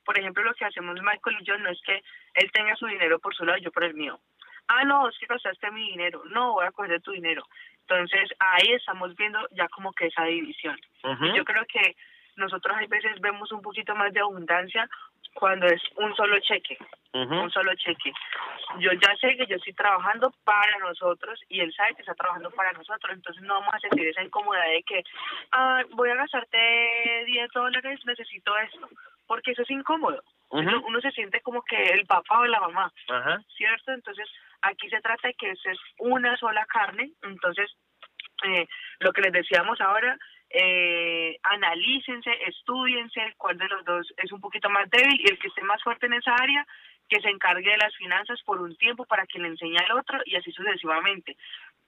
por 0.05 0.17
ejemplo, 0.19 0.43
lo 0.43 0.53
que 0.53 0.65
hacemos 0.65 1.01
Michael 1.01 1.37
y 1.39 1.45
yo 1.45 1.57
no 1.57 1.69
es 1.69 1.81
que 1.81 2.03
él 2.35 2.51
tenga 2.51 2.75
su 2.75 2.85
dinero 2.85 3.19
por 3.19 3.35
su 3.35 3.45
lado 3.45 3.57
y 3.57 3.63
yo 3.63 3.71
por 3.71 3.83
el 3.83 3.93
mío. 3.93 4.19
Ah, 4.67 4.83
no, 4.83 5.07
es 5.07 5.17
que 5.17 5.27
gastaste 5.27 5.71
mi 5.71 5.91
dinero. 5.91 6.23
No, 6.25 6.53
voy 6.53 6.65
a 6.65 6.71
coger 6.71 7.01
tu 7.01 7.11
dinero. 7.11 7.43
Entonces, 7.81 8.29
ahí 8.39 8.73
estamos 8.73 9.15
viendo 9.15 9.39
ya 9.51 9.67
como 9.69 9.93
que 9.93 10.07
esa 10.07 10.25
división. 10.25 10.77
Yo 11.33 11.45
creo 11.45 11.65
que 11.65 11.95
nosotros 12.37 12.75
hay 12.77 12.87
veces 12.87 13.19
vemos 13.19 13.51
un 13.51 13.61
poquito 13.61 13.93
más 13.95 14.13
de 14.13 14.21
abundancia 14.21 14.87
cuando 15.33 15.67
es 15.67 15.81
un 15.97 16.15
solo 16.15 16.39
cheque, 16.39 16.77
un 17.13 17.51
solo 17.51 17.73
cheque. 17.75 18.11
Yo 18.79 18.91
ya 18.93 19.15
sé 19.17 19.37
que 19.37 19.45
yo 19.45 19.55
estoy 19.55 19.73
trabajando 19.73 20.33
para 20.43 20.77
nosotros 20.79 21.39
y 21.47 21.59
él 21.59 21.71
sabe 21.73 21.95
que 21.95 22.01
está 22.01 22.15
trabajando 22.15 22.49
para 22.51 22.71
nosotros, 22.71 23.13
entonces 23.13 23.43
no 23.43 23.55
vamos 23.55 23.73
a 23.73 23.79
sentir 23.79 24.07
esa 24.07 24.23
incomodidad 24.23 24.65
de 24.65 24.83
que 24.83 25.03
ah, 25.51 25.83
voy 25.91 26.09
a 26.09 26.15
gastarte 26.15 27.23
10 27.25 27.51
dólares, 27.53 27.99
necesito 28.05 28.57
esto, 28.57 28.89
porque 29.27 29.51
eso 29.51 29.61
es 29.61 29.69
incómodo. 29.69 30.23
Ujú. 30.49 30.61
uno, 30.61 30.81
uno 30.87 31.01
se 31.01 31.11
siente 31.11 31.41
como 31.41 31.61
que 31.61 31.89
el 31.89 32.05
papá 32.05 32.39
o 32.39 32.45
la 32.45 32.61
mamá. 32.61 32.91
¿cierto? 33.55 33.91
Entonces 33.91 34.27
aquí 34.61 34.89
se 34.89 35.01
trata 35.01 35.27
de 35.27 35.33
que 35.33 35.51
eso 35.51 35.69
es 35.69 35.79
una 35.99 36.35
sola 36.37 36.65
carne, 36.65 37.11
entonces 37.21 37.69
eh, 38.43 38.67
lo 38.99 39.11
que 39.11 39.21
les 39.21 39.33
decíamos 39.33 39.79
ahora, 39.81 40.17
eh, 40.49 41.37
analícense, 41.43 42.31
estudiense 42.47 43.33
cuál 43.37 43.57
de 43.57 43.67
los 43.67 43.83
dos 43.85 44.13
es 44.17 44.31
un 44.31 44.41
poquito 44.41 44.69
más 44.69 44.89
débil 44.89 45.19
y 45.19 45.29
el 45.29 45.39
que 45.39 45.47
esté 45.47 45.61
más 45.63 45.81
fuerte 45.83 46.05
en 46.05 46.13
esa 46.13 46.33
área, 46.35 46.65
que 47.09 47.21
se 47.21 47.29
encargue 47.29 47.71
de 47.71 47.77
las 47.77 47.95
finanzas 47.95 48.41
por 48.43 48.61
un 48.61 48.75
tiempo 48.77 49.05
para 49.05 49.25
que 49.25 49.39
le 49.39 49.47
enseñe 49.47 49.77
al 49.77 49.97
otro 49.97 50.19
y 50.25 50.35
así 50.35 50.51
sucesivamente. 50.51 51.37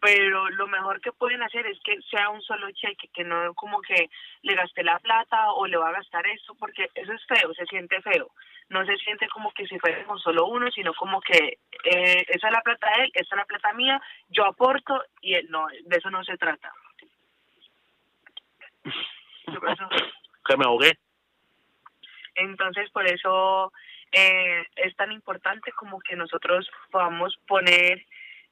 Pero 0.01 0.49
lo 0.51 0.67
mejor 0.67 1.01
que 1.01 1.11
pueden 1.11 1.43
hacer 1.43 1.67
es 1.67 1.77
que 1.83 2.01
sea 2.09 2.29
un 2.29 2.41
solo 2.41 2.71
cheque, 2.71 3.09
que 3.13 3.25
no 3.25 3.53
como 3.53 3.81
que 3.81 4.09
le 4.43 4.55
gaste 4.55 4.81
la 4.83 4.97
plata 4.99 5.51
o 5.51 5.67
le 5.67 5.75
va 5.75 5.89
a 5.89 5.93
gastar 5.93 6.25
esto, 6.27 6.55
porque 6.55 6.89
eso 6.95 7.11
es 7.11 7.25
feo, 7.25 7.53
se 7.53 7.65
siente 7.65 8.01
feo. 8.01 8.31
No 8.69 8.85
se 8.85 8.95
siente 8.97 9.27
como 9.27 9.51
que 9.51 9.67
si 9.67 9.77
fuera 9.77 10.05
con 10.05 10.19
solo 10.19 10.45
uno, 10.45 10.71
sino 10.71 10.93
como 10.93 11.19
que 11.19 11.57
eh, 11.83 12.25
esa 12.27 12.47
es 12.47 12.53
la 12.53 12.61
plata 12.61 12.87
de 12.95 13.03
él, 13.05 13.11
esa 13.13 13.35
es 13.35 13.37
la 13.37 13.45
plata 13.45 13.73
mía, 13.73 14.01
yo 14.29 14.45
aporto 14.45 15.03
y 15.21 15.33
él 15.33 15.47
no, 15.49 15.67
de 15.67 15.97
eso 15.97 16.09
no 16.09 16.23
se 16.23 16.37
trata. 16.37 16.71
¿Qué 19.45 19.59
pasó? 19.59 19.87
Que 20.45 20.57
me 20.57 20.65
ahogué. 20.65 20.97
Entonces, 22.35 22.89
por 22.91 23.05
eso 23.05 23.71
eh, 24.11 24.65
es 24.75 24.95
tan 24.95 25.11
importante 25.11 25.71
como 25.73 25.99
que 25.99 26.15
nosotros 26.15 26.69
podamos 26.91 27.35
poner 27.47 28.05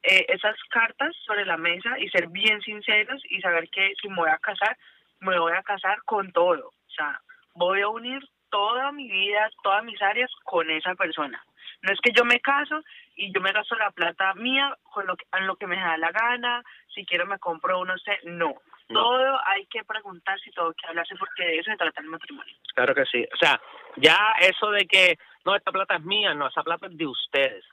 eh, 0.03 0.25
esas 0.29 0.55
cartas 0.69 1.15
sobre 1.25 1.45
la 1.45 1.57
mesa 1.57 1.97
y 1.99 2.09
ser 2.09 2.27
bien 2.27 2.61
sinceros 2.61 3.21
y 3.29 3.41
saber 3.41 3.69
que 3.69 3.93
si 4.01 4.09
me 4.09 4.17
voy 4.17 4.29
a 4.29 4.37
casar, 4.37 4.77
me 5.19 5.39
voy 5.39 5.53
a 5.53 5.63
casar 5.63 6.01
con 6.03 6.31
todo. 6.31 6.67
O 6.67 6.91
sea, 6.91 7.19
voy 7.55 7.81
a 7.81 7.87
unir 7.87 8.21
toda 8.49 8.91
mi 8.91 9.09
vida, 9.09 9.49
todas 9.63 9.83
mis 9.83 10.01
áreas 10.01 10.31
con 10.43 10.69
esa 10.69 10.95
persona. 10.95 11.43
No 11.81 11.93
es 11.93 11.99
que 12.01 12.11
yo 12.11 12.25
me 12.25 12.39
caso 12.39 12.81
y 13.15 13.31
yo 13.33 13.41
me 13.41 13.51
gasto 13.51 13.75
la 13.75 13.91
plata 13.91 14.33
mía 14.35 14.75
con 14.83 15.05
lo 15.05 15.15
que, 15.15 15.25
en 15.37 15.47
lo 15.47 15.55
que 15.55 15.67
me 15.67 15.75
da 15.75 15.97
la 15.97 16.11
gana, 16.11 16.63
si 16.93 17.05
quiero 17.05 17.25
me 17.25 17.39
compro 17.39 17.79
uno, 17.79 17.97
sé, 17.97 18.19
no. 18.25 18.55
No. 18.89 19.01
Todo 19.03 19.39
hay 19.45 19.65
que 19.67 19.83
preguntar 19.83 20.39
si 20.39 20.51
todo 20.51 20.73
que 20.73 20.87
hablarse 20.87 21.15
porque 21.17 21.43
de 21.43 21.59
eso 21.59 21.71
se 21.71 21.77
trata 21.77 22.01
el 22.01 22.07
matrimonio. 22.07 22.55
Claro 22.73 22.95
que 22.95 23.05
sí. 23.05 23.25
O 23.33 23.37
sea, 23.37 23.59
ya 23.97 24.17
eso 24.39 24.71
de 24.71 24.85
que, 24.87 25.17
no, 25.45 25.55
esta 25.55 25.71
plata 25.71 25.95
es 25.95 26.03
mía, 26.03 26.33
no, 26.33 26.47
esa 26.47 26.63
plata 26.63 26.87
es 26.87 26.97
de 26.97 27.05
ustedes. 27.05 27.65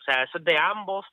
O 0.00 0.02
sea, 0.04 0.22
eso 0.22 0.38
es 0.38 0.44
de 0.44 0.56
ambos. 0.58 1.04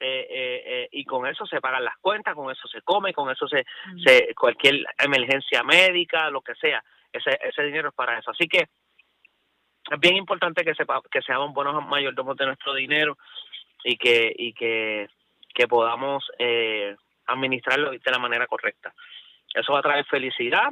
eh, 0.00 0.26
eh, 0.30 0.62
eh, 0.66 0.88
y 0.92 1.04
con 1.04 1.26
eso 1.26 1.44
se 1.46 1.60
pagan 1.60 1.84
las 1.84 1.96
cuentas, 1.98 2.34
con 2.34 2.50
eso 2.50 2.68
se 2.68 2.82
come, 2.82 3.12
con 3.12 3.30
eso 3.30 3.48
se, 3.48 3.64
se 4.04 4.32
cualquier 4.34 4.84
emergencia 4.96 5.62
médica, 5.64 6.30
lo 6.30 6.40
que 6.40 6.54
sea, 6.54 6.82
ese, 7.12 7.36
ese 7.42 7.62
dinero 7.64 7.88
es 7.88 7.94
para 7.94 8.18
eso. 8.18 8.30
Así 8.30 8.46
que 8.46 8.68
es 9.90 10.00
bien 10.00 10.16
importante 10.16 10.64
que 10.64 10.74
sepa, 10.74 11.00
que 11.10 11.22
seamos 11.22 11.52
buenos 11.52 11.84
mayordomos 11.86 12.36
de 12.36 12.46
nuestro 12.46 12.74
dinero 12.74 13.18
y 13.84 13.96
que 13.96 14.32
y 14.36 14.52
que, 14.52 15.08
que 15.54 15.66
podamos 15.66 16.24
eh, 16.38 16.94
administrarlo 17.28 17.90
de 17.90 18.00
la 18.10 18.18
manera 18.18 18.46
correcta. 18.46 18.92
Eso 19.54 19.72
va 19.72 19.78
a 19.78 19.82
traer 19.82 20.04
felicidad, 20.06 20.68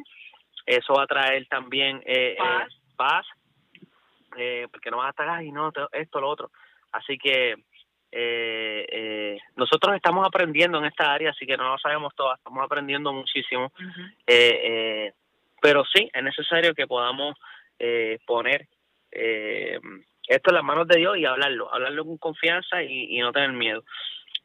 eso 0.66 0.94
va 0.94 1.04
a 1.04 1.06
traer 1.06 1.46
también 1.46 2.02
eh, 2.04 2.36
eh, 2.38 2.66
Paz. 2.96 3.26
eh, 4.36 4.66
porque 4.70 4.90
no 4.90 4.98
vas 4.98 5.06
a 5.06 5.10
estar, 5.10 5.28
ay, 5.28 5.50
no, 5.52 5.72
esto, 5.92 6.20
lo 6.20 6.28
otro. 6.28 6.50
Así 6.92 7.16
que 7.18 7.52
eh, 8.12 8.86
eh, 8.90 9.38
nosotros 9.56 9.94
estamos 9.96 10.26
aprendiendo 10.26 10.78
en 10.78 10.86
esta 10.86 11.12
área, 11.12 11.30
así 11.30 11.46
que 11.46 11.56
no 11.56 11.68
lo 11.68 11.78
sabemos 11.78 12.14
todas, 12.14 12.38
estamos 12.38 12.64
aprendiendo 12.64 13.12
muchísimo. 13.12 13.72
Eh, 14.26 14.60
eh, 14.62 15.12
pero 15.60 15.84
sí, 15.84 16.08
es 16.12 16.22
necesario 16.22 16.74
que 16.74 16.86
podamos 16.86 17.36
eh, 17.78 18.18
poner 18.26 18.68
eh, 19.10 19.78
esto 20.28 20.50
en 20.50 20.54
las 20.54 20.64
manos 20.64 20.86
de 20.88 20.98
Dios 20.98 21.16
y 21.18 21.24
hablarlo, 21.24 21.72
hablarlo 21.72 22.04
con 22.04 22.18
confianza 22.18 22.82
y, 22.82 23.16
y 23.16 23.20
no 23.20 23.32
tener 23.32 23.52
miedo. 23.52 23.82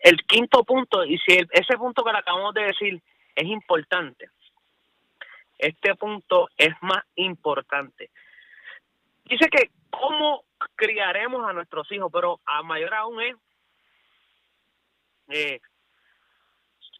El 0.01 0.17
quinto 0.25 0.63
punto, 0.63 1.05
y 1.05 1.17
si 1.19 1.37
ese 1.51 1.77
punto 1.77 2.03
que 2.03 2.11
le 2.11 2.17
acabamos 2.17 2.53
de 2.55 2.63
decir 2.63 3.01
es 3.35 3.45
importante, 3.45 4.29
este 5.59 5.95
punto 5.95 6.49
es 6.57 6.73
más 6.81 7.03
importante. 7.15 8.09
Dice 9.25 9.47
que 9.49 9.69
cómo 9.91 10.43
criaremos 10.75 11.47
a 11.47 11.53
nuestros 11.53 11.89
hijos, 11.91 12.09
pero 12.11 12.41
a 12.45 12.63
mayor 12.63 12.93
aún 12.95 13.21
es, 13.21 13.35
eh, 15.29 15.59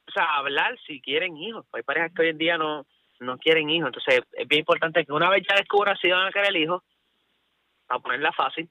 o 0.07 0.11
sea, 0.11 0.35
hablar 0.35 0.77
si 0.85 1.01
quieren 1.01 1.35
hijos. 1.37 1.65
Hay 1.73 1.81
parejas 1.81 2.11
que 2.15 2.21
hoy 2.21 2.29
en 2.29 2.37
día 2.37 2.57
no, 2.57 2.85
no 3.19 3.37
quieren 3.39 3.69
hijos, 3.69 3.87
entonces 3.87 4.21
es 4.33 4.47
bien 4.47 4.59
importante 4.59 5.05
que 5.05 5.11
una 5.11 5.29
vez 5.29 5.43
ya 5.49 5.55
descubran 5.55 5.97
si 5.97 6.09
van 6.09 6.27
a 6.27 6.31
querer 6.31 6.55
hijos, 6.55 6.83
a 7.87 7.97
ponerla 7.99 8.31
fácil, 8.31 8.69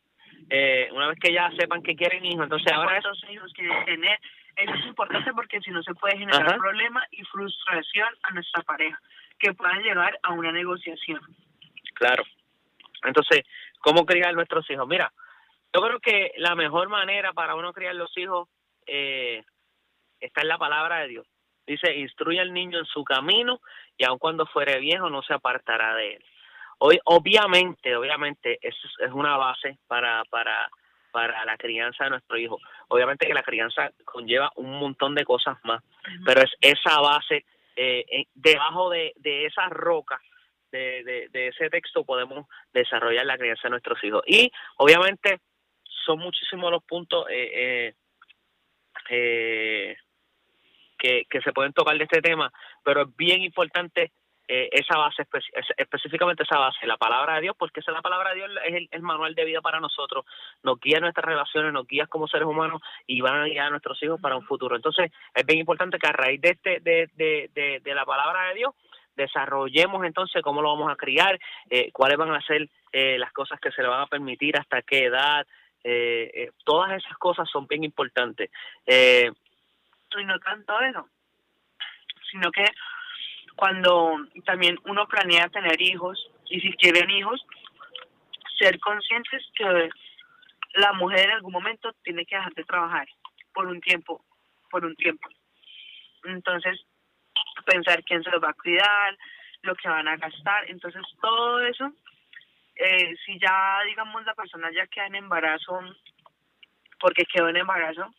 eh, 0.50 0.88
una 0.92 1.06
vez 1.08 1.18
que 1.20 1.32
ya 1.32 1.50
sepan 1.56 1.82
que 1.82 1.94
quieren 1.94 2.24
hijos, 2.24 2.42
entonces 2.42 2.72
ahora 2.72 2.98
es 2.98 3.30
hijos 3.30 3.52
quieren 3.52 3.84
tener. 3.84 4.18
Eso 4.56 4.74
es 4.74 4.86
importante 4.86 5.32
porque 5.32 5.60
si 5.60 5.70
no 5.70 5.80
se 5.82 5.94
puede 5.94 6.18
generar 6.18 6.42
Ajá. 6.42 6.56
problema 6.56 7.06
y 7.12 7.22
frustración 7.24 8.08
a 8.24 8.32
nuestra 8.32 8.62
pareja, 8.64 9.00
que 9.38 9.54
puedan 9.54 9.80
llegar 9.82 10.18
a 10.22 10.32
una 10.32 10.50
negociación. 10.50 11.20
Claro. 11.94 12.24
Entonces, 13.04 13.42
¿cómo 13.78 14.04
criar 14.04 14.34
nuestros 14.34 14.68
hijos? 14.70 14.86
Mira, 14.88 15.12
yo 15.72 15.80
creo 15.80 16.00
que 16.00 16.32
la 16.36 16.56
mejor 16.56 16.88
manera 16.88 17.32
para 17.32 17.54
uno 17.54 17.72
criar 17.72 17.94
los 17.94 18.10
hijos 18.18 18.48
eh, 18.86 19.44
está 20.18 20.42
en 20.42 20.48
la 20.48 20.58
palabra 20.58 20.98
de 20.98 21.08
Dios. 21.08 21.26
Dice, 21.64 21.94
instruye 21.96 22.40
al 22.40 22.52
niño 22.52 22.80
en 22.80 22.86
su 22.86 23.04
camino 23.04 23.60
y 23.96 24.04
aun 24.04 24.18
cuando 24.18 24.46
fuere 24.46 24.80
viejo 24.80 25.08
no 25.08 25.22
se 25.22 25.32
apartará 25.32 25.94
de 25.94 26.14
él. 26.14 26.24
Hoy, 26.82 26.98
obviamente, 27.04 27.94
obviamente, 27.94 28.58
es, 28.62 28.74
es 28.98 29.12
una 29.12 29.36
base 29.36 29.78
para, 29.86 30.24
para, 30.30 30.68
para 31.12 31.44
la 31.44 31.56
crianza 31.56 32.04
de 32.04 32.10
nuestro 32.10 32.38
hijo. 32.38 32.58
Obviamente 32.88 33.26
que 33.26 33.34
la 33.34 33.42
crianza 33.42 33.90
conlleva 34.04 34.50
un 34.56 34.78
montón 34.78 35.14
de 35.14 35.24
cosas 35.24 35.58
más, 35.64 35.82
pero 36.24 36.40
es 36.40 36.50
esa 36.60 36.98
base, 37.00 37.44
eh, 37.76 38.04
eh, 38.10 38.26
debajo 38.34 38.88
de, 38.88 39.12
de 39.16 39.44
esa 39.44 39.68
roca, 39.68 40.20
de, 40.72 41.04
de, 41.04 41.28
de 41.30 41.48
ese 41.48 41.68
texto 41.68 42.04
podemos 42.04 42.46
desarrollar 42.72 43.26
la 43.26 43.36
crianza 43.36 43.62
de 43.64 43.70
nuestros 43.70 44.02
hijos. 44.02 44.22
Y 44.26 44.50
obviamente 44.78 45.40
son 46.06 46.18
muchísimos 46.18 46.70
los 46.70 46.82
puntos 46.84 47.26
eh, 47.28 47.50
eh, 47.54 47.94
eh, 49.10 49.96
que, 50.98 51.24
que 51.28 51.40
se 51.42 51.52
pueden 51.52 51.72
tocar 51.72 51.98
de 51.98 52.04
este 52.04 52.22
tema, 52.22 52.50
pero 52.82 53.02
es 53.02 53.16
bien 53.16 53.42
importante 53.42 54.12
eh, 54.52 54.68
esa 54.72 54.98
base, 54.98 55.22
espe- 55.22 55.44
es- 55.52 55.74
específicamente 55.76 56.42
esa 56.42 56.58
base, 56.58 56.86
la 56.86 56.96
palabra 56.96 57.36
de 57.36 57.42
Dios, 57.42 57.56
porque 57.56 57.80
esa 57.80 57.92
la 57.92 58.02
palabra 58.02 58.30
de 58.30 58.36
Dios 58.36 58.50
es 58.64 58.88
el, 58.90 59.02
manual 59.02 59.34
de 59.34 59.44
vida 59.44 59.60
para 59.60 59.78
nosotros, 59.80 60.24
nos 60.64 60.80
guía 60.80 60.98
nuestras 61.00 61.24
relaciones, 61.24 61.72
nos 61.72 61.86
guía 61.86 62.06
como 62.06 62.26
seres 62.26 62.46
humanos 62.48 62.82
y 63.06 63.20
van 63.20 63.40
a 63.42 63.44
guiar 63.46 63.66
a 63.68 63.70
nuestros 63.70 64.02
hijos 64.02 64.20
para 64.20 64.36
un 64.36 64.44
futuro. 64.44 64.74
Entonces, 64.74 65.12
es 65.34 65.46
bien 65.46 65.60
importante 65.60 65.98
que 65.98 66.06
a 66.08 66.12
raíz 66.12 66.40
de, 66.40 66.50
este, 66.50 66.80
de, 66.80 67.08
de, 67.14 67.50
de, 67.54 67.80
de 67.80 67.94
la 67.94 68.04
palabra 68.04 68.48
de 68.48 68.54
Dios, 68.56 68.74
desarrollemos 69.16 70.04
entonces 70.04 70.42
cómo 70.42 70.62
lo 70.62 70.70
vamos 70.74 70.90
a 70.90 70.96
criar, 70.96 71.38
eh, 71.68 71.90
cuáles 71.92 72.16
van 72.18 72.32
a 72.32 72.40
ser 72.42 72.68
eh, 72.92 73.18
las 73.18 73.32
cosas 73.32 73.60
que 73.60 73.70
se 73.70 73.82
le 73.82 73.88
van 73.88 74.00
a 74.02 74.06
permitir, 74.06 74.56
hasta 74.58 74.82
qué 74.82 75.04
edad, 75.04 75.46
eh, 75.84 76.30
eh, 76.34 76.50
todas 76.64 76.92
esas 76.92 77.16
cosas 77.18 77.48
son 77.48 77.66
bien 77.66 77.84
importantes. 77.84 78.50
Eh, 78.86 79.30
Y 80.18 80.24
no 80.24 80.38
tanto 80.40 80.80
eso, 80.80 81.06
sino 82.30 82.50
que 82.50 82.64
cuando 83.56 84.16
también 84.44 84.78
uno 84.84 85.06
planea 85.06 85.48
tener 85.48 85.80
hijos, 85.80 86.30
y 86.48 86.60
si 86.60 86.72
quieren 86.74 87.10
hijos, 87.10 87.44
ser 88.58 88.78
conscientes 88.80 89.42
que 89.54 89.88
la 90.74 90.92
mujer 90.92 91.26
en 91.26 91.30
algún 91.32 91.52
momento 91.52 91.92
tiene 92.02 92.24
que 92.26 92.36
dejar 92.36 92.54
de 92.54 92.64
trabajar 92.64 93.08
por 93.52 93.66
un 93.66 93.80
tiempo, 93.80 94.24
por 94.70 94.84
un 94.84 94.94
tiempo. 94.96 95.28
Entonces, 96.24 96.80
pensar 97.64 98.02
quién 98.04 98.22
se 98.22 98.30
los 98.30 98.42
va 98.42 98.50
a 98.50 98.54
cuidar, 98.54 99.16
lo 99.62 99.74
que 99.74 99.88
van 99.88 100.08
a 100.08 100.16
gastar, 100.16 100.70
entonces 100.70 101.02
todo 101.20 101.60
eso, 101.60 101.92
eh, 102.76 103.14
si 103.24 103.38
ya 103.38 103.80
digamos 103.86 104.24
la 104.24 104.34
persona 104.34 104.70
ya 104.72 104.86
queda 104.86 105.06
en 105.06 105.16
embarazo, 105.16 105.80
porque 106.98 107.24
quedó 107.26 107.48
en 107.48 107.58
embarazo, 107.58 108.14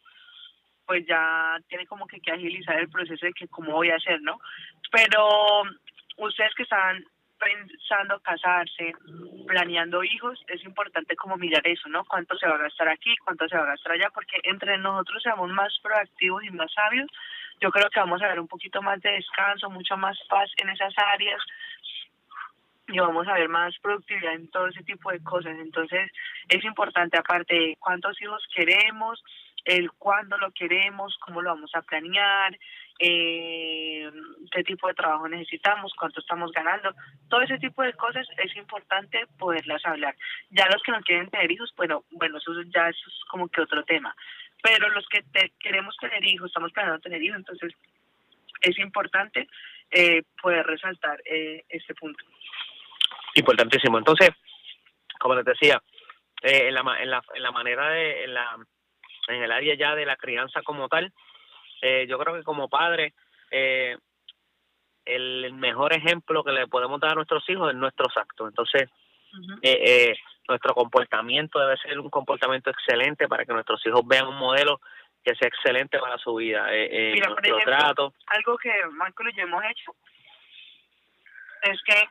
pues 0.92 1.08
ya 1.08 1.58
tiene 1.70 1.88
como 1.88 2.06
que, 2.06 2.20
que 2.20 2.34
agilizar 2.34 2.78
el 2.78 2.90
proceso 2.90 3.26
de 3.26 3.32
que 3.32 3.48
cómo 3.48 3.72
voy 3.72 3.90
a 3.90 3.96
hacer, 3.96 4.22
¿no? 4.22 4.42
Pero 4.92 5.64
ustedes 6.18 6.54
que 6.54 6.64
están 6.64 7.02
pensando 7.40 8.20
casarse, 8.20 8.92
planeando 9.48 10.04
hijos, 10.04 10.44
es 10.50 10.62
importante 10.66 11.16
como 11.16 11.38
mirar 11.38 11.66
eso, 11.66 11.88
¿no? 11.88 12.04
Cuánto 12.04 12.36
se 12.38 12.46
va 12.46 12.56
a 12.56 12.64
gastar 12.68 12.90
aquí, 12.90 13.16
cuánto 13.24 13.48
se 13.48 13.56
va 13.56 13.64
a 13.64 13.68
gastar 13.68 13.94
allá, 13.94 14.10
porque 14.14 14.42
entre 14.44 14.78
nosotros 14.80 15.24
seamos 15.24 15.50
más 15.52 15.74
proactivos 15.82 16.44
y 16.44 16.50
más 16.50 16.74
sabios, 16.74 17.10
yo 17.62 17.72
creo 17.72 17.90
que 17.90 18.02
vamos 18.02 18.22
a 18.22 18.28
ver 18.28 18.42
un 18.42 18.50
poquito 18.50 18.82
más 18.82 19.00
de 19.00 19.14
descanso, 19.14 19.70
mucho 19.70 19.96
más 19.96 20.20
paz 20.28 20.52
en 20.58 20.72
esas 20.72 20.94
áreas 20.98 21.42
y 22.90 23.00
vamos 23.00 23.26
a 23.30 23.34
ver 23.36 23.48
más 23.48 23.74
productividad 23.80 24.34
en 24.34 24.50
todo 24.50 24.68
ese 24.68 24.84
tipo 24.84 25.10
de 25.10 25.24
cosas. 25.24 25.56
Entonces, 25.58 26.12
es 26.50 26.66
importante, 26.66 27.18
aparte 27.18 27.78
cuántos 27.80 28.22
hijos 28.22 28.46
queremos, 28.54 29.24
el 29.66 29.92
cuándo 29.94 30.38
lo 30.38 30.52
queremos, 30.52 31.18
cómo 31.20 31.42
lo 31.42 31.50
vamos 31.52 31.72
a 31.76 31.82
planear, 31.82 32.58
eh, 33.00 34.12
qué 34.52 34.64
tipo 34.64 34.88
de 34.88 34.94
trabajo 34.94 35.28
necesitamos, 35.28 35.94
cuánto 35.98 36.20
estamos 36.20 36.52
ganando, 36.52 36.94
todo 37.30 37.42
ese 37.42 37.58
tipo 37.58 37.82
de 37.84 37.94
cosas 37.94 38.28
es 38.38 38.56
importante 38.56 39.26
poderlas 39.40 39.86
hablar. 39.86 40.16
Ya 40.52 40.68
los 40.72 40.82
que 40.84 40.92
no 40.92 41.02
quieren 41.02 41.30
tener 41.30 41.52
hijos, 41.52 41.74
bueno, 41.78 42.04
bueno, 42.12 42.38
eso 42.38 42.52
ya 42.74 42.90
eso 42.90 43.08
es 43.08 43.16
como 43.30 43.48
que 43.50 43.62
otro 43.62 43.84
tema. 43.84 44.16
Pero 44.64 44.90
los 44.90 45.08
que 45.08 45.24
te- 45.32 45.52
queremos 45.60 45.96
tener 45.98 46.24
hijos, 46.24 46.48
estamos 46.48 46.72
planeando 46.72 47.02
tener 47.02 47.22
hijos, 47.22 47.38
entonces 47.38 47.74
es 48.62 48.78
importante 48.80 49.48
eh, 49.90 50.22
poder 50.42 50.66
resaltar 50.66 51.20
eh, 51.26 51.64
este 51.70 51.94
punto. 51.96 52.24
importantísimo. 53.36 53.98
Entonces, 53.98 54.30
como 55.20 55.36
les 55.36 55.46
decía, 55.46 55.82
eh, 56.44 56.68
en, 56.68 56.74
la, 56.76 57.22
la 57.38 57.52
manera 57.52 57.90
de, 57.90 58.24
en, 58.26 58.34
la, 58.34 58.58
en 59.32 59.44
el 59.44 59.52
área 59.52 59.76
ya 59.76 59.96
de 59.96 60.06
la 60.06 60.16
crianza 60.16 60.62
como 60.62 60.88
tal, 60.88 61.14
eh, 61.82 62.06
yo 62.08 62.18
creo 62.20 62.36
que 62.36 62.44
como 62.44 62.70
padre, 62.70 63.14
eh, 63.50 63.98
el 65.06 65.54
mejor 65.54 65.94
ejemplo 65.94 66.44
que 66.44 66.52
le 66.52 66.68
podemos 66.68 67.00
dar 67.00 67.12
a 67.12 67.16
nuestros 67.16 67.48
hijos 67.50 67.70
es 67.72 67.76
nuestros 67.76 68.16
actos. 68.16 68.50
Entonces, 68.50 68.90
eh, 69.62 69.80
eh, 69.86 70.16
nuestro 70.48 70.74
comportamiento 70.74 71.60
debe 71.60 71.78
ser 71.78 72.00
un 72.00 72.10
comportamiento 72.10 72.70
excelente 72.70 73.28
para 73.28 73.46
que 73.46 73.54
nuestros 73.54 73.86
hijos 73.86 74.02
vean 74.06 74.28
un 74.28 74.38
modelo 74.38 74.80
que 75.24 75.36
sea 75.36 75.48
excelente 75.48 76.00
para 76.00 76.18
su 76.18 76.36
vida. 76.36 76.68
Mira, 76.70 77.30
por 77.30 77.46
ejemplo, 77.46 77.66
trato. 77.66 78.14
algo 78.28 78.58
que 78.58 78.72
Michael 78.92 79.30
y 79.30 79.38
yo 79.38 79.44
hemos 79.44 79.64
hecho 79.66 79.96
es 81.64 81.80
que 81.84 82.10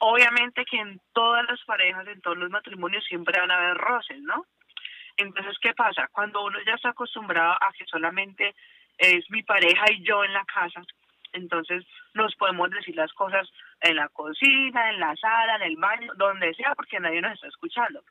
obviamente 0.00 0.64
que 0.64 0.76
en 0.76 1.00
todas 1.12 1.44
las 1.48 1.62
parejas, 1.64 2.06
en 2.08 2.20
todos 2.20 2.36
los 2.36 2.50
matrimonios 2.50 3.04
siempre 3.04 3.40
van 3.40 3.50
a 3.50 3.56
haber 3.56 3.76
roces, 3.76 4.20
¿no? 4.20 4.46
Entonces, 5.16 5.56
¿qué 5.60 5.72
pasa? 5.74 6.08
Cuando 6.12 6.44
uno 6.44 6.58
ya 6.66 6.74
está 6.74 6.90
acostumbrado 6.90 7.52
a 7.52 7.72
que 7.72 7.86
solamente 7.86 8.54
es 8.98 9.28
mi 9.30 9.42
pareja 9.42 9.84
y 9.92 10.02
yo 10.02 10.24
en 10.24 10.32
la 10.32 10.44
casa, 10.44 10.82
entonces 11.32 11.84
nos 12.14 12.34
podemos 12.36 12.70
decir 12.70 12.94
las 12.96 13.12
cosas 13.12 13.48
en 13.80 13.96
la 13.96 14.08
cocina, 14.08 14.90
en 14.90 15.00
la 15.00 15.14
sala, 15.16 15.56
en 15.56 15.62
el 15.62 15.76
baño, 15.76 16.12
donde 16.16 16.54
sea, 16.54 16.74
porque 16.74 17.00
nadie 17.00 17.20
nos 17.20 17.32
está 17.32 17.48
escuchando. 17.48 18.02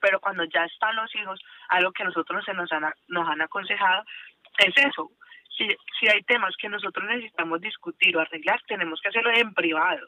Pero 0.00 0.20
cuando 0.20 0.44
ya 0.44 0.64
están 0.64 0.96
los 0.96 1.14
hijos, 1.14 1.40
algo 1.68 1.92
que 1.92 2.04
nosotros 2.04 2.44
se 2.44 2.52
nos 2.52 2.70
han, 2.72 2.92
nos 3.08 3.28
han 3.28 3.40
aconsejado 3.40 4.04
es 4.58 4.76
eso. 4.76 5.10
Si, 5.56 5.68
si 5.98 6.08
hay 6.08 6.22
temas 6.22 6.54
que 6.56 6.68
nosotros 6.68 7.06
necesitamos 7.08 7.60
discutir 7.60 8.16
o 8.16 8.20
arreglar, 8.20 8.60
tenemos 8.66 9.00
que 9.00 9.08
hacerlo 9.08 9.30
en 9.32 9.54
privado, 9.54 10.06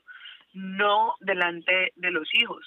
no 0.52 1.14
delante 1.20 1.92
de 1.94 2.10
los 2.10 2.28
hijos. 2.34 2.66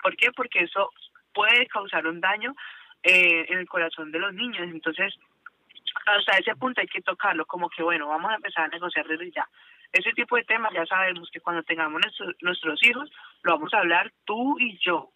¿Por 0.00 0.16
qué? 0.16 0.30
Porque 0.32 0.60
eso 0.60 0.90
puede 1.34 1.66
causar 1.66 2.06
un 2.06 2.20
daño 2.20 2.54
eh, 3.02 3.46
en 3.48 3.58
el 3.58 3.68
corazón 3.68 4.10
de 4.12 4.18
los 4.18 4.32
niños. 4.34 4.68
Entonces, 4.68 5.14
hasta 6.06 6.38
ese 6.38 6.54
punto 6.56 6.80
hay 6.80 6.86
que 6.86 7.02
tocarlo, 7.02 7.46
como 7.46 7.68
que 7.70 7.82
bueno, 7.82 8.08
vamos 8.08 8.30
a 8.30 8.36
empezar 8.36 8.64
a 8.64 8.68
negociar 8.68 9.06
desde 9.06 9.30
ya. 9.30 9.46
Ese 9.92 10.12
tipo 10.12 10.36
de 10.36 10.44
temas 10.44 10.72
ya 10.74 10.84
sabemos 10.86 11.30
que 11.32 11.40
cuando 11.40 11.62
tengamos 11.62 12.00
nuestro- 12.02 12.32
nuestros 12.42 12.82
hijos, 12.84 13.10
lo 13.42 13.52
vamos 13.52 13.72
a 13.72 13.78
hablar 13.78 14.12
tú 14.24 14.58
y 14.58 14.78
yo. 14.78 15.10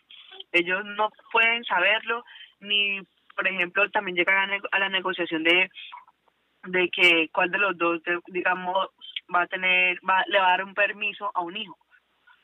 Ellos 0.50 0.84
no 0.84 1.10
pueden 1.30 1.62
saberlo, 1.64 2.24
ni, 2.60 3.00
por 3.36 3.46
ejemplo, 3.46 3.90
también 3.90 4.16
llegar 4.16 4.36
a, 4.50 4.58
a 4.72 4.78
la 4.78 4.88
negociación 4.88 5.44
de 5.44 5.70
de 6.64 6.88
que 6.90 7.28
cuál 7.32 7.50
de 7.50 7.58
los 7.58 7.76
dos, 7.76 8.02
de- 8.04 8.20
digamos, 8.28 8.88
va 9.34 9.42
a 9.42 9.46
tener, 9.48 9.98
va, 10.08 10.22
le 10.28 10.38
va 10.38 10.46
a 10.46 10.50
dar 10.50 10.64
un 10.64 10.74
permiso 10.74 11.30
a 11.34 11.40
un 11.40 11.56
hijo. 11.56 11.76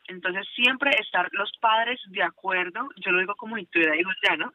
Entonces, 0.09 0.47
siempre 0.55 0.91
estar 0.99 1.29
los 1.33 1.53
padres 1.61 2.01
de 2.09 2.23
acuerdo, 2.23 2.89
yo 2.97 3.13
lo 3.13 3.21
digo 3.21 3.35
como 3.37 3.59
intuida, 3.59 3.93
digo 3.93 4.11
ya, 4.23 4.37
¿no? 4.37 4.53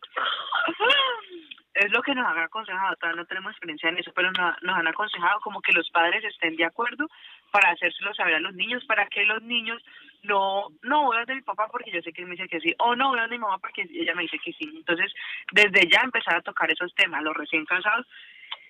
Es 1.76 1.92
lo 1.92 2.04
que 2.04 2.14
nos 2.14 2.28
han 2.28 2.38
aconsejado, 2.38 2.96
todavía 2.98 3.24
no 3.24 3.26
tenemos 3.26 3.52
experiencia 3.52 3.90
en 3.90 3.98
eso, 3.98 4.12
pero 4.14 4.32
nos, 4.32 4.62
nos 4.62 4.78
han 4.78 4.88
aconsejado 4.88 5.40
como 5.42 5.60
que 5.60 5.74
los 5.74 5.90
padres 5.90 6.24
estén 6.24 6.56
de 6.56 6.66
acuerdo 6.66 7.08
para 7.50 7.72
hacérselo 7.72 8.14
saber 8.14 8.36
a 8.36 8.40
los 8.40 8.54
niños, 8.54 8.86
para 8.86 9.08
que 9.08 9.26
los 9.26 9.42
niños 9.42 9.84
no, 10.22 10.68
no 10.84 11.06
voy 11.06 11.26
de 11.26 11.34
mi 11.34 11.42
papá 11.42 11.68
porque 11.72 11.92
yo 11.92 12.00
sé 12.04 12.14
que 12.14 12.22
él 12.22 12.28
me 12.28 12.36
dice 12.36 12.48
que 12.48 12.60
sí, 12.60 12.76
o 12.78 12.96
no 12.96 13.10
voy 13.10 13.20
de 13.22 13.28
mi 13.28 13.40
mamá 13.40 13.58
porque 13.58 13.88
ella 13.90 14.14
me 14.14 14.22
dice 14.22 14.38
que 14.38 14.54
sí. 14.54 14.72
Entonces, 14.72 15.12
desde 15.52 15.90
ya 15.90 16.02
empezar 16.02 16.36
a 16.36 16.42
tocar 16.42 16.72
esos 16.72 16.94
temas, 16.94 17.22
a 17.22 17.24
los 17.24 17.36
recién 17.36 17.66
casados 17.66 18.06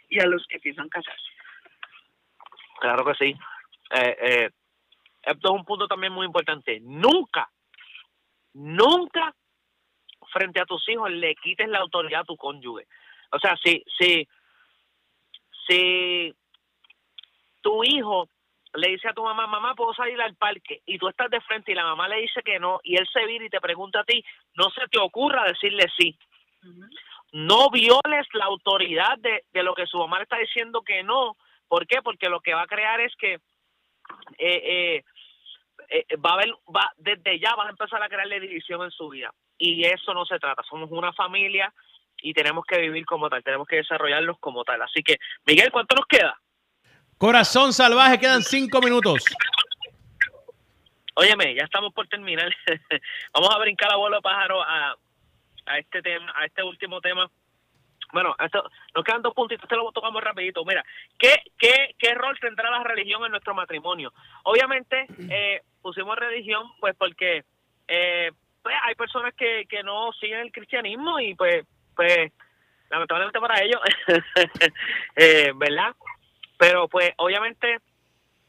y 0.08 0.22
a 0.22 0.26
los 0.26 0.48
que 0.48 0.60
piensan 0.60 0.88
casarse. 0.88 1.30
Claro 2.80 3.04
que 3.04 3.14
sí. 3.16 3.36
Eh, 3.92 4.18
eh, 4.22 4.50
esto 5.24 5.50
es 5.50 5.60
un 5.60 5.66
punto 5.66 5.88
también 5.88 6.14
muy 6.14 6.26
importante. 6.26 6.80
Nunca, 6.82 7.50
nunca 8.54 9.34
frente 10.32 10.60
a 10.60 10.66
tus 10.66 10.88
hijos 10.90 11.12
le 11.12 11.36
quites 11.36 11.68
la 11.68 11.80
autoridad 11.80 12.22
a 12.22 12.26
tu 12.26 12.38
cónyuge. 12.38 12.88
O 13.32 13.40
sea, 13.40 13.58
si, 13.64 13.84
si, 13.98 14.28
si 15.68 16.36
tu 17.62 17.84
hijo 17.84 18.28
le 18.74 18.90
dice 18.90 19.08
a 19.08 19.14
tu 19.14 19.24
mamá, 19.24 19.48
mamá, 19.48 19.76
puedo 19.76 19.94
salir 19.94 20.20
al 20.22 20.36
parque, 20.36 20.82
y 20.86 20.98
tú 20.98 21.08
estás 21.08 21.30
de 21.30 21.42
frente 21.42 21.72
y 21.72 21.76
la 21.76 21.84
mamá 21.84 22.08
le 22.08 22.22
dice 22.22 22.42
que 22.44 22.60
no, 22.60 22.80
y 22.84 22.96
él 22.98 23.08
se 23.12 23.26
vira 23.26 23.46
y 23.46 23.50
te 23.50 23.62
pregunta 23.62 24.00
a 24.00 24.04
ti, 24.04 24.24
no 24.56 24.70
se 24.72 24.88
te 24.88 25.00
ocurra 25.00 25.44
decirle 25.44 25.86
sí. 25.96 26.18
No 27.32 27.70
violes 27.70 28.28
la 28.34 28.46
autoridad 28.46 29.18
de, 29.20 29.44
de 29.52 29.64
lo 29.64 29.74
que 29.74 29.86
su 29.86 29.98
mamá 29.98 30.18
le 30.18 30.24
está 30.24 30.38
diciendo 30.38 30.82
que 30.82 31.04
no. 31.04 31.36
¿Por 31.68 31.88
qué? 31.88 32.02
Porque 32.02 32.30
lo 32.30 32.40
que 32.40 32.54
va 32.54 32.64
a 32.64 32.68
crear 32.68 33.02
es 33.02 33.16
que 33.16 33.34
eh, 33.34 34.62
eh, 34.98 35.04
eh, 35.90 36.06
va 36.18 36.32
a 36.32 36.34
haber, 36.34 36.52
va, 36.76 36.92
desde 36.98 37.40
ya 37.40 37.56
vas 37.56 37.68
a 37.68 37.72
empezar 37.72 38.02
a 38.02 38.10
crearle 38.10 38.40
división 38.40 38.84
en 38.84 38.92
su 38.92 39.10
vida. 39.10 39.32
Y 39.58 39.84
eso 39.86 40.14
no 40.14 40.26
se 40.26 40.40
trata. 40.40 40.64
Somos 40.64 40.90
una 40.92 41.14
familia 41.14 41.74
y 42.22 42.34
tenemos 42.34 42.66
que 42.66 42.80
vivir 42.80 43.06
como 43.06 43.30
tal, 43.30 43.44
tenemos 43.44 43.68
que 43.68 43.78
desarrollarlos 43.78 44.40
como 44.40 44.64
tal. 44.64 44.82
Así 44.82 45.04
que, 45.04 45.18
Miguel, 45.46 45.72
¿cuánto 45.72 45.96
nos 45.96 46.06
queda? 46.06 46.40
Corazón 47.18 47.74
salvaje, 47.74 48.20
quedan 48.20 48.42
cinco 48.42 48.82
minutos. 48.82 49.24
Óyeme, 51.16 51.54
ya 51.54 51.64
estamos 51.64 51.94
por 51.94 52.08
terminar. 52.08 52.54
Vamos 53.34 53.50
a 53.54 53.60
brincar 53.60 53.92
a 53.92 53.98
vuelo 53.98 54.18
de 54.18 54.22
pájaro 54.22 54.62
a, 54.62 54.96
a 55.66 55.78
este 55.78 56.02
tema, 56.02 56.34
a 56.36 56.46
este 56.46 56.64
último 56.64 57.00
tema. 57.02 57.30
Bueno, 58.12 58.36
esto, 58.40 58.70
nos 58.96 59.04
quedan 59.04 59.22
dos 59.22 59.34
puntitos, 59.34 59.64
este 59.64 59.76
lo 59.76 59.92
tocamos 59.92 60.24
rapidito. 60.24 60.64
Mira, 60.66 60.84
¿qué, 61.18 61.44
qué, 61.58 61.96
¿qué 61.98 62.14
rol 62.14 62.38
tendrá 62.40 62.70
la 62.70 62.84
religión 62.84 63.26
en 63.26 63.32
nuestro 63.32 63.56
matrimonio? 63.56 64.14
Obviamente, 64.44 65.08
eh, 65.30 65.62
pusimos 65.84 66.18
religión 66.18 66.64
pues 66.80 66.96
porque 66.98 67.44
eh, 67.88 68.32
pues 68.64 68.76
hay 68.82 68.96
personas 68.96 69.34
que, 69.36 69.66
que 69.70 69.84
no 69.84 70.12
siguen 70.14 70.40
el 70.40 70.52
cristianismo 70.52 71.20
y 71.20 71.36
pues, 71.36 71.66
pues 71.96 72.32
lamentablemente 72.90 73.40
para 73.40 73.62
ellos, 73.62 73.82
eh, 75.16 75.52
¿verdad? 75.56 75.94
Pero 76.58 76.88
pues 76.88 77.12
obviamente 77.18 77.80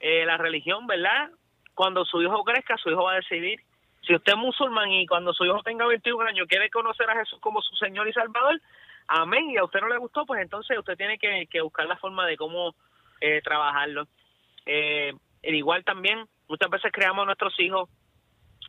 eh, 0.00 0.24
la 0.24 0.36
religión, 0.36 0.86
¿verdad? 0.86 1.30
Cuando 1.74 2.04
su 2.04 2.22
hijo 2.22 2.44
crezca, 2.44 2.76
su 2.78 2.90
hijo 2.90 3.04
va 3.04 3.12
a 3.12 3.16
decidir. 3.16 3.60
Si 4.06 4.14
usted 4.14 4.34
es 4.34 4.38
musulmán 4.38 4.90
y 4.90 5.06
cuando 5.06 5.32
su 5.32 5.44
hijo 5.44 5.62
tenga 5.62 5.86
21 5.86 6.24
años 6.26 6.46
quiere 6.46 6.70
conocer 6.70 7.10
a 7.10 7.16
Jesús 7.16 7.40
como 7.40 7.60
su 7.62 7.74
Señor 7.76 8.06
y 8.06 8.12
Salvador, 8.12 8.60
amén, 9.08 9.50
y 9.50 9.56
a 9.56 9.64
usted 9.64 9.80
no 9.80 9.88
le 9.88 9.98
gustó, 9.98 10.26
pues 10.26 10.42
entonces 10.42 10.78
usted 10.78 10.96
tiene 10.96 11.18
que, 11.18 11.46
que 11.50 11.62
buscar 11.62 11.86
la 11.86 11.96
forma 11.96 12.26
de 12.26 12.36
cómo 12.36 12.74
eh, 13.20 13.40
trabajarlo. 13.42 14.06
Eh, 14.66 15.14
igual 15.42 15.84
también, 15.84 16.26
muchas 16.54 16.70
veces 16.70 16.92
creamos 16.92 17.22
a 17.22 17.26
nuestros 17.26 17.58
hijos, 17.60 17.88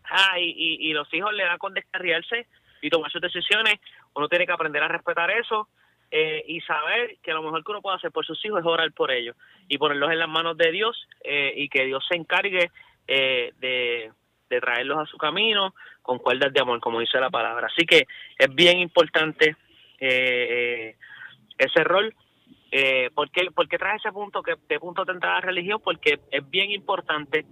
ah, 0.10 0.40
y, 0.40 0.92
los 0.94 1.12
hijos 1.14 1.34
le 1.34 1.44
dan 1.44 1.58
con 1.58 1.74
descarriarse 1.74 2.48
y 2.82 2.90
tomar 2.90 3.12
sus 3.12 3.22
decisiones, 3.22 3.76
uno 4.14 4.28
tiene 4.28 4.46
que 4.46 4.52
aprender 4.52 4.84
a 4.84 4.88
respetar 4.88 5.30
eso 5.32 5.68
eh, 6.12 6.44
y 6.48 6.62
saber 6.62 7.18
que 7.24 7.34
lo 7.34 7.42
mejor 7.42 7.64
que 7.64 7.72
uno 7.72 7.82
puede 7.82 7.98
hacer 7.98 8.12
por 8.12 8.26
sus 8.26 8.44
hijos 8.46 8.60
es 8.60 8.66
orar 8.66 8.92
por 8.94 9.12
ellos 9.12 9.36
y 9.68 9.78
ponerlos 9.78 10.12
en 10.12 10.20
las 10.20 10.30
manos 10.30 10.58
de 10.58 10.72
Dios 10.72 11.08
eh, 11.24 11.54
y 11.56 11.70
que 11.70 11.86
Dios 11.86 12.06
se 12.10 12.16
encargue 12.16 12.72
eh, 13.08 13.54
de, 13.60 14.12
de 14.50 14.62
traerlos 14.62 15.00
a 15.00 15.06
su 15.06 15.18
camino 15.18 15.74
con 16.02 16.20
cuerdas 16.20 16.54
de 16.54 16.62
amor, 16.62 16.80
como 16.80 17.00
dice 17.00 17.20
la 17.20 17.30
palabra. 17.30 17.68
Así 17.68 17.86
que 17.86 18.06
es 18.38 18.54
bien 18.54 18.80
importante 18.80 19.56
eh, 20.00 20.08
eh, 20.90 20.96
ese 21.58 21.84
rol. 21.84 22.14
Eh, 22.72 23.10
¿por, 23.14 23.32
qué, 23.32 23.48
trae 23.78 23.98
ese 23.98 24.12
punto? 24.12 24.44
que 24.44 24.56
¿De 24.68 24.80
punto 24.80 25.06
tendrá 25.06 25.36
la 25.36 25.42
religión? 25.42 25.80
Porque 25.84 26.20
es 26.30 26.50
bien 26.50 26.72
importante 26.72 27.46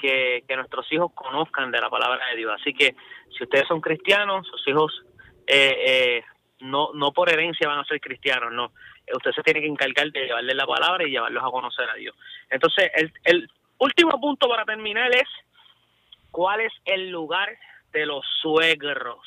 que, 0.00 0.44
nuestros 0.56 0.90
hijos 0.92 1.12
conozcan 1.14 1.70
de 1.70 1.80
la 1.80 1.90
palabra 1.90 2.26
de 2.30 2.36
Dios. 2.36 2.52
Así 2.60 2.72
que 2.72 2.94
si 3.36 3.44
ustedes 3.44 3.66
son 3.68 3.80
cristianos, 3.80 4.46
sus 4.46 4.66
hijos 4.68 5.04
eh, 5.46 5.76
eh, 5.86 6.24
no, 6.60 6.90
no 6.94 7.12
por 7.12 7.30
herencia 7.30 7.68
van 7.68 7.78
a 7.78 7.84
ser 7.84 8.00
cristianos, 8.00 8.52
no. 8.52 8.72
Eh, 9.06 9.12
Usted 9.14 9.32
se 9.32 9.42
tiene 9.42 9.60
que 9.60 9.66
encargar 9.66 10.10
de 10.10 10.26
llevarles 10.26 10.56
la 10.56 10.66
palabra 10.66 11.06
y 11.06 11.10
llevarlos 11.10 11.42
a 11.42 11.50
conocer 11.50 11.88
a 11.88 11.94
Dios. 11.94 12.16
Entonces, 12.50 12.90
el, 12.94 13.12
el 13.24 13.50
último 13.78 14.20
punto 14.20 14.48
para 14.48 14.64
terminar 14.64 15.14
es, 15.14 15.28
¿cuál 16.30 16.60
es 16.60 16.72
el 16.84 17.10
lugar 17.10 17.48
de 17.92 18.06
los 18.06 18.24
suegros? 18.40 19.18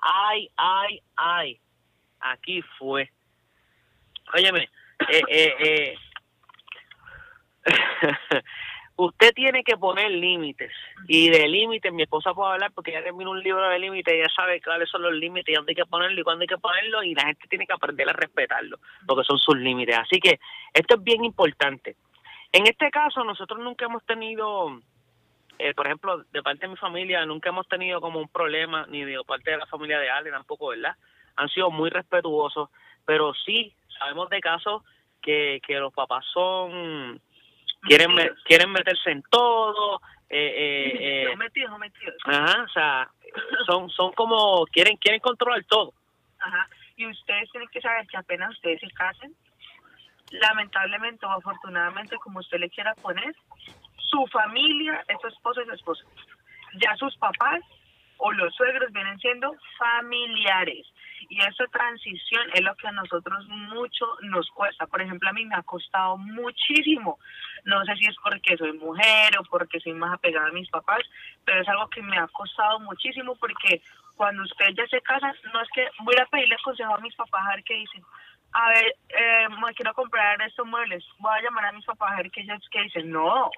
Ay, 0.00 0.50
ay, 0.56 1.02
ay. 1.16 1.60
Aquí 2.20 2.62
fue. 2.78 3.10
Óyeme, 4.34 4.68
eh, 5.08 5.54
eh, 5.58 5.98
usted 8.98 9.32
tiene 9.32 9.62
que 9.62 9.76
poner 9.76 10.10
límites. 10.10 10.72
Y 11.06 11.30
de 11.30 11.46
límites, 11.46 11.92
mi 11.92 12.02
esposa 12.02 12.34
puede 12.34 12.52
hablar 12.52 12.72
porque 12.72 12.92
ya 12.92 13.02
terminó 13.02 13.30
un 13.30 13.42
libro 13.42 13.66
de 13.68 13.78
límites, 13.78 14.12
ella 14.12 14.28
sabe 14.34 14.60
cuáles 14.60 14.90
son 14.90 15.02
los 15.02 15.12
límites 15.12 15.48
y 15.48 15.54
dónde 15.54 15.70
hay 15.70 15.76
que 15.76 15.86
ponerlo 15.86 16.20
y 16.20 16.24
cuándo 16.24 16.42
hay 16.42 16.48
que 16.48 16.58
ponerlo, 16.58 17.02
y 17.04 17.14
la 17.14 17.26
gente 17.26 17.46
tiene 17.48 17.66
que 17.66 17.72
aprender 17.72 18.08
a 18.08 18.12
respetarlo, 18.12 18.78
porque 19.06 19.24
son 19.24 19.38
sus 19.38 19.56
límites. 19.56 19.96
Así 19.96 20.18
que 20.18 20.40
esto 20.74 20.96
es 20.96 21.04
bien 21.04 21.24
importante. 21.24 21.94
En 22.52 22.66
este 22.66 22.90
caso, 22.90 23.22
nosotros 23.22 23.60
nunca 23.60 23.84
hemos 23.84 24.04
tenido, 24.04 24.80
eh, 25.60 25.74
por 25.74 25.86
ejemplo, 25.86 26.24
de 26.32 26.42
parte 26.42 26.66
de 26.66 26.72
mi 26.72 26.76
familia, 26.76 27.24
nunca 27.24 27.50
hemos 27.50 27.68
tenido 27.68 28.00
como 28.00 28.18
un 28.18 28.28
problema, 28.28 28.84
ni 28.88 29.04
de 29.04 29.16
parte 29.24 29.52
de 29.52 29.58
la 29.58 29.66
familia 29.66 30.00
de 30.00 30.10
Ale 30.10 30.30
tampoco, 30.32 30.68
¿verdad? 30.68 30.96
Han 31.36 31.48
sido 31.50 31.70
muy 31.70 31.88
respetuosos, 31.88 32.68
pero 33.06 33.32
sí 33.46 33.72
sabemos 33.96 34.28
de 34.28 34.40
casos 34.40 34.82
que, 35.22 35.60
que 35.64 35.78
los 35.78 35.92
papás 35.92 36.24
son 36.32 37.20
quieren 37.82 38.14
me- 38.14 38.30
quieren 38.44 38.70
meterse 38.72 39.10
en 39.10 39.22
todo 39.30 40.00
eh, 40.30 40.52
eh, 40.56 41.28
eh, 41.32 41.36
metidos, 41.36 41.78
metidos. 41.78 42.16
Ajá, 42.24 42.62
o 42.62 42.68
sea, 42.68 43.08
son 43.66 43.88
son 43.90 44.12
como 44.12 44.66
quieren 44.66 44.96
quieren 44.96 45.20
controlar 45.20 45.64
todo. 45.64 45.92
Ajá. 46.40 46.68
Y 46.96 47.06
ustedes 47.06 47.50
tienen 47.52 47.68
que 47.70 47.80
saber 47.80 48.06
que 48.08 48.16
apenas 48.16 48.50
ustedes 48.50 48.80
se 48.80 48.90
casen, 48.90 49.32
lamentablemente 50.30 51.24
o 51.26 51.30
afortunadamente, 51.30 52.16
como 52.16 52.40
usted 52.40 52.58
le 52.58 52.70
quiera 52.70 52.94
poner, 52.96 53.34
su 53.96 54.26
familia 54.26 55.02
es 55.08 55.16
su 55.20 55.28
esposo 55.28 55.62
y 55.62 55.66
su 55.66 55.72
esposa. 55.72 56.04
Ya 56.82 56.94
sus 56.96 57.16
papás 57.16 57.60
o 58.18 58.32
los 58.32 58.54
suegros 58.54 58.92
vienen 58.92 59.18
siendo 59.20 59.54
familiares. 59.78 60.86
Y 61.28 61.40
esa 61.40 61.66
transición 61.66 62.42
es 62.54 62.62
lo 62.62 62.74
que 62.76 62.88
a 62.88 62.92
nosotros 62.92 63.46
mucho 63.48 64.06
nos 64.22 64.48
cuesta. 64.50 64.86
Por 64.86 65.02
ejemplo, 65.02 65.28
a 65.28 65.32
mí 65.32 65.44
me 65.44 65.56
ha 65.56 65.62
costado 65.62 66.16
muchísimo. 66.16 67.18
No 67.64 67.84
sé 67.84 67.96
si 67.96 68.06
es 68.06 68.16
porque 68.22 68.56
soy 68.56 68.72
mujer 68.72 69.38
o 69.38 69.44
porque 69.44 69.78
soy 69.80 69.92
más 69.92 70.14
apegada 70.14 70.48
a 70.48 70.52
mis 70.52 70.70
papás, 70.70 71.00
pero 71.44 71.60
es 71.60 71.68
algo 71.68 71.88
que 71.90 72.02
me 72.02 72.16
ha 72.18 72.26
costado 72.28 72.80
muchísimo 72.80 73.36
porque 73.36 73.82
cuando 74.16 74.42
usted 74.42 74.70
ya 74.74 74.86
se 74.86 75.00
casa, 75.02 75.32
no 75.52 75.60
es 75.60 75.68
que 75.74 75.86
voy 76.00 76.16
a 76.20 76.26
pedirle 76.26 76.56
consejo 76.64 76.94
a 76.94 77.00
mis 77.00 77.14
papás 77.14 77.46
a 77.46 77.56
ver 77.56 77.64
qué 77.64 77.74
dicen. 77.74 78.02
A 78.52 78.70
ver, 78.70 78.96
eh, 79.10 79.48
me 79.50 79.74
quiero 79.74 79.92
comprar 79.92 80.40
estos 80.40 80.66
muebles. 80.66 81.04
Voy 81.18 81.32
a 81.36 81.42
llamar 81.42 81.66
a 81.66 81.72
mis 81.72 81.84
papás 81.84 82.12
a 82.12 82.16
ver 82.16 82.30
qué 82.30 82.46
qué 82.70 82.82
dicen. 82.82 83.10
No, 83.10 83.50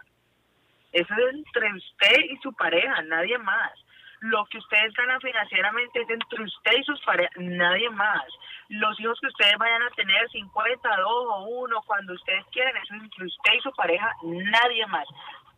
eso 0.93 1.15
es 1.15 1.35
entre 1.35 1.73
usted 1.75 2.21
y 2.31 2.37
su 2.39 2.53
pareja, 2.53 3.03
nadie 3.03 3.39
más. 3.39 3.73
Lo 4.21 4.45
que 4.47 4.59
ustedes 4.59 4.93
ganan 4.95 5.21
financieramente 5.21 6.03
es 6.03 6.11
entre 6.11 6.45
usted 6.45 6.73
y 6.79 6.85
sus 6.85 7.01
parejas, 7.03 7.33
nadie 7.37 7.89
más. 7.91 8.25
Los 8.69 8.99
hijos 9.01 9.19
que 9.21 9.29
ustedes 9.29 9.57
vayan 9.59 9.83
a 9.83 9.91
tener, 9.91 10.29
50, 10.31 10.97
2 10.97 11.07
o 11.09 11.43
1, 11.45 11.83
cuando 11.87 12.13
ustedes 12.13 12.45
quieran, 12.53 12.77
eso 12.77 12.95
es 12.95 13.03
entre 13.03 13.27
usted 13.27 13.53
y 13.55 13.61
su 13.61 13.73
pareja, 13.73 14.15
nadie 14.23 14.87
más. 14.87 15.07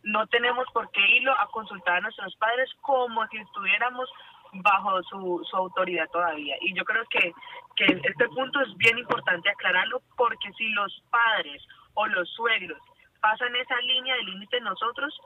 No 0.03 0.25
tenemos 0.27 0.65
por 0.73 0.89
qué 0.91 1.01
irlo 1.17 1.33
a 1.37 1.47
consultar 1.47 1.97
a 1.97 2.01
nuestros 2.01 2.35
padres 2.37 2.69
como 2.81 3.25
si 3.27 3.37
estuviéramos 3.37 4.09
bajo 4.53 5.01
su, 5.03 5.45
su 5.49 5.57
autoridad 5.57 6.09
todavía. 6.11 6.55
Y 6.61 6.73
yo 6.73 6.83
creo 6.85 7.03
que, 7.09 7.33
que 7.75 7.85
este 7.85 8.29
punto 8.29 8.61
es 8.61 8.77
bien 8.77 8.97
importante 8.97 9.49
aclararlo 9.49 10.01
porque 10.15 10.51
si 10.53 10.69
los 10.69 11.03
padres 11.09 11.61
o 11.95 12.07
los 12.07 12.29
suegros 12.33 12.79
pasan 13.21 13.55
esa 13.55 13.79
línea 13.81 14.15
de 14.15 14.23
límite 14.23 14.59
nosotros, 14.61 15.17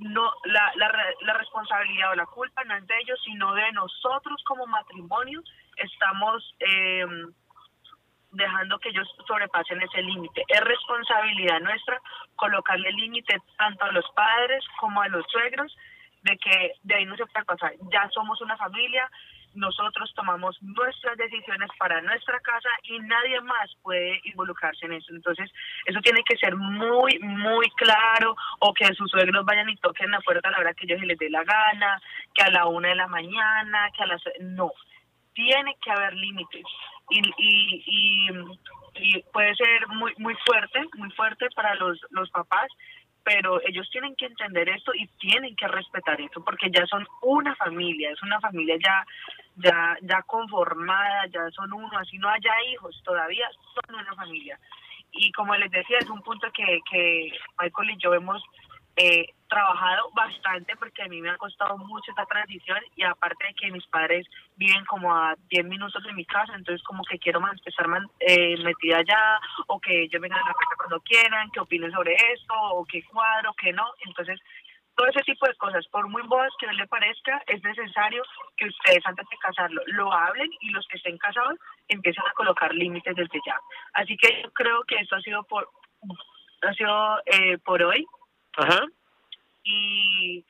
no 0.00 0.32
la, 0.44 0.72
la, 0.76 0.92
la 1.20 1.34
responsabilidad 1.34 2.12
o 2.12 2.14
la 2.16 2.26
culpa 2.26 2.64
no 2.64 2.74
es 2.74 2.86
de 2.86 2.98
ellos, 2.98 3.20
sino 3.24 3.54
de 3.54 3.70
nosotros 3.72 4.42
como 4.44 4.66
matrimonio 4.66 5.42
estamos 5.76 6.54
eh, 6.60 7.06
dejando 8.32 8.78
que 8.78 8.90
ellos 8.90 9.08
sobrepasen 9.26 9.82
ese 9.82 10.02
límite. 10.02 10.44
Es 10.48 10.60
responsabilidad 10.60 11.60
nuestra 11.60 12.00
colocarle 12.36 12.92
límite 12.92 13.40
tanto 13.58 13.84
a 13.84 13.92
los 13.92 14.04
padres 14.12 14.64
como 14.78 15.02
a 15.02 15.08
los 15.08 15.24
suegros 15.30 15.76
de 16.22 16.36
que 16.38 16.72
de 16.82 16.94
ahí 16.94 17.04
no 17.04 17.16
se 17.16 17.26
puede 17.26 17.44
pasar. 17.44 17.72
Ya 17.92 18.08
somos 18.10 18.40
una 18.40 18.56
familia, 18.56 19.10
nosotros 19.54 20.12
tomamos 20.14 20.56
nuestras 20.62 21.16
decisiones 21.16 21.68
para 21.78 22.00
nuestra 22.02 22.38
casa 22.40 22.68
y 22.84 22.98
nadie 23.00 23.40
más 23.40 23.70
puede 23.82 24.20
involucrarse 24.24 24.86
en 24.86 24.92
eso. 24.92 25.12
Entonces, 25.12 25.50
eso 25.86 26.00
tiene 26.00 26.22
que 26.28 26.36
ser 26.36 26.56
muy, 26.56 27.18
muy 27.20 27.68
claro 27.70 28.36
o 28.60 28.72
que 28.74 28.86
sus 28.94 29.10
suegros 29.10 29.44
vayan 29.44 29.68
y 29.68 29.76
toquen 29.76 30.10
la 30.10 30.20
puerta 30.20 30.48
a 30.48 30.52
la 30.52 30.58
hora 30.58 30.74
que 30.74 30.86
ellos 30.86 31.02
les 31.02 31.18
dé 31.18 31.30
la 31.30 31.44
gana, 31.44 32.00
que 32.34 32.42
a 32.42 32.50
la 32.50 32.66
una 32.66 32.88
de 32.88 32.94
la 32.96 33.08
mañana, 33.08 33.90
que 33.96 34.02
a 34.02 34.06
las... 34.06 34.22
No, 34.40 34.72
tiene 35.34 35.76
que 35.82 35.90
haber 35.90 36.14
límites 36.14 36.64
y, 37.10 37.20
y, 37.38 37.84
y, 37.86 38.28
y 38.94 39.22
puede 39.32 39.54
ser 39.54 39.86
muy, 39.88 40.12
muy 40.18 40.34
fuerte, 40.46 40.80
muy 40.94 41.10
fuerte 41.12 41.46
para 41.54 41.74
los, 41.76 41.98
los 42.10 42.30
papás, 42.30 42.68
pero 43.24 43.60
ellos 43.66 43.88
tienen 43.90 44.14
que 44.16 44.26
entender 44.26 44.68
esto 44.68 44.92
y 44.94 45.06
tienen 45.18 45.54
que 45.56 45.68
respetar 45.68 46.20
esto 46.20 46.42
porque 46.44 46.70
ya 46.70 46.86
son 46.86 47.06
una 47.22 47.54
familia, 47.56 48.10
es 48.10 48.22
una 48.22 48.40
familia 48.40 48.76
ya 48.82 49.04
ya 49.56 49.96
ya 50.02 50.22
conformada, 50.22 51.26
ya 51.26 51.50
son 51.50 51.72
uno, 51.72 51.90
así 51.98 52.18
no 52.18 52.28
haya 52.28 52.52
hijos, 52.72 53.00
todavía 53.04 53.48
son 53.74 53.96
una 53.96 54.14
familia. 54.14 54.58
Y 55.12 55.32
como 55.32 55.54
les 55.56 55.70
decía, 55.70 55.98
es 55.98 56.08
un 56.08 56.22
punto 56.22 56.48
que, 56.52 56.78
que 56.90 57.32
Michael 57.58 57.90
y 57.90 57.96
yo 57.98 58.14
hemos 58.14 58.42
eh, 59.02 59.26
trabajado 59.48 60.10
bastante 60.14 60.76
porque 60.76 61.02
a 61.02 61.08
mí 61.08 61.20
me 61.20 61.30
ha 61.30 61.36
costado 61.36 61.76
mucho 61.78 62.10
esta 62.12 62.24
transición 62.26 62.78
y 62.96 63.02
aparte 63.02 63.46
de 63.48 63.54
que 63.54 63.70
mis 63.72 63.86
padres 63.88 64.26
viven 64.56 64.84
como 64.84 65.12
a 65.14 65.34
10 65.48 65.64
minutos 65.64 66.02
de 66.04 66.12
mi 66.12 66.24
casa, 66.24 66.52
entonces 66.54 66.82
como 66.84 67.02
que 67.04 67.18
quiero 67.18 67.40
más 67.40 67.54
empezar 67.54 67.88
man- 67.88 68.08
eh, 68.20 68.56
metida 68.62 68.98
allá 68.98 69.40
o 69.66 69.80
que 69.80 70.02
ellos 70.02 70.20
vengan 70.20 70.38
a 70.38 70.46
la 70.48 70.54
casa 70.54 70.76
cuando 70.76 71.00
quieran, 71.00 71.50
que 71.50 71.60
opinen 71.60 71.90
sobre 71.90 72.14
esto 72.14 72.54
o 72.54 72.84
que 72.84 73.02
cuadro, 73.04 73.52
que 73.54 73.72
no, 73.72 73.84
entonces 74.06 74.38
todo 74.96 75.08
ese 75.08 75.22
tipo 75.22 75.46
de 75.46 75.54
cosas, 75.54 75.86
por 75.88 76.06
muy 76.08 76.22
bodas 76.22 76.52
que 76.58 76.66
no 76.66 76.72
le 76.74 76.86
parezca, 76.86 77.42
es 77.46 77.62
necesario 77.64 78.22
que 78.56 78.66
ustedes 78.66 79.04
antes 79.06 79.26
de 79.30 79.36
casarlo 79.38 79.80
lo 79.86 80.12
hablen 80.12 80.50
y 80.60 80.70
los 80.70 80.86
que 80.88 80.98
estén 80.98 81.16
casados 81.16 81.54
empiecen 81.88 82.22
a 82.26 82.32
colocar 82.34 82.74
límites 82.74 83.16
desde 83.16 83.40
ya. 83.46 83.56
Así 83.94 84.16
que 84.18 84.42
yo 84.42 84.50
creo 84.52 84.82
que 84.84 84.96
esto 84.96 85.16
ha 85.16 85.20
sido 85.22 85.42
por 85.44 85.68
ha 86.62 86.74
sido 86.74 87.18
eh, 87.24 87.56
por 87.64 87.82
hoy 87.82 88.04
Ajá. 88.56 88.80
y 89.62 90.44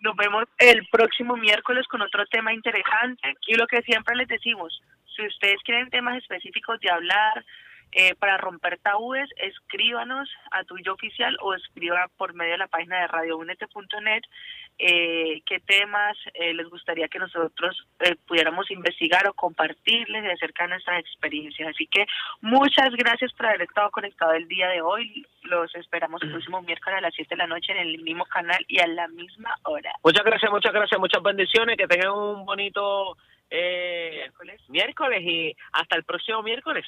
nos 0.00 0.16
vemos 0.16 0.44
el 0.58 0.86
próximo 0.90 1.36
miércoles 1.36 1.86
con 1.88 2.02
otro 2.02 2.24
tema 2.26 2.52
interesante 2.52 3.34
y 3.46 3.54
lo 3.54 3.66
que 3.66 3.82
siempre 3.82 4.16
les 4.16 4.28
decimos, 4.28 4.80
si 5.14 5.26
ustedes 5.26 5.60
quieren 5.64 5.90
temas 5.90 6.16
específicos 6.16 6.78
de 6.80 6.90
hablar 6.90 7.44
eh, 7.92 8.14
para 8.16 8.36
romper 8.36 8.78
tabúes, 8.78 9.28
escríbanos 9.36 10.28
a 10.50 10.64
tu 10.64 10.78
yo 10.78 10.94
oficial 10.94 11.36
o 11.40 11.54
escriba 11.54 12.08
por 12.16 12.34
medio 12.34 12.52
de 12.52 12.58
la 12.58 12.68
página 12.68 13.00
de 13.00 13.06
radiounete.net 13.06 14.22
eh, 14.80 15.42
qué 15.44 15.58
temas 15.58 16.16
eh, 16.34 16.54
les 16.54 16.68
gustaría 16.68 17.08
que 17.08 17.18
nosotros 17.18 17.84
eh, 17.98 18.14
pudiéramos 18.28 18.70
investigar 18.70 19.26
o 19.26 19.34
compartirles 19.34 20.24
acerca 20.32 20.64
de 20.64 20.70
nuestras 20.70 21.00
experiencias. 21.00 21.70
Así 21.70 21.88
que 21.88 22.06
muchas 22.42 22.90
gracias 22.90 23.32
por 23.32 23.46
haber 23.46 23.62
estado 23.62 23.90
conectado 23.90 24.32
el 24.32 24.46
día 24.46 24.68
de 24.68 24.80
hoy. 24.80 25.26
Los 25.42 25.74
esperamos 25.74 26.22
el 26.22 26.30
próximo 26.30 26.62
miércoles 26.62 26.98
a 26.98 27.02
las 27.02 27.14
7 27.14 27.34
de 27.34 27.38
la 27.38 27.48
noche 27.48 27.72
en 27.72 27.78
el 27.78 27.98
mismo 28.02 28.24
canal 28.26 28.64
y 28.68 28.78
a 28.78 28.86
la 28.86 29.08
misma 29.08 29.52
hora. 29.64 29.90
Muchas 30.04 30.24
gracias, 30.24 30.50
muchas 30.52 30.72
gracias, 30.72 31.00
muchas 31.00 31.22
bendiciones, 31.22 31.76
que 31.76 31.88
tengan 31.88 32.12
un 32.12 32.44
bonito 32.44 33.16
eh, 33.50 34.30
miércoles 34.68 35.22
y 35.22 35.56
hasta 35.72 35.96
el 35.96 36.04
próximo 36.04 36.42
miércoles. 36.44 36.86